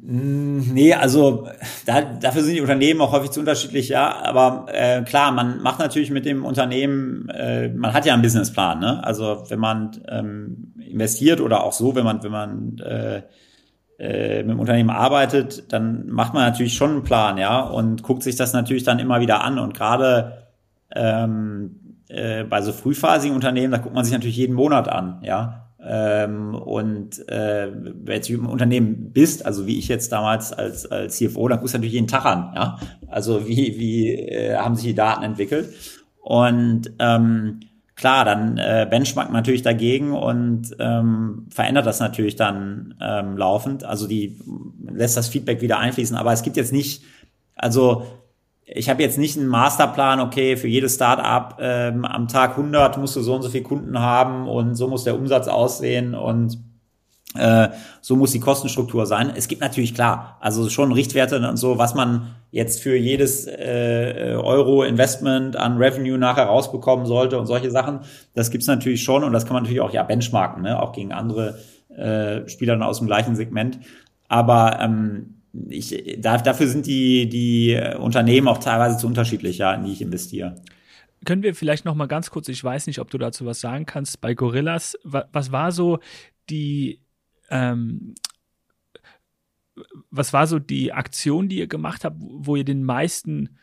Hm, 0.02 0.74
nee, 0.74 0.94
also 0.94 1.48
da, 1.86 2.02
dafür 2.02 2.44
sind 2.44 2.56
die 2.56 2.62
Unternehmen 2.62 3.00
auch 3.00 3.14
häufig 3.14 3.32
zu 3.32 3.40
unterschiedlich, 3.40 3.90
ja. 3.90 4.22
Aber 4.22 4.66
äh, 4.68 5.04
klar, 5.04 5.32
man 5.32 5.62
macht 5.62 5.80
natürlich 5.80 6.12
mit 6.12 6.26
dem 6.26 6.44
Unternehmen, 6.44 7.30
äh, 7.30 7.70
man 7.70 7.94
hat 7.94 8.06
ja 8.06 8.14
einen 8.14 8.24
Businessplan, 8.24 8.80
ne? 8.80 9.04
Also 9.04 9.46
wenn 9.48 9.60
man 9.60 10.02
ähm, 10.10 10.74
investiert 10.78 11.40
oder 11.40 11.64
auch 11.64 11.74
so, 11.74 11.96
wenn 11.96 12.04
man, 12.04 12.22
wenn 12.22 12.32
man 12.32 12.78
äh, 12.80 13.22
äh, 14.04 14.44
mit 14.44 14.52
dem 14.52 14.60
Unternehmen 14.60 14.90
arbeitet, 14.90 15.72
dann 15.72 16.10
macht 16.10 16.34
man 16.34 16.44
natürlich 16.44 16.74
schon 16.74 16.92
einen 16.92 17.04
Plan, 17.04 17.38
ja, 17.38 17.62
und 17.62 18.04
guckt 18.04 18.22
sich 18.22 18.36
das 18.36 18.52
natürlich 18.52 18.84
dann 18.84 19.00
immer 19.00 19.22
wieder 19.22 19.44
an. 19.44 19.60
Und 19.60 19.74
gerade 19.74 20.44
ähm, 20.94 21.98
äh, 22.10 22.44
bei 22.44 22.62
so 22.62 22.74
frühphasigen 22.74 23.34
Unternehmen, 23.34 23.72
da 23.72 23.78
guckt 23.78 23.96
man 23.96 24.04
sich 24.04 24.14
natürlich 24.14 24.36
jeden 24.36 24.56
Monat 24.56 24.90
an, 24.90 25.20
ja. 25.24 25.70
Ähm, 25.86 26.54
und 26.54 27.28
äh, 27.30 27.70
wenn 27.74 28.22
du 28.22 28.34
im 28.34 28.48
Unternehmen 28.48 29.12
bist, 29.12 29.46
also 29.46 29.68
wie 29.68 29.80
ich 29.80 29.88
jetzt 29.88 30.12
damals 30.12 30.52
als, 30.52 30.90
als 30.90 31.18
CFO, 31.18 31.48
dann 31.48 31.60
guckst 31.60 31.74
du 31.74 31.78
natürlich 31.78 31.94
jeden 31.94 32.08
Tag 32.08 32.26
an. 32.26 32.54
Ja? 32.56 32.80
Also 33.08 33.48
wie, 33.48 33.78
wie 33.78 34.12
äh, 34.14 34.56
haben 34.56 34.76
sich 34.76 34.86
die 34.86 34.96
Daten 34.96 35.24
entwickelt? 35.24 35.74
Und 36.22 36.92
ähm, 37.00 37.60
klar, 38.04 38.26
dann 38.26 38.58
äh, 38.58 38.86
benchmarkt 38.90 39.32
man 39.32 39.40
natürlich 39.40 39.62
dagegen 39.62 40.12
und 40.12 40.76
ähm, 40.78 41.48
verändert 41.50 41.86
das 41.86 42.02
natürlich 42.02 42.36
dann 42.36 42.96
ähm, 43.00 43.38
laufend. 43.38 43.86
Also 43.86 44.08
die 44.08 44.38
lässt 44.92 45.16
das 45.16 45.30
Feedback 45.30 45.62
wieder 45.62 45.80
einfließen. 45.80 46.18
Aber 46.18 46.34
es 46.34 46.44
gibt 46.44 46.58
jetzt 46.58 46.74
nicht, 46.74 47.06
also 47.56 48.06
ich 48.66 48.90
habe 48.90 49.02
jetzt 49.02 49.18
nicht 49.18 49.38
einen 49.38 49.48
Masterplan, 49.48 50.20
okay, 50.20 50.58
für 50.58 50.68
jedes 50.68 50.96
Startup 50.96 51.56
ähm, 51.62 52.04
am 52.04 52.28
Tag 52.28 52.58
100 52.58 52.98
musst 52.98 53.16
du 53.16 53.22
so 53.22 53.36
und 53.36 53.42
so 53.42 53.48
viele 53.48 53.64
Kunden 53.64 53.98
haben 53.98 54.50
und 54.50 54.76
so 54.76 54.90
muss 54.90 55.06
der 55.06 55.16
Umsatz 55.16 55.48
aussehen 55.48 56.14
und 56.14 56.58
äh, 57.36 57.70
so 58.02 58.16
muss 58.16 58.32
die 58.32 58.40
Kostenstruktur 58.40 59.06
sein. 59.06 59.32
Es 59.36 59.48
gibt 59.48 59.62
natürlich 59.62 59.96
klar, 59.96 60.38
also 60.40 60.70
schon 60.70 60.92
Richtwerte 60.92 61.48
und 61.48 61.58
so, 61.58 61.78
was 61.78 61.96
man 61.96 62.36
jetzt 62.52 62.82
für 62.82 62.96
jedes 62.96 63.48
äh, 63.48 64.38
Euro 64.38 64.84
Investment 64.84 65.56
an 65.56 65.78
Revenue 65.78 66.18
nachher 66.18 66.46
rausbekommen 66.46 67.06
sollte 67.06 67.40
und 67.40 67.48
solche 67.48 67.72
Sachen. 67.72 68.02
Das 68.36 68.52
gibt's 68.52 68.68
natürlich 68.68 69.04
schon 69.04 69.24
und 69.24 69.34
das 69.34 69.46
kann 69.46 69.54
man 69.54 69.64
natürlich 69.64 69.82
auch 69.82 69.94
ja 69.94 70.04
benchmarken, 70.04 70.64
ne? 70.64 70.82
auch 70.82 70.92
gegen 70.92 71.12
andere 71.12 71.58
äh, 71.90 72.48
Spieler 72.48 72.86
aus 72.86 73.00
dem 73.00 73.08
gleichen 73.08 73.36
Segment. 73.36 73.80
Aber 74.28 74.80
ähm, 74.80 75.42
ich, 75.70 76.18
da, 76.20 76.38
dafür 76.38 76.68
sind 76.68 76.86
die, 76.86 77.30
die 77.30 77.80
Unternehmen 78.00 78.48
auch 78.48 78.58
teilweise 78.58 78.98
zu 78.98 79.08
unterschiedlich, 79.08 79.60
ja, 79.60 79.74
in 79.74 79.86
die 79.86 79.92
ich 79.92 80.02
investiere. 80.02 80.56
Können 81.26 81.44
wir 81.44 81.56
vielleicht 81.56 81.86
noch 81.86 81.96
mal 81.96 82.08
ganz 82.08 82.32
kurz, 82.32 82.50
ich 82.50 82.64
weiß 82.64 82.88
nicht, 82.88 83.00
ob 83.00 83.10
du 83.10 83.18
dazu 83.18 83.46
was 83.46 83.62
sagen 83.62 83.86
kannst, 83.86 84.20
bei 84.20 84.34
Gorillas, 84.34 84.98
was 85.04 85.52
war 85.52 85.72
so 85.72 86.00
die, 86.50 87.00
ähm, 87.54 88.16
was 90.10 90.34
war 90.34 90.48
so 90.48 90.60
die 90.60 90.92
Aktion, 90.92 91.50
die 91.50 91.60
ihr 91.60 91.68
gemacht 91.68 92.04
habt, 92.04 92.18
wo 92.20 92.56
ihr 92.56 92.66
den 92.66 92.84
meisten 92.84 93.58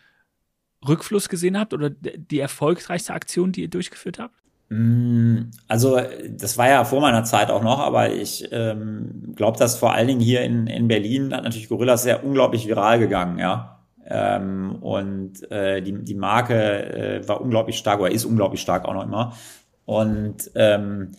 Rückfluss 0.86 1.28
gesehen 1.28 1.58
habt 1.58 1.74
oder 1.74 1.90
die 1.90 2.40
erfolgreichste 2.40 3.12
Aktion, 3.12 3.52
die 3.52 3.62
ihr 3.62 3.70
durchgeführt 3.70 4.18
habt? 4.18 4.34
Mm, 4.70 5.50
also 5.68 6.00
das 6.30 6.56
war 6.56 6.68
ja 6.68 6.84
vor 6.84 7.00
meiner 7.00 7.24
Zeit 7.24 7.50
auch 7.50 7.62
noch, 7.62 7.80
aber 7.80 8.12
ich 8.12 8.48
ähm, 8.52 9.34
glaube, 9.34 9.58
dass 9.58 9.76
vor 9.76 9.92
allen 9.92 10.06
Dingen 10.06 10.20
hier 10.20 10.42
in, 10.42 10.66
in 10.68 10.88
Berlin 10.88 11.34
hat 11.34 11.44
natürlich 11.44 11.68
Gorillas 11.68 12.04
sehr 12.04 12.24
unglaublich 12.24 12.66
viral 12.66 12.98
gegangen, 12.98 13.38
ja. 13.38 13.80
Ähm, 14.06 14.76
und 14.80 15.50
äh, 15.52 15.82
die, 15.82 15.92
die 16.04 16.14
Marke 16.14 16.54
äh, 16.54 17.28
war 17.28 17.40
unglaublich 17.40 17.78
stark 17.78 18.00
oder 18.00 18.10
ist 18.10 18.24
unglaublich 18.24 18.60
stark 18.60 18.84
auch 18.86 18.94
noch 18.94 19.04
immer. 19.04 19.36
Und 19.84 20.50
ähm, 20.54 21.12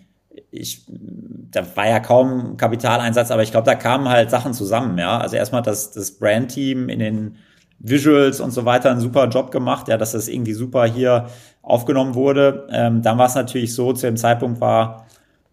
ich, 0.51 0.85
da 0.87 1.65
war 1.75 1.87
ja 1.87 1.99
kaum 1.99 2.57
Kapitaleinsatz, 2.57 3.31
aber 3.31 3.43
ich 3.43 3.51
glaube, 3.51 3.65
da 3.65 3.75
kamen 3.75 4.09
halt 4.09 4.29
Sachen 4.29 4.53
zusammen, 4.53 4.97
ja. 4.97 5.17
Also 5.17 5.35
erstmal 5.35 5.61
das, 5.61 5.91
das 5.91 6.11
Brandteam 6.11 6.89
in 6.89 6.99
den 6.99 7.37
Visuals 7.79 8.39
und 8.39 8.51
so 8.51 8.65
weiter 8.65 8.91
einen 8.91 8.99
super 8.99 9.27
Job 9.27 9.51
gemacht, 9.51 9.87
ja, 9.87 9.97
dass 9.97 10.11
das 10.11 10.27
irgendwie 10.27 10.53
super 10.53 10.85
hier 10.85 11.27
aufgenommen 11.61 12.15
wurde. 12.15 12.67
Ähm, 12.71 13.01
dann 13.01 13.17
war 13.17 13.27
es 13.27 13.35
natürlich 13.35 13.73
so, 13.73 13.93
zu 13.93 14.05
dem 14.05 14.17
Zeitpunkt 14.17 14.61
war 14.61 15.07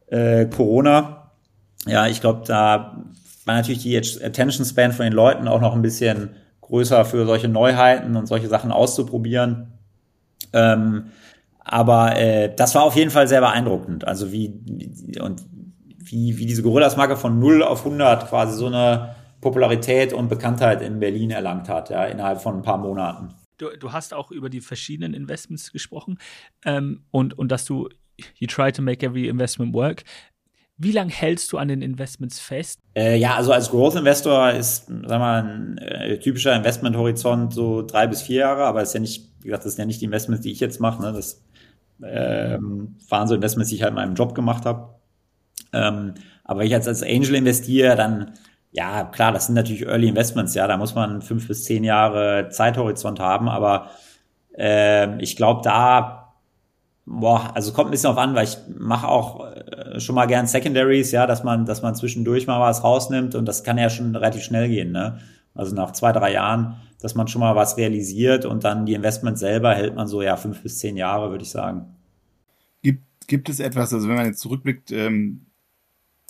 äh, 0.08 0.46
Corona. 0.46 1.30
Ja, 1.86 2.06
ich 2.06 2.20
glaube, 2.20 2.42
da 2.46 3.02
war 3.44 3.54
natürlich 3.54 3.82
die 3.82 3.96
Attention 3.96 4.66
Span 4.66 4.92
von 4.92 5.04
den 5.04 5.12
Leuten 5.12 5.48
auch 5.48 5.60
noch 5.60 5.74
ein 5.74 5.82
bisschen 5.82 6.30
größer 6.60 7.04
für 7.04 7.24
solche 7.24 7.48
Neuheiten 7.48 8.14
und 8.16 8.26
solche 8.26 8.48
Sachen 8.48 8.72
auszuprobieren. 8.72 9.72
Ähm, 10.52 11.06
aber 11.68 12.16
äh, 12.16 12.54
das 12.54 12.74
war 12.74 12.82
auf 12.82 12.96
jeden 12.96 13.10
Fall 13.10 13.28
sehr 13.28 13.40
beeindruckend. 13.40 14.06
Also 14.06 14.32
wie, 14.32 14.48
und 15.20 15.44
wie, 15.98 16.38
wie 16.38 16.46
diese 16.46 16.62
Gorillas-Marke 16.62 17.16
von 17.16 17.38
0 17.38 17.62
auf 17.62 17.84
100 17.84 18.28
quasi 18.28 18.56
so 18.56 18.66
eine 18.66 19.14
Popularität 19.40 20.12
und 20.12 20.28
Bekanntheit 20.28 20.82
in 20.82 20.98
Berlin 20.98 21.30
erlangt 21.30 21.68
hat, 21.68 21.90
ja, 21.90 22.04
innerhalb 22.06 22.40
von 22.40 22.56
ein 22.56 22.62
paar 22.62 22.78
Monaten. 22.78 23.34
Du, 23.58 23.68
du 23.78 23.92
hast 23.92 24.14
auch 24.14 24.30
über 24.30 24.50
die 24.50 24.60
verschiedenen 24.60 25.14
Investments 25.14 25.72
gesprochen 25.72 26.18
ähm, 26.64 27.02
und, 27.10 27.38
und 27.38 27.50
dass 27.50 27.64
du, 27.64 27.88
you 28.36 28.46
try 28.46 28.72
to 28.72 28.82
make 28.82 29.04
every 29.04 29.28
investment 29.28 29.74
work. 29.74 30.04
Wie 30.80 30.92
lange 30.92 31.10
hältst 31.10 31.50
du 31.52 31.58
an 31.58 31.68
den 31.68 31.82
Investments 31.82 32.38
fest? 32.38 32.78
Äh, 32.94 33.18
ja, 33.18 33.34
also 33.34 33.52
als 33.52 33.68
Growth 33.68 33.96
Investor 33.96 34.52
ist, 34.52 34.86
sag 34.86 35.18
mal, 35.18 35.42
ein 35.42 35.78
äh, 35.78 36.18
typischer 36.20 36.54
Investmenthorizont 36.54 37.52
so 37.52 37.82
drei 37.82 38.06
bis 38.06 38.22
vier 38.22 38.40
Jahre, 38.40 38.64
aber 38.64 38.82
ist 38.82 38.94
ja 38.94 39.00
nicht, 39.00 39.28
wie 39.40 39.48
gesagt, 39.48 39.64
das 39.64 39.72
sind 39.72 39.82
ja 39.82 39.86
nicht 39.86 40.00
die 40.00 40.04
Investments, 40.04 40.42
die 40.42 40.52
ich 40.52 40.60
jetzt 40.60 40.80
mache. 40.80 41.02
Ne? 41.02 41.12
Das 41.12 41.42
ähm, 42.04 42.96
waren 43.08 43.28
so 43.28 43.34
Investments, 43.34 43.70
die 43.70 43.76
ich 43.76 43.82
halt 43.82 43.90
in 43.90 43.96
meinem 43.96 44.14
Job 44.14 44.34
gemacht 44.34 44.64
habe. 44.66 44.94
Ähm, 45.72 46.14
aber 46.44 46.60
wenn 46.60 46.66
ich 46.66 46.72
jetzt 46.72 46.88
als 46.88 47.02
Angel 47.02 47.34
investiere, 47.34 47.96
dann 47.96 48.32
ja, 48.70 49.04
klar, 49.04 49.32
das 49.32 49.46
sind 49.46 49.54
natürlich 49.54 49.86
Early 49.86 50.08
Investments, 50.08 50.54
ja, 50.54 50.66
da 50.66 50.76
muss 50.76 50.94
man 50.94 51.22
fünf 51.22 51.48
bis 51.48 51.64
zehn 51.64 51.84
Jahre 51.84 52.48
Zeithorizont 52.50 53.18
haben, 53.18 53.48
aber 53.48 53.90
äh, 54.56 55.20
ich 55.22 55.36
glaube, 55.36 55.62
da, 55.64 56.34
boah, 57.06 57.50
also 57.54 57.72
kommt 57.72 57.88
ein 57.88 57.90
bisschen 57.92 58.10
auf 58.10 58.18
an, 58.18 58.34
weil 58.34 58.44
ich 58.44 58.58
mache 58.76 59.08
auch 59.08 59.46
äh, 59.52 60.00
schon 60.00 60.14
mal 60.14 60.26
gern 60.26 60.46
Secondaries, 60.46 61.12
ja, 61.12 61.26
dass 61.26 61.44
man, 61.44 61.64
dass 61.64 61.82
man 61.82 61.94
zwischendurch 61.94 62.46
mal 62.46 62.60
was 62.60 62.84
rausnimmt 62.84 63.34
und 63.34 63.46
das 63.46 63.64
kann 63.64 63.78
ja 63.78 63.88
schon 63.90 64.14
relativ 64.14 64.42
schnell 64.42 64.68
gehen, 64.68 64.92
ne? 64.92 65.18
Also 65.58 65.74
nach 65.74 65.92
zwei, 65.92 66.12
drei 66.12 66.32
Jahren, 66.32 66.76
dass 67.00 67.14
man 67.14 67.28
schon 67.28 67.40
mal 67.40 67.56
was 67.56 67.76
realisiert 67.76 68.46
und 68.46 68.64
dann 68.64 68.86
die 68.86 68.94
Investments 68.94 69.40
selber 69.40 69.74
hält 69.74 69.94
man 69.94 70.06
so 70.06 70.22
ja 70.22 70.36
fünf 70.36 70.62
bis 70.62 70.78
zehn 70.78 70.96
Jahre, 70.96 71.30
würde 71.30 71.42
ich 71.42 71.50
sagen. 71.50 71.96
Gibt, 72.82 73.02
gibt 73.26 73.48
es 73.48 73.60
etwas, 73.60 73.92
also 73.92 74.08
wenn 74.08 74.16
man 74.16 74.26
jetzt 74.26 74.40
zurückblickt, 74.40 74.92
ähm, 74.92 75.46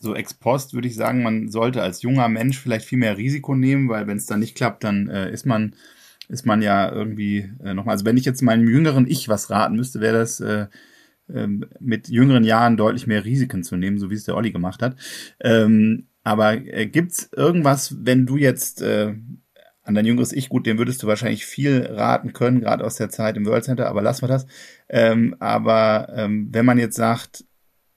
so 0.00 0.14
ex 0.14 0.32
post 0.34 0.74
würde 0.74 0.88
ich 0.88 0.94
sagen, 0.94 1.22
man 1.22 1.48
sollte 1.48 1.82
als 1.82 2.02
junger 2.02 2.28
Mensch 2.28 2.58
vielleicht 2.58 2.86
viel 2.86 2.98
mehr 2.98 3.18
Risiko 3.18 3.54
nehmen, 3.54 3.88
weil 3.88 4.06
wenn 4.06 4.16
es 4.16 4.26
dann 4.26 4.40
nicht 4.40 4.56
klappt, 4.56 4.84
dann 4.84 5.08
äh, 5.08 5.30
ist 5.30 5.44
man 5.44 5.74
ist 6.28 6.46
man 6.46 6.62
ja 6.62 6.92
irgendwie 6.92 7.50
äh, 7.64 7.74
nochmal. 7.74 7.94
Also 7.94 8.04
wenn 8.04 8.16
ich 8.16 8.24
jetzt 8.24 8.42
meinem 8.42 8.68
jüngeren 8.68 9.06
Ich 9.06 9.28
was 9.28 9.50
raten 9.50 9.76
müsste, 9.76 10.00
wäre 10.00 10.18
das 10.18 10.40
äh, 10.40 10.66
äh, 11.32 11.48
mit 11.80 12.08
jüngeren 12.08 12.44
Jahren 12.44 12.76
deutlich 12.76 13.06
mehr 13.06 13.24
Risiken 13.24 13.64
zu 13.64 13.76
nehmen, 13.76 13.98
so 13.98 14.10
wie 14.10 14.14
es 14.14 14.24
der 14.24 14.36
Olli 14.36 14.52
gemacht 14.52 14.82
hat. 14.82 14.96
Ähm, 15.40 16.06
aber 16.24 16.54
äh, 16.54 16.86
gibt's 16.86 17.30
irgendwas, 17.34 17.96
wenn 18.04 18.26
du 18.26 18.36
jetzt 18.36 18.82
äh, 18.82 19.14
an 19.88 19.94
dein 19.94 20.04
jüngeres 20.04 20.32
Ich, 20.32 20.50
gut, 20.50 20.66
dem 20.66 20.76
würdest 20.76 21.02
du 21.02 21.06
wahrscheinlich 21.06 21.46
viel 21.46 21.86
raten 21.86 22.34
können, 22.34 22.60
gerade 22.60 22.84
aus 22.84 22.96
der 22.96 23.08
Zeit 23.08 23.36
im 23.38 23.46
World 23.46 23.64
Center, 23.64 23.88
aber 23.88 24.02
lassen 24.02 24.22
wir 24.22 24.28
das. 24.28 24.46
Ähm, 24.88 25.34
aber 25.38 26.12
ähm, 26.14 26.48
wenn 26.52 26.66
man 26.66 26.78
jetzt 26.78 26.96
sagt, 26.96 27.44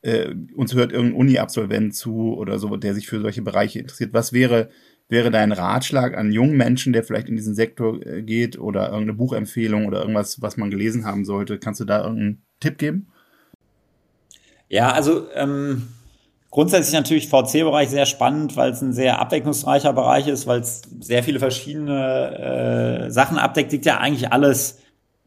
äh, 0.01 0.33
uns 0.55 0.73
hört 0.73 0.93
irgendein 0.93 1.19
Uni-Absolvent 1.19 1.93
zu 1.93 2.33
oder 2.33 2.59
so, 2.59 2.75
der 2.77 2.93
sich 2.93 3.07
für 3.07 3.19
solche 3.19 3.41
Bereiche 3.41 3.79
interessiert, 3.79 4.13
was 4.13 4.31
wäre, 4.31 4.69
wäre 5.09 5.31
dein 5.31 5.51
Ratschlag 5.51 6.17
an 6.17 6.31
jungen 6.31 6.55
Menschen, 6.55 6.93
der 6.93 7.03
vielleicht 7.03 7.27
in 7.27 7.35
diesen 7.35 7.55
Sektor 7.55 8.01
äh, 8.05 8.21
geht 8.21 8.57
oder 8.57 8.85
irgendeine 8.85 9.13
Buchempfehlung 9.13 9.85
oder 9.85 9.99
irgendwas, 9.99 10.41
was 10.41 10.55
man 10.55 10.71
gelesen 10.71 11.05
haben 11.05 11.25
sollte? 11.25 11.59
Kannst 11.59 11.81
du 11.81 11.85
da 11.85 12.03
irgendeinen 12.03 12.41
Tipp 12.61 12.77
geben? 12.77 13.07
Ja, 14.69 14.93
also 14.93 15.27
ähm, 15.35 15.89
grundsätzlich 16.51 16.93
natürlich 16.93 17.29
VC-Bereich 17.29 17.89
sehr 17.89 18.05
spannend, 18.05 18.55
weil 18.57 18.71
es 18.71 18.81
ein 18.81 18.93
sehr 18.93 19.19
abwechslungsreicher 19.19 19.93
Bereich 19.93 20.27
ist, 20.27 20.45
weil 20.45 20.59
es 20.59 20.81
sehr 20.99 21.23
viele 21.23 21.39
verschiedene 21.39 23.07
äh, 23.07 23.11
Sachen 23.11 23.37
abdeckt, 23.37 23.71
liegt 23.71 23.85
ja 23.85 23.97
eigentlich 23.97 24.31
alles 24.31 24.79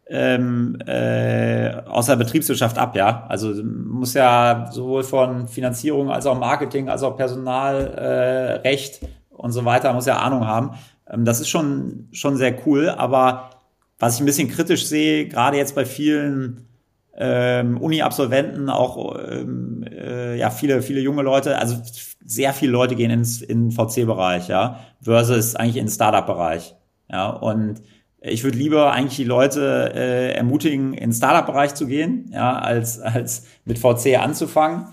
ähm, 0.06 0.78
äh, 0.87 1.72
aus 1.87 2.06
der 2.06 2.16
Betriebswirtschaft 2.16 2.76
ab, 2.76 2.94
ja. 2.94 3.24
Also 3.28 3.54
muss 3.64 4.12
ja 4.12 4.68
sowohl 4.70 5.02
von 5.02 5.48
Finanzierung 5.48 6.10
als 6.10 6.26
auch 6.26 6.38
Marketing 6.38 6.90
als 6.90 7.02
auch 7.02 7.16
Personalrecht 7.16 9.02
äh, 9.02 9.06
und 9.30 9.52
so 9.52 9.64
weiter, 9.64 9.94
muss 9.94 10.04
ja 10.06 10.18
Ahnung 10.18 10.46
haben. 10.46 10.72
Ähm, 11.10 11.24
das 11.24 11.40
ist 11.40 11.48
schon, 11.48 12.08
schon 12.12 12.37
sehr 12.37 12.54
cool, 12.66 12.90
aber 12.90 13.50
was 13.98 14.16
ich 14.16 14.20
ein 14.20 14.26
bisschen 14.26 14.48
kritisch 14.48 14.87
sehe, 14.87 15.26
gerade 15.26 15.56
jetzt 15.56 15.74
bei 15.74 15.87
vielen 15.87 16.68
ähm, 17.16 17.77
Uni-Absolventen, 17.79 18.68
auch 18.68 19.16
ähm, 19.29 19.85
äh, 19.88 20.37
ja 20.37 20.50
viele 20.50 20.83
viele 20.83 21.00
junge 21.00 21.22
Leute, 21.22 21.59
also 21.59 21.77
sehr 22.24 22.53
viele 22.53 22.72
Leute 22.72 22.96
gehen 22.96 23.11
ins 23.11 23.40
in 23.40 23.70
VC-Bereich, 23.70 24.48
ja, 24.48 24.81
versus 25.00 25.55
eigentlich 25.55 25.77
in 25.77 25.88
Startup-Bereich, 25.88 26.74
ja. 27.11 27.31
Und 27.31 27.83
ich 28.20 28.42
würde 28.42 28.57
lieber 28.59 28.92
eigentlich 28.92 29.16
die 29.16 29.24
Leute 29.24 29.92
äh, 29.94 30.33
ermutigen, 30.33 30.94
in 30.94 31.12
Startup-Bereich 31.12 31.74
zu 31.74 31.87
gehen, 31.87 32.31
ja, 32.33 32.59
als 32.59 33.00
als 33.00 33.46
mit 33.64 33.79
VC 33.79 34.18
anzufangen, 34.20 34.87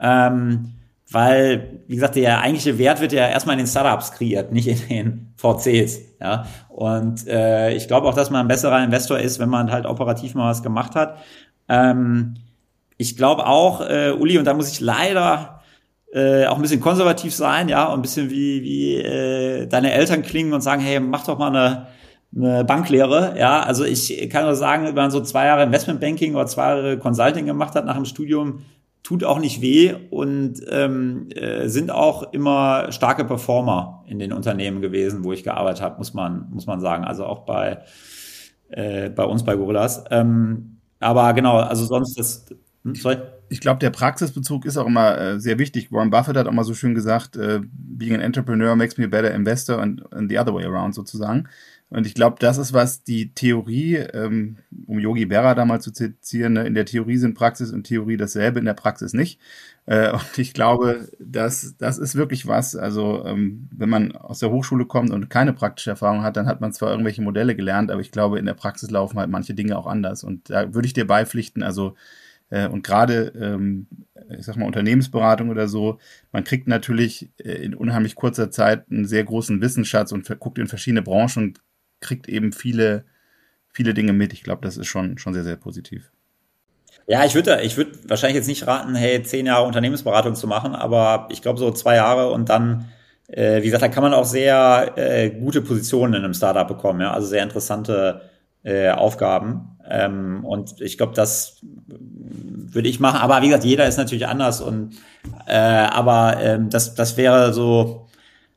ähm, 0.00 0.72
weil 1.10 1.82
wie 1.88 1.96
gesagt 1.96 2.16
der 2.16 2.40
eigentliche 2.40 2.78
Wert 2.78 3.02
wird 3.02 3.12
ja 3.12 3.28
erstmal 3.28 3.54
in 3.54 3.64
den 3.64 3.68
Startups 3.68 4.12
kreiert, 4.12 4.50
nicht 4.50 4.66
in 4.66 4.88
den 4.88 5.34
VCs, 5.36 6.00
ja. 6.22 6.46
Und 6.70 7.26
äh, 7.26 7.74
ich 7.74 7.86
glaube 7.86 8.08
auch, 8.08 8.14
dass 8.14 8.30
man 8.30 8.42
ein 8.42 8.48
besserer 8.48 8.82
Investor 8.82 9.18
ist, 9.18 9.38
wenn 9.38 9.50
man 9.50 9.70
halt 9.70 9.84
operativ 9.84 10.34
mal 10.34 10.48
was 10.48 10.62
gemacht 10.62 10.94
hat 10.94 11.18
ähm, 11.68 12.34
ich 12.98 13.16
glaube 13.16 13.46
auch, 13.46 13.80
äh, 13.80 14.12
Uli, 14.12 14.38
und 14.38 14.44
da 14.44 14.54
muss 14.54 14.70
ich 14.70 14.80
leider 14.80 15.60
äh, 16.12 16.46
auch 16.46 16.56
ein 16.56 16.62
bisschen 16.62 16.80
konservativ 16.80 17.34
sein, 17.34 17.68
ja, 17.68 17.86
und 17.86 17.98
ein 17.98 18.02
bisschen 18.02 18.30
wie, 18.30 18.62
wie 18.62 18.96
äh, 18.96 19.66
deine 19.66 19.92
Eltern 19.92 20.22
klingen 20.22 20.52
und 20.52 20.62
sagen, 20.62 20.80
hey, 20.80 21.00
mach 21.00 21.26
doch 21.26 21.38
mal 21.38 21.48
eine, 21.48 21.86
eine 22.34 22.64
Banklehre, 22.64 23.34
ja. 23.38 23.60
Also 23.60 23.84
ich 23.84 24.28
kann 24.30 24.44
nur 24.44 24.54
sagen, 24.54 24.86
wenn 24.86 24.94
man 24.94 25.10
so 25.10 25.20
zwei 25.20 25.46
Jahre 25.46 25.64
Investmentbanking 25.64 26.34
oder 26.34 26.46
zwei 26.46 26.68
Jahre 26.68 26.98
Consulting 26.98 27.46
gemacht 27.46 27.74
hat 27.74 27.84
nach 27.84 27.96
dem 27.96 28.04
Studium, 28.04 28.62
tut 29.02 29.22
auch 29.22 29.38
nicht 29.38 29.60
weh 29.60 29.94
und 30.10 30.60
ähm, 30.68 31.28
äh, 31.30 31.68
sind 31.68 31.92
auch 31.92 32.32
immer 32.32 32.90
starke 32.90 33.24
Performer 33.24 34.04
in 34.08 34.18
den 34.18 34.32
Unternehmen 34.32 34.80
gewesen, 34.80 35.22
wo 35.22 35.32
ich 35.32 35.44
gearbeitet 35.44 35.80
habe, 35.80 35.98
muss 35.98 36.12
man, 36.12 36.48
muss 36.50 36.66
man 36.66 36.80
sagen. 36.80 37.04
Also 37.04 37.24
auch 37.24 37.40
bei, 37.44 37.78
äh, 38.68 39.08
bei 39.10 39.22
uns 39.22 39.44
bei 39.44 39.54
Gorillas. 39.54 40.04
Ähm, 40.10 40.75
aber 41.00 41.32
genau, 41.34 41.58
also 41.58 41.84
sonst 41.84 42.18
das. 42.18 42.46
Hm, 42.84 42.94
sorry? 42.94 43.18
Ich 43.48 43.60
glaube, 43.60 43.78
der 43.78 43.90
Praxisbezug 43.90 44.64
ist 44.64 44.76
auch 44.76 44.86
immer 44.86 45.18
äh, 45.18 45.40
sehr 45.40 45.58
wichtig. 45.58 45.92
Warren 45.92 46.10
Buffett 46.10 46.36
hat 46.36 46.48
auch 46.48 46.52
mal 46.52 46.64
so 46.64 46.74
schön 46.74 46.94
gesagt, 46.94 47.36
äh, 47.36 47.60
being 47.62 48.14
an 48.14 48.20
entrepreneur 48.20 48.74
makes 48.74 48.98
me 48.98 49.04
a 49.04 49.08
better 49.08 49.32
investor 49.32 49.80
and, 49.80 50.12
and 50.12 50.30
the 50.30 50.38
other 50.38 50.52
way 50.52 50.64
around 50.64 50.94
sozusagen. 50.94 51.48
Und 51.88 52.04
ich 52.04 52.14
glaube, 52.14 52.36
das 52.40 52.58
ist, 52.58 52.72
was 52.72 53.04
die 53.04 53.32
Theorie, 53.32 53.94
ähm, 53.94 54.56
um 54.86 54.98
Yogi 54.98 55.24
Berra 55.24 55.54
da 55.54 55.64
mal 55.64 55.80
zu 55.80 55.92
zitieren, 55.92 56.54
ne, 56.54 56.66
in 56.66 56.74
der 56.74 56.84
Theorie 56.84 57.16
sind 57.16 57.34
Praxis 57.34 57.72
und 57.72 57.84
Theorie 57.84 58.16
dasselbe, 58.16 58.58
in 58.58 58.64
der 58.64 58.74
Praxis 58.74 59.12
nicht. 59.12 59.40
Äh, 59.86 60.10
und 60.12 60.36
ich 60.36 60.52
glaube, 60.52 61.08
das, 61.20 61.76
das 61.78 61.98
ist 61.98 62.16
wirklich 62.16 62.48
was. 62.48 62.74
Also, 62.74 63.24
ähm, 63.24 63.68
wenn 63.70 63.88
man 63.88 64.12
aus 64.12 64.40
der 64.40 64.50
Hochschule 64.50 64.86
kommt 64.86 65.10
und 65.12 65.30
keine 65.30 65.52
praktische 65.52 65.90
Erfahrung 65.90 66.24
hat, 66.24 66.36
dann 66.36 66.46
hat 66.46 66.60
man 66.60 66.72
zwar 66.72 66.90
irgendwelche 66.90 67.22
Modelle 67.22 67.54
gelernt, 67.54 67.92
aber 67.92 68.00
ich 68.00 68.10
glaube, 68.10 68.40
in 68.40 68.46
der 68.46 68.54
Praxis 68.54 68.90
laufen 68.90 69.18
halt 69.20 69.30
manche 69.30 69.54
Dinge 69.54 69.78
auch 69.78 69.86
anders. 69.86 70.24
Und 70.24 70.50
da 70.50 70.74
würde 70.74 70.86
ich 70.86 70.92
dir 70.92 71.06
beipflichten, 71.06 71.62
also, 71.62 71.94
äh, 72.50 72.66
und 72.66 72.82
gerade, 72.84 73.32
ähm, 73.40 73.86
ich 74.36 74.44
sag 74.44 74.56
mal, 74.56 74.66
Unternehmensberatung 74.66 75.50
oder 75.50 75.68
so, 75.68 75.98
man 76.32 76.42
kriegt 76.42 76.66
natürlich 76.66 77.30
äh, 77.38 77.52
in 77.64 77.74
unheimlich 77.76 78.16
kurzer 78.16 78.50
Zeit 78.50 78.90
einen 78.90 79.04
sehr 79.04 79.22
großen 79.22 79.60
Wissensschatz 79.60 80.10
und 80.10 80.28
guckt 80.40 80.58
in 80.58 80.66
verschiedene 80.66 81.02
Branchen 81.02 81.44
und 81.44 81.60
kriegt 82.06 82.28
eben 82.28 82.52
viele, 82.52 83.04
viele 83.68 83.92
Dinge 83.92 84.12
mit. 84.12 84.32
Ich 84.32 84.42
glaube, 84.42 84.62
das 84.62 84.76
ist 84.76 84.86
schon, 84.86 85.18
schon 85.18 85.34
sehr, 85.34 85.44
sehr 85.44 85.56
positiv. 85.56 86.10
Ja, 87.08 87.24
ich 87.24 87.34
würde 87.34 87.60
ich 87.62 87.76
würde 87.76 87.92
wahrscheinlich 88.08 88.36
jetzt 88.36 88.48
nicht 88.48 88.66
raten, 88.66 88.94
hey, 88.94 89.22
zehn 89.22 89.46
Jahre 89.46 89.66
Unternehmensberatung 89.66 90.34
zu 90.34 90.46
machen, 90.48 90.74
aber 90.74 91.28
ich 91.30 91.40
glaube 91.40 91.58
so 91.58 91.70
zwei 91.70 91.96
Jahre 91.96 92.32
und 92.32 92.48
dann, 92.48 92.86
äh, 93.28 93.62
wie 93.62 93.66
gesagt, 93.66 93.82
da 93.82 93.88
kann 93.88 94.02
man 94.02 94.12
auch 94.12 94.24
sehr 94.24 94.92
äh, 94.96 95.30
gute 95.30 95.62
Positionen 95.62 96.14
in 96.14 96.24
einem 96.24 96.34
Startup 96.34 96.66
bekommen, 96.66 97.00
ja, 97.00 97.12
also 97.12 97.28
sehr 97.28 97.44
interessante 97.44 98.22
äh, 98.64 98.90
Aufgaben. 98.90 99.78
Ähm, 99.88 100.44
und 100.44 100.80
ich 100.80 100.96
glaube, 100.98 101.14
das 101.14 101.60
würde 101.86 102.88
ich 102.88 102.98
machen. 102.98 103.20
Aber 103.20 103.40
wie 103.42 103.46
gesagt, 103.46 103.64
jeder 103.64 103.86
ist 103.86 103.98
natürlich 103.98 104.26
anders 104.26 104.60
und 104.60 104.96
äh, 105.46 105.54
aber 105.54 106.38
ähm, 106.40 106.70
das, 106.70 106.96
das 106.96 107.16
wäre 107.16 107.52
so 107.52 108.05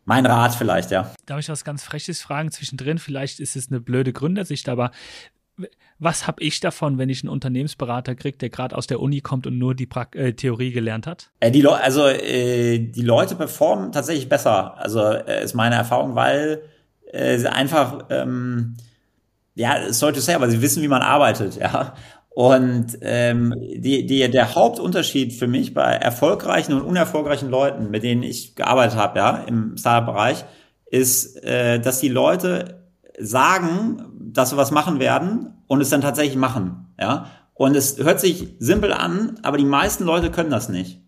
mein 0.09 0.25
Rat 0.25 0.55
vielleicht, 0.55 0.89
ja. 0.89 1.11
Darf 1.27 1.39
ich 1.39 1.49
was 1.49 1.63
ganz 1.63 1.83
Freches 1.83 2.19
fragen 2.19 2.51
zwischendrin? 2.51 2.97
Vielleicht 2.97 3.39
ist 3.39 3.55
es 3.55 3.69
eine 3.69 3.79
blöde 3.79 4.11
Gründersicht, 4.11 4.67
aber 4.67 4.89
was 5.99 6.25
habe 6.25 6.41
ich 6.41 6.59
davon, 6.61 6.97
wenn 6.97 7.09
ich 7.09 7.21
einen 7.21 7.29
Unternehmensberater 7.29 8.15
kriege, 8.15 8.37
der 8.39 8.49
gerade 8.49 8.75
aus 8.75 8.87
der 8.87 9.01
Uni 9.01 9.21
kommt 9.21 9.45
und 9.45 9.59
nur 9.59 9.75
die 9.75 9.85
pra 9.85 10.07
äh, 10.13 10.33
Theorie 10.33 10.71
gelernt 10.71 11.05
hat? 11.05 11.29
Äh, 11.41 11.51
die 11.51 11.65
also 11.67 12.07
äh, 12.07 12.79
die 12.79 13.01
Leute 13.03 13.35
performen 13.35 13.91
tatsächlich 13.91 14.27
besser. 14.27 14.79
Also 14.79 14.99
äh, 15.01 15.43
ist 15.43 15.53
meine 15.53 15.75
Erfahrung, 15.75 16.15
weil 16.15 16.63
äh, 17.11 17.37
sie 17.37 17.51
einfach 17.51 18.05
ähm, 18.09 18.77
ja, 19.53 19.77
es 19.77 19.99
sollte 19.99 20.21
sehr, 20.21 20.41
weil 20.41 20.49
sie 20.49 20.61
wissen, 20.61 20.81
wie 20.81 20.87
man 20.87 21.03
arbeitet, 21.03 21.57
ja. 21.57 21.93
Und 22.29 22.97
ähm, 23.01 23.53
die, 23.59 24.05
die, 24.05 24.29
der 24.29 24.55
Hauptunterschied 24.55 25.33
für 25.33 25.47
mich 25.47 25.73
bei 25.73 25.93
erfolgreichen 25.93 26.73
und 26.73 26.83
unerfolgreichen 26.83 27.49
Leuten, 27.49 27.89
mit 27.89 28.03
denen 28.03 28.23
ich 28.23 28.55
gearbeitet 28.55 28.97
habe, 28.97 29.19
ja, 29.19 29.43
im 29.47 29.75
Startup-Bereich, 29.77 30.45
ist, 30.89 31.43
äh, 31.43 31.79
dass 31.79 31.99
die 31.99 32.09
Leute 32.09 32.85
sagen, 33.19 34.05
dass 34.17 34.51
sie 34.51 34.57
was 34.57 34.71
machen 34.71 34.99
werden 34.99 35.53
und 35.67 35.81
es 35.81 35.89
dann 35.89 36.01
tatsächlich 36.01 36.37
machen. 36.37 36.93
Ja? 36.99 37.25
Und 37.53 37.75
es 37.75 37.97
hört 37.97 38.19
sich 38.19 38.55
simpel 38.59 38.93
an, 38.93 39.39
aber 39.43 39.57
die 39.57 39.65
meisten 39.65 40.05
Leute 40.05 40.31
können 40.31 40.49
das 40.49 40.69
nicht. 40.69 41.01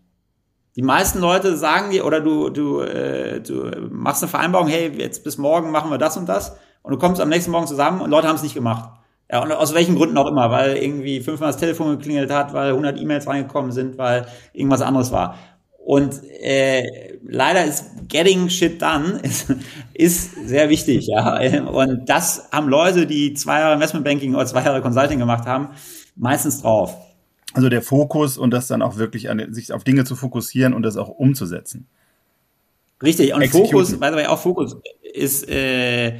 Die 0.76 0.82
meisten 0.82 1.20
Leute 1.20 1.56
sagen 1.56 1.90
dir, 1.90 2.04
oder 2.04 2.20
du, 2.20 2.50
du, 2.50 2.80
äh, 2.80 3.40
du 3.40 3.70
machst 3.90 4.22
eine 4.22 4.30
Vereinbarung, 4.30 4.68
hey, 4.68 4.90
jetzt 4.98 5.24
bis 5.24 5.38
morgen 5.38 5.70
machen 5.70 5.90
wir 5.90 5.98
das 5.98 6.16
und 6.16 6.28
das, 6.28 6.56
und 6.82 6.92
du 6.92 6.98
kommst 6.98 7.20
am 7.20 7.28
nächsten 7.28 7.50
Morgen 7.50 7.66
zusammen 7.66 8.00
und 8.00 8.10
Leute 8.10 8.28
haben 8.28 8.36
es 8.36 8.42
nicht 8.42 8.54
gemacht. 8.54 8.90
Ja, 9.32 9.42
und 9.42 9.50
aus 9.50 9.72
welchen 9.72 9.96
Gründen 9.96 10.18
auch 10.18 10.26
immer, 10.26 10.50
weil 10.50 10.76
irgendwie 10.76 11.20
fünfmal 11.20 11.48
das 11.48 11.56
Telefon 11.56 11.96
geklingelt 11.96 12.30
hat, 12.30 12.52
weil 12.52 12.68
100 12.68 13.00
E-Mails 13.00 13.26
reingekommen 13.26 13.72
sind, 13.72 13.96
weil 13.96 14.26
irgendwas 14.52 14.82
anderes 14.82 15.10
war. 15.10 15.38
Und 15.78 16.22
äh, 16.42 17.16
leider 17.26 17.64
ist 17.64 18.08
getting 18.08 18.50
shit 18.50 18.80
done 18.80 19.18
ist, 19.22 19.46
ist 19.94 20.46
sehr 20.46 20.68
wichtig, 20.68 21.06
ja. 21.06 21.62
Und 21.66 22.10
das 22.10 22.50
haben 22.52 22.68
Leute, 22.68 23.06
die 23.06 23.32
zwei 23.32 23.60
Jahre 23.60 23.74
Investmentbanking 23.74 24.34
oder 24.34 24.44
zwei 24.44 24.62
Jahre 24.62 24.82
Consulting 24.82 25.18
gemacht 25.18 25.46
haben, 25.46 25.70
meistens 26.14 26.60
drauf. 26.60 26.94
Also 27.54 27.70
der 27.70 27.80
Fokus 27.80 28.36
und 28.36 28.50
das 28.50 28.66
dann 28.66 28.82
auch 28.82 28.98
wirklich 28.98 29.30
an 29.30 29.52
sich 29.54 29.72
auf 29.72 29.82
Dinge 29.82 30.04
zu 30.04 30.14
fokussieren 30.14 30.74
und 30.74 30.82
das 30.82 30.98
auch 30.98 31.08
umzusetzen. 31.08 31.86
Richtig, 33.02 33.32
und 33.32 33.40
Executen. 33.40 33.70
Fokus, 33.70 33.98
by 33.98 34.08
the 34.10 34.14
way, 34.14 34.26
auch 34.26 34.38
Fokus 34.38 34.76
ist 35.14 35.48
äh, 35.48 36.18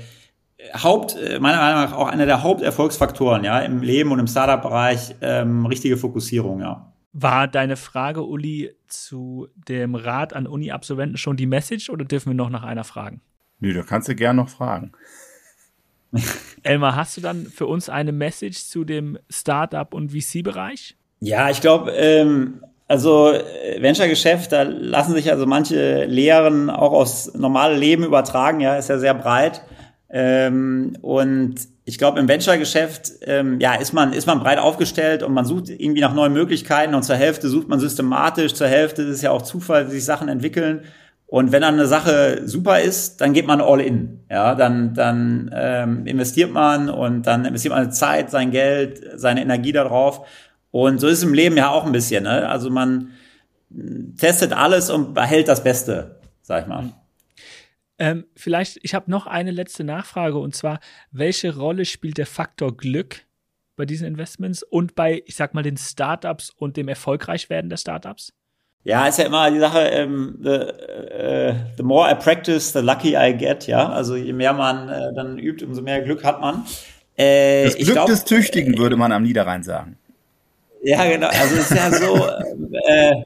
Haupt, 0.75 1.17
äh, 1.17 1.39
meiner 1.41 1.59
Meinung 1.59 1.83
nach 1.83 1.93
auch 1.93 2.09
einer 2.09 2.27
der 2.27 2.43
Haupterfolgsfaktoren, 2.43 3.45
ja, 3.45 3.61
im 3.61 3.83
Leben 3.83 4.13
und 4.13 4.19
im 4.19 4.27
Startup-Bereich, 4.27 5.17
ähm, 5.21 5.67
richtige 5.67 5.97
Fokussierung, 5.97 6.61
ja. 6.61 6.93
War 7.13 7.47
deine 7.47 7.77
Frage, 7.77 8.25
Uli, 8.27 8.75
zu 8.87 9.49
dem 9.55 9.95
Rat 9.95 10.33
an 10.33 10.47
Uni-Absolventen 10.47 11.19
schon 11.19 11.37
die 11.37 11.47
Message 11.47 11.91
oder 11.91 12.05
dürfen 12.05 12.31
wir 12.31 12.35
noch 12.35 12.49
nach 12.49 12.63
einer 12.63 12.85
fragen? 12.85 13.21
Nö, 13.61 13.75
da 13.75 13.83
kannst 13.83 14.09
du 14.09 14.15
gerne 14.15 14.43
noch 14.43 14.49
fragen. 14.49 14.93
Elmar, 16.63 16.97
hast 16.97 17.17
du 17.17 17.21
dann 17.21 17.47
für 17.47 17.67
uns 17.67 17.89
eine 17.89 18.13
Message 18.13 18.65
zu 18.65 18.85
dem 18.85 19.19
Startup- 19.29 19.93
und 19.93 20.13
VC-Bereich? 20.13 20.97
Ja, 21.21 21.51
ich 21.51 21.61
glaube, 21.61 21.93
ähm, 21.93 22.63
also 22.89 23.33
äh, 23.33 23.81
Venture-Geschäft, 23.81 24.53
da 24.53 24.63
lassen 24.63 25.15
sich 25.15 25.31
also 25.31 25.47
manche 25.47 26.05
Lehren 26.05 26.71
auch 26.71 26.93
aufs 26.93 27.33
normale 27.35 27.77
Leben 27.77 28.05
übertragen, 28.05 28.61
ja, 28.61 28.77
ist 28.77 28.89
ja 28.89 28.99
sehr 28.99 29.15
breit. 29.15 29.63
Ähm, 30.15 30.93
und 31.01 31.55
ich 31.85 31.97
glaube, 31.97 32.21
im 32.21 32.29
Venture-Geschäft 32.29 33.13
ähm, 33.23 33.59
ja, 33.61 33.75
ist, 33.75 33.95
man, 33.95 34.13
ist 34.13 34.27
man 34.27 34.41
breit 34.41 34.59
aufgestellt 34.59 35.23
und 35.23 35.33
man 35.33 35.47
sucht 35.47 35.71
irgendwie 35.71 36.03
nach 36.03 36.15
neuen 36.15 36.35
Möglichkeiten 36.35 36.95
und 36.95 37.03
zur 37.03 37.17
Hälfte 37.17 37.49
sucht 37.49 37.69
man 37.69 37.81
systematisch, 37.81 38.53
zur 38.53 38.69
Hälfte 38.69 39.03
ist 39.03 39.23
ja 39.23 39.31
auch 39.31 39.43
Zufall, 39.43 39.89
wie 39.89 39.93
sich 39.93 40.05
Sachen 40.05 40.29
entwickeln. 40.29 40.83
Und 41.27 41.51
wenn 41.51 41.63
dann 41.63 41.75
eine 41.75 41.87
Sache 41.87 42.43
super 42.45 42.81
ist, 42.81 43.23
dann 43.23 43.33
geht 43.33 43.47
man 43.47 43.63
all 43.63 43.81
in. 43.81 44.21
Ja, 44.31 44.55
dann, 44.55 44.93
dann 44.93 45.51
ähm, 45.55 46.07
investiert 46.07 46.53
man 46.53 46.91
und 46.91 47.27
dann 47.27 47.47
investiert 47.47 47.73
man 47.73 47.91
Zeit, 47.91 48.31
sein 48.31 48.51
Geld, 48.51 49.03
seine 49.17 49.41
Energie 49.41 49.73
darauf. 49.73 50.27
Und 50.71 51.01
so 51.01 51.07
ist 51.07 51.19
es 51.19 51.25
im 51.25 51.33
Leben 51.33 51.57
ja 51.57 51.71
auch 51.71 51.87
ein 51.87 51.93
bisschen. 51.93 52.25
Ne? 52.25 52.47
Also 52.47 52.69
man 52.69 53.13
testet 54.19 54.53
alles 54.53 54.91
und 54.91 55.15
behält 55.15 55.49
das 55.49 55.65
Beste, 55.65 56.17
sag 56.43 56.63
ich 56.63 56.69
mal. 56.69 56.91
Ähm, 57.99 58.27
vielleicht, 58.35 58.79
ich 58.83 58.95
habe 58.95 59.11
noch 59.11 59.27
eine 59.27 59.51
letzte 59.51 59.85
Nachfrage 59.85 60.39
und 60.39 60.55
zwar, 60.55 60.81
welche 61.11 61.57
Rolle 61.57 61.85
spielt 61.85 62.19
der 62.19 62.27
Faktor 62.27 62.77
Glück 62.77 63.27
bei 63.77 63.87
diesen 63.87 64.07
Investments 64.07 64.63
und 64.63 64.95
bei, 64.95 65.23
ich 65.27 65.37
sag 65.37 65.55
mal, 65.55 65.63
den 65.63 65.77
Startups 65.77 66.51
und 66.51 66.77
dem 66.77 66.89
Erfolgreichwerden 66.89 67.71
der 67.71 67.77
Startups? 67.77 68.33
Ja, 68.85 69.07
ist 69.07 69.19
ja 69.19 69.27
immer 69.27 69.51
die 69.51 69.61
Sache, 69.61 69.79
ähm, 69.79 70.39
the, 70.43 70.51
uh, 70.51 71.55
the 71.77 71.83
more 71.85 72.11
I 72.11 72.15
practice, 72.15 72.73
the 72.73 72.81
lucky 72.81 73.15
I 73.17 73.33
get, 73.37 73.69
ja. 73.69 73.89
Also 73.89 74.17
je 74.17 74.33
mehr 74.33 74.53
man 74.53 74.89
äh, 74.89 75.15
dann 75.15 75.39
übt, 75.39 75.65
umso 75.65 75.83
mehr 75.83 76.01
Glück 76.03 76.25
hat 76.25 76.41
man. 76.41 76.65
Äh, 77.17 77.65
das 77.65 77.77
Glück 77.77 77.93
glaub, 77.93 78.07
des 78.07 78.25
Tüchtigen, 78.25 78.77
würde 78.77 78.97
man 78.97 79.13
am 79.13 79.23
Niederrhein 79.23 79.63
sagen. 79.63 79.99
Ja, 80.83 81.05
genau. 81.05 81.29
Also 81.29 81.55
es 81.55 81.71
ist 81.71 81.77
ja 81.77 81.93
so, 81.93 82.17
äh, 82.89 83.23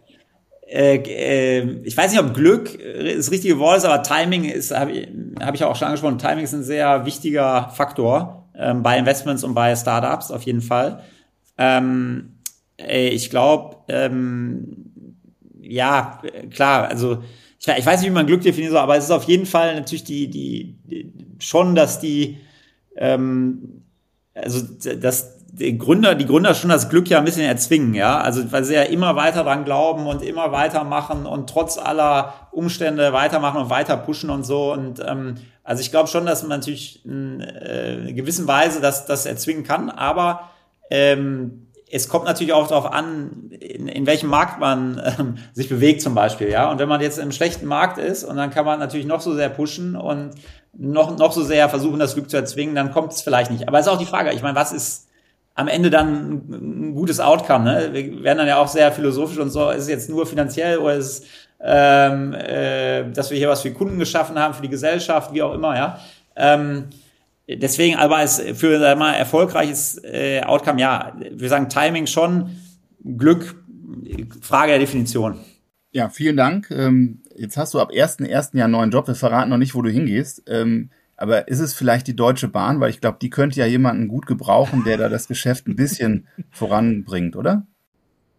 äh, 0.69 0.97
äh, 0.97 1.81
ich 1.85 1.97
weiß 1.97 2.11
nicht, 2.11 2.21
ob 2.21 2.35
Glück 2.35 2.79
das 3.17 3.31
richtige 3.31 3.59
Wort 3.59 3.79
ist, 3.79 3.85
aber 3.85 4.03
Timing 4.03 4.45
ist, 4.45 4.77
habe 4.77 4.93
ich, 4.93 5.09
hab 5.41 5.55
ich 5.55 5.63
auch 5.65 5.77
schon 5.77 5.87
angesprochen, 5.87 6.19
Timing 6.19 6.45
ist 6.45 6.55
ein 6.55 6.65
sehr 6.65 7.07
wichtiger 7.07 7.71
Faktor 7.75 8.49
ähm, 8.57 8.83
bei 8.83 8.99
Investments 8.99 9.45
und 9.45 9.55
bei 9.55 9.77
Startups 9.77 10.31
auf 10.31 10.43
jeden 10.43 10.63
Fall. 10.63 11.03
Ähm, 11.57 12.33
ich 12.77 13.31
glaube, 13.31 13.77
ähm, 13.89 14.93
ja, 15.61 16.21
klar, 16.51 16.89
also 16.89 17.23
ich, 17.59 17.69
ich, 17.69 17.87
weiß 17.87 18.01
nicht, 18.01 18.11
wie 18.11 18.15
man 18.15 18.27
Glück 18.27 18.43
definiert, 18.43 18.75
aber 18.75 18.97
es 18.97 19.05
ist 19.05 19.11
auf 19.11 19.25
jeden 19.25 19.47
Fall 19.47 19.77
natürlich 19.77 20.05
die, 20.05 20.29
die, 20.29 20.77
die 20.85 21.13
schon, 21.39 21.75
dass 21.75 22.01
die, 22.01 22.39
ähm, 22.97 23.83
also 24.35 24.63
dass 24.95 25.36
die 25.59 25.79
Gründer, 25.79 26.15
die 26.15 26.27
Gründer 26.27 26.55
schon 26.55 26.69
das 26.69 26.91
Glück 26.91 27.09
ja 27.09 27.19
ein 27.19 27.25
bisschen 27.25 27.43
erzwingen, 27.43 27.95
ja, 27.95 28.19
also 28.19 28.53
weil 28.53 28.65
sie 28.65 28.75
ja 28.75 28.83
immer 28.83 29.17
weiter 29.17 29.43
dran 29.43 29.65
glauben 29.65 30.07
und 30.07 30.23
immer 30.23 30.53
weitermachen 30.53 31.25
und 31.25 31.49
trotz 31.49 31.79
aller 31.79 32.35
Umstände 32.53 33.13
weitermachen 33.13 33.63
und 33.63 33.71
weiter 33.71 33.97
pushen 33.97 34.29
und 34.29 34.45
so 34.45 34.73
und 34.73 35.01
ähm, 35.07 35.37
also 35.65 35.81
ich 35.81 35.91
glaube 35.91 36.09
schon, 36.09 36.27
dass 36.27 36.43
man 36.43 36.51
natürlich 36.51 37.05
in, 37.07 37.41
äh, 37.41 38.13
gewissen 38.13 38.47
Weise 38.47 38.81
das, 38.81 39.07
das 39.07 39.25
erzwingen 39.25 39.65
kann, 39.65 39.89
aber 39.89 40.51
ähm, 40.91 41.69
es 41.91 42.09
kommt 42.09 42.27
natürlich 42.27 42.53
auch 42.53 42.67
darauf 42.69 42.93
an, 42.93 43.51
in, 43.51 43.89
in 43.89 44.07
welchem 44.07 44.29
Markt 44.29 44.61
man 44.61 45.01
ähm, 45.19 45.37
sich 45.55 45.69
bewegt 45.69 46.03
zum 46.03 46.15
Beispiel, 46.15 46.51
ja. 46.51 46.71
Und 46.71 46.79
wenn 46.79 46.89
man 46.89 47.01
jetzt 47.01 47.19
im 47.19 47.33
schlechten 47.33 47.67
Markt 47.67 47.97
ist 47.97 48.25
und 48.25 48.37
dann 48.37 48.51
kann 48.51 48.67
man 48.67 48.79
natürlich 48.79 49.07
noch 49.07 49.21
so 49.21 49.35
sehr 49.35 49.49
pushen 49.49 49.97
und 49.97 50.33
noch, 50.73 51.17
noch 51.17 51.33
so 51.33 51.43
sehr 51.43 51.69
versuchen, 51.69 51.99
das 51.99 52.15
Glück 52.15 52.29
zu 52.29 52.37
erzwingen, 52.37 52.75
dann 52.75 52.91
kommt 52.91 53.13
es 53.13 53.23
vielleicht 53.23 53.51
nicht. 53.51 53.69
Aber 53.69 53.79
es 53.79 53.87
ist 53.87 53.93
auch 53.93 53.99
die 53.99 54.05
Frage, 54.05 54.33
ich 54.33 54.43
meine, 54.43 54.57
was 54.57 54.73
ist 54.73 55.07
am 55.57 55.69
Ende 55.69 55.91
dann 55.91 56.51
ein 56.51 56.95
gutes 56.95 57.19
Outcome? 57.19 57.65
Ne? 57.65 57.89
Wir 57.93 58.23
werden 58.23 58.39
dann 58.39 58.47
ja 58.47 58.59
auch 58.59 58.69
sehr 58.69 58.93
philosophisch 58.93 59.39
und 59.39 59.51
so, 59.51 59.71
ist 59.71 59.83
es 59.83 59.89
jetzt 59.89 60.09
nur 60.09 60.27
finanziell 60.27 60.79
oder 60.79 60.95
ist 60.95 61.07
es, 61.07 61.23
ähm, 61.61 62.35
äh, 62.35 63.11
dass 63.11 63.31
wir 63.31 63.39
hier 63.39 63.49
was 63.49 63.63
für 63.63 63.73
Kunden 63.73 63.99
geschaffen 63.99 64.39
haben, 64.39 64.55
für 64.55 64.63
die 64.63 64.69
Gesellschaft, 64.69 65.33
wie 65.33 65.43
auch 65.43 65.55
immer, 65.55 65.75
ja. 65.75 65.99
Ähm, 66.37 66.85
deswegen, 67.49 67.97
aber 67.97 68.23
es 68.23 68.41
für 68.55 68.79
sag 68.79 68.99
mal, 68.99 69.15
erfolgreiches 69.15 69.99
äh, 70.05 70.43
Outcome, 70.43 70.81
ja, 70.81 71.17
wir 71.31 71.49
sagen 71.49 71.71
Timing 71.71 72.07
schon, 72.07 72.51
Glück, 73.17 73.57
Frage 74.43 74.73
der 74.73 74.79
Definition. 74.79 75.41
Ja, 75.93 76.11
vielen 76.11 76.37
Dank. 76.37 76.71
Ähm, 76.71 77.23
jetzt 77.35 77.57
hast 77.57 77.73
du 77.73 77.81
ab 77.81 77.91
1.1. 77.91 78.55
Jahr 78.57 78.65
einen 78.65 78.73
neuen 78.73 78.91
Job. 78.91 79.09
Wir 79.09 79.15
verraten 79.15 79.49
noch 79.49 79.57
nicht, 79.57 79.75
wo 79.75 79.81
du 79.81 79.89
hingehst. 79.89 80.43
Ähm, 80.47 80.91
aber 81.17 81.49
ist 81.49 81.61
es 81.61 81.75
vielleicht 81.75 82.07
die 82.07 82.17
Deutsche 82.17 82.49
Bahn? 82.49 82.81
Weil 82.81 82.91
ich 82.91 83.01
glaube, 83.01 83.19
die 83.21 83.31
könnte 83.31 83.59
ja 83.59 83.67
jemanden 83.67 84.09
gut 84.09 84.27
gebrauchen, 84.27 84.85
der 84.85 84.99
da 84.99 85.09
das 85.09 85.29
Geschäft 85.29 85.67
ein 85.67 85.77
bisschen 85.77 86.29
voranbringt, 86.51 87.37
oder? 87.37 87.67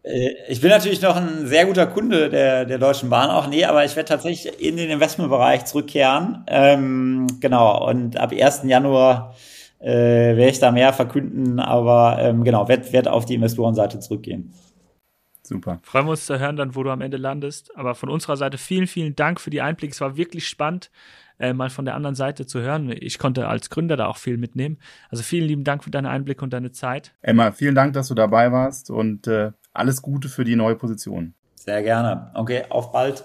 Äh, 0.03 0.32
ich 0.47 0.61
bin 0.61 0.69
natürlich 0.69 1.01
noch 1.01 1.15
ein 1.15 1.47
sehr 1.47 1.65
guter 1.65 1.88
Kunde 1.88 2.30
der, 2.30 2.65
der 2.65 2.78
Deutschen 2.78 3.09
Bahn 3.09 3.30
auch. 3.30 3.47
Nee, 3.47 3.65
aber 3.65 3.84
ich 3.84 3.95
werde 3.95 4.09
tatsächlich 4.09 4.61
in 4.61 4.78
den 4.78 4.89
Investmentbereich 4.89 5.65
zurückkehren. 5.65 6.43
Ähm, 6.47 7.28
genau, 7.39 7.89
und 7.89 8.17
ab 8.17 8.32
1. 8.32 8.61
Januar 8.63 9.36
äh, 9.80 9.88
werde 10.36 10.49
ich 10.49 10.59
da 10.59 10.71
mehr 10.71 10.93
verkünden, 10.93 11.59
aber 11.59 12.17
ähm, 12.19 12.43
genau, 12.43 12.67
werde 12.67 12.91
werd 12.93 13.07
auf 13.07 13.25
die 13.25 13.36
Investorenseite 13.36 13.99
zurückgehen. 13.99 14.53
Super. 15.43 15.80
Freuen 15.84 16.07
wir 16.07 16.11
uns 16.11 16.25
zu 16.25 16.39
hören 16.39 16.57
dann, 16.57 16.75
wo 16.75 16.84
du 16.84 16.89
am 16.89 16.99
Ende 16.99 17.15
landest. 17.15 17.75
Aber 17.78 17.95
von 17.95 18.09
unserer 18.09 18.36
Seite 18.36 18.57
vielen, 18.57 18.86
vielen 18.86 19.15
Dank 19.15 19.39
für 19.39 19.49
die 19.49 19.61
Einblicke. 19.61 19.93
Es 19.93 20.01
war 20.01 20.17
wirklich 20.17 20.45
spannend, 20.45 20.91
äh, 21.39 21.53
mal 21.53 21.69
von 21.69 21.85
der 21.85 21.95
anderen 21.95 22.15
Seite 22.15 22.45
zu 22.45 22.61
hören. 22.61 22.93
Ich 22.99 23.19
konnte 23.19 23.47
als 23.47 23.69
Gründer 23.69 23.97
da 23.97 24.07
auch 24.07 24.17
viel 24.17 24.38
mitnehmen. 24.38 24.77
Also 25.09 25.23
vielen 25.23 25.47
lieben 25.47 25.63
Dank 25.63 25.83
für 25.83 25.91
deine 25.91 26.09
Einblicke 26.09 26.43
und 26.43 26.53
deine 26.53 26.71
Zeit. 26.71 27.13
Emma, 27.21 27.51
vielen 27.51 27.75
Dank, 27.75 27.93
dass 27.93 28.07
du 28.07 28.15
dabei 28.15 28.51
warst 28.51 28.89
und 28.89 29.27
äh, 29.27 29.51
alles 29.73 30.01
Gute 30.01 30.29
für 30.29 30.43
die 30.43 30.55
neue 30.55 30.75
Position. 30.75 31.33
Sehr 31.55 31.83
gerne. 31.83 32.31
Okay, 32.33 32.63
auf 32.69 32.91
bald. 32.91 33.23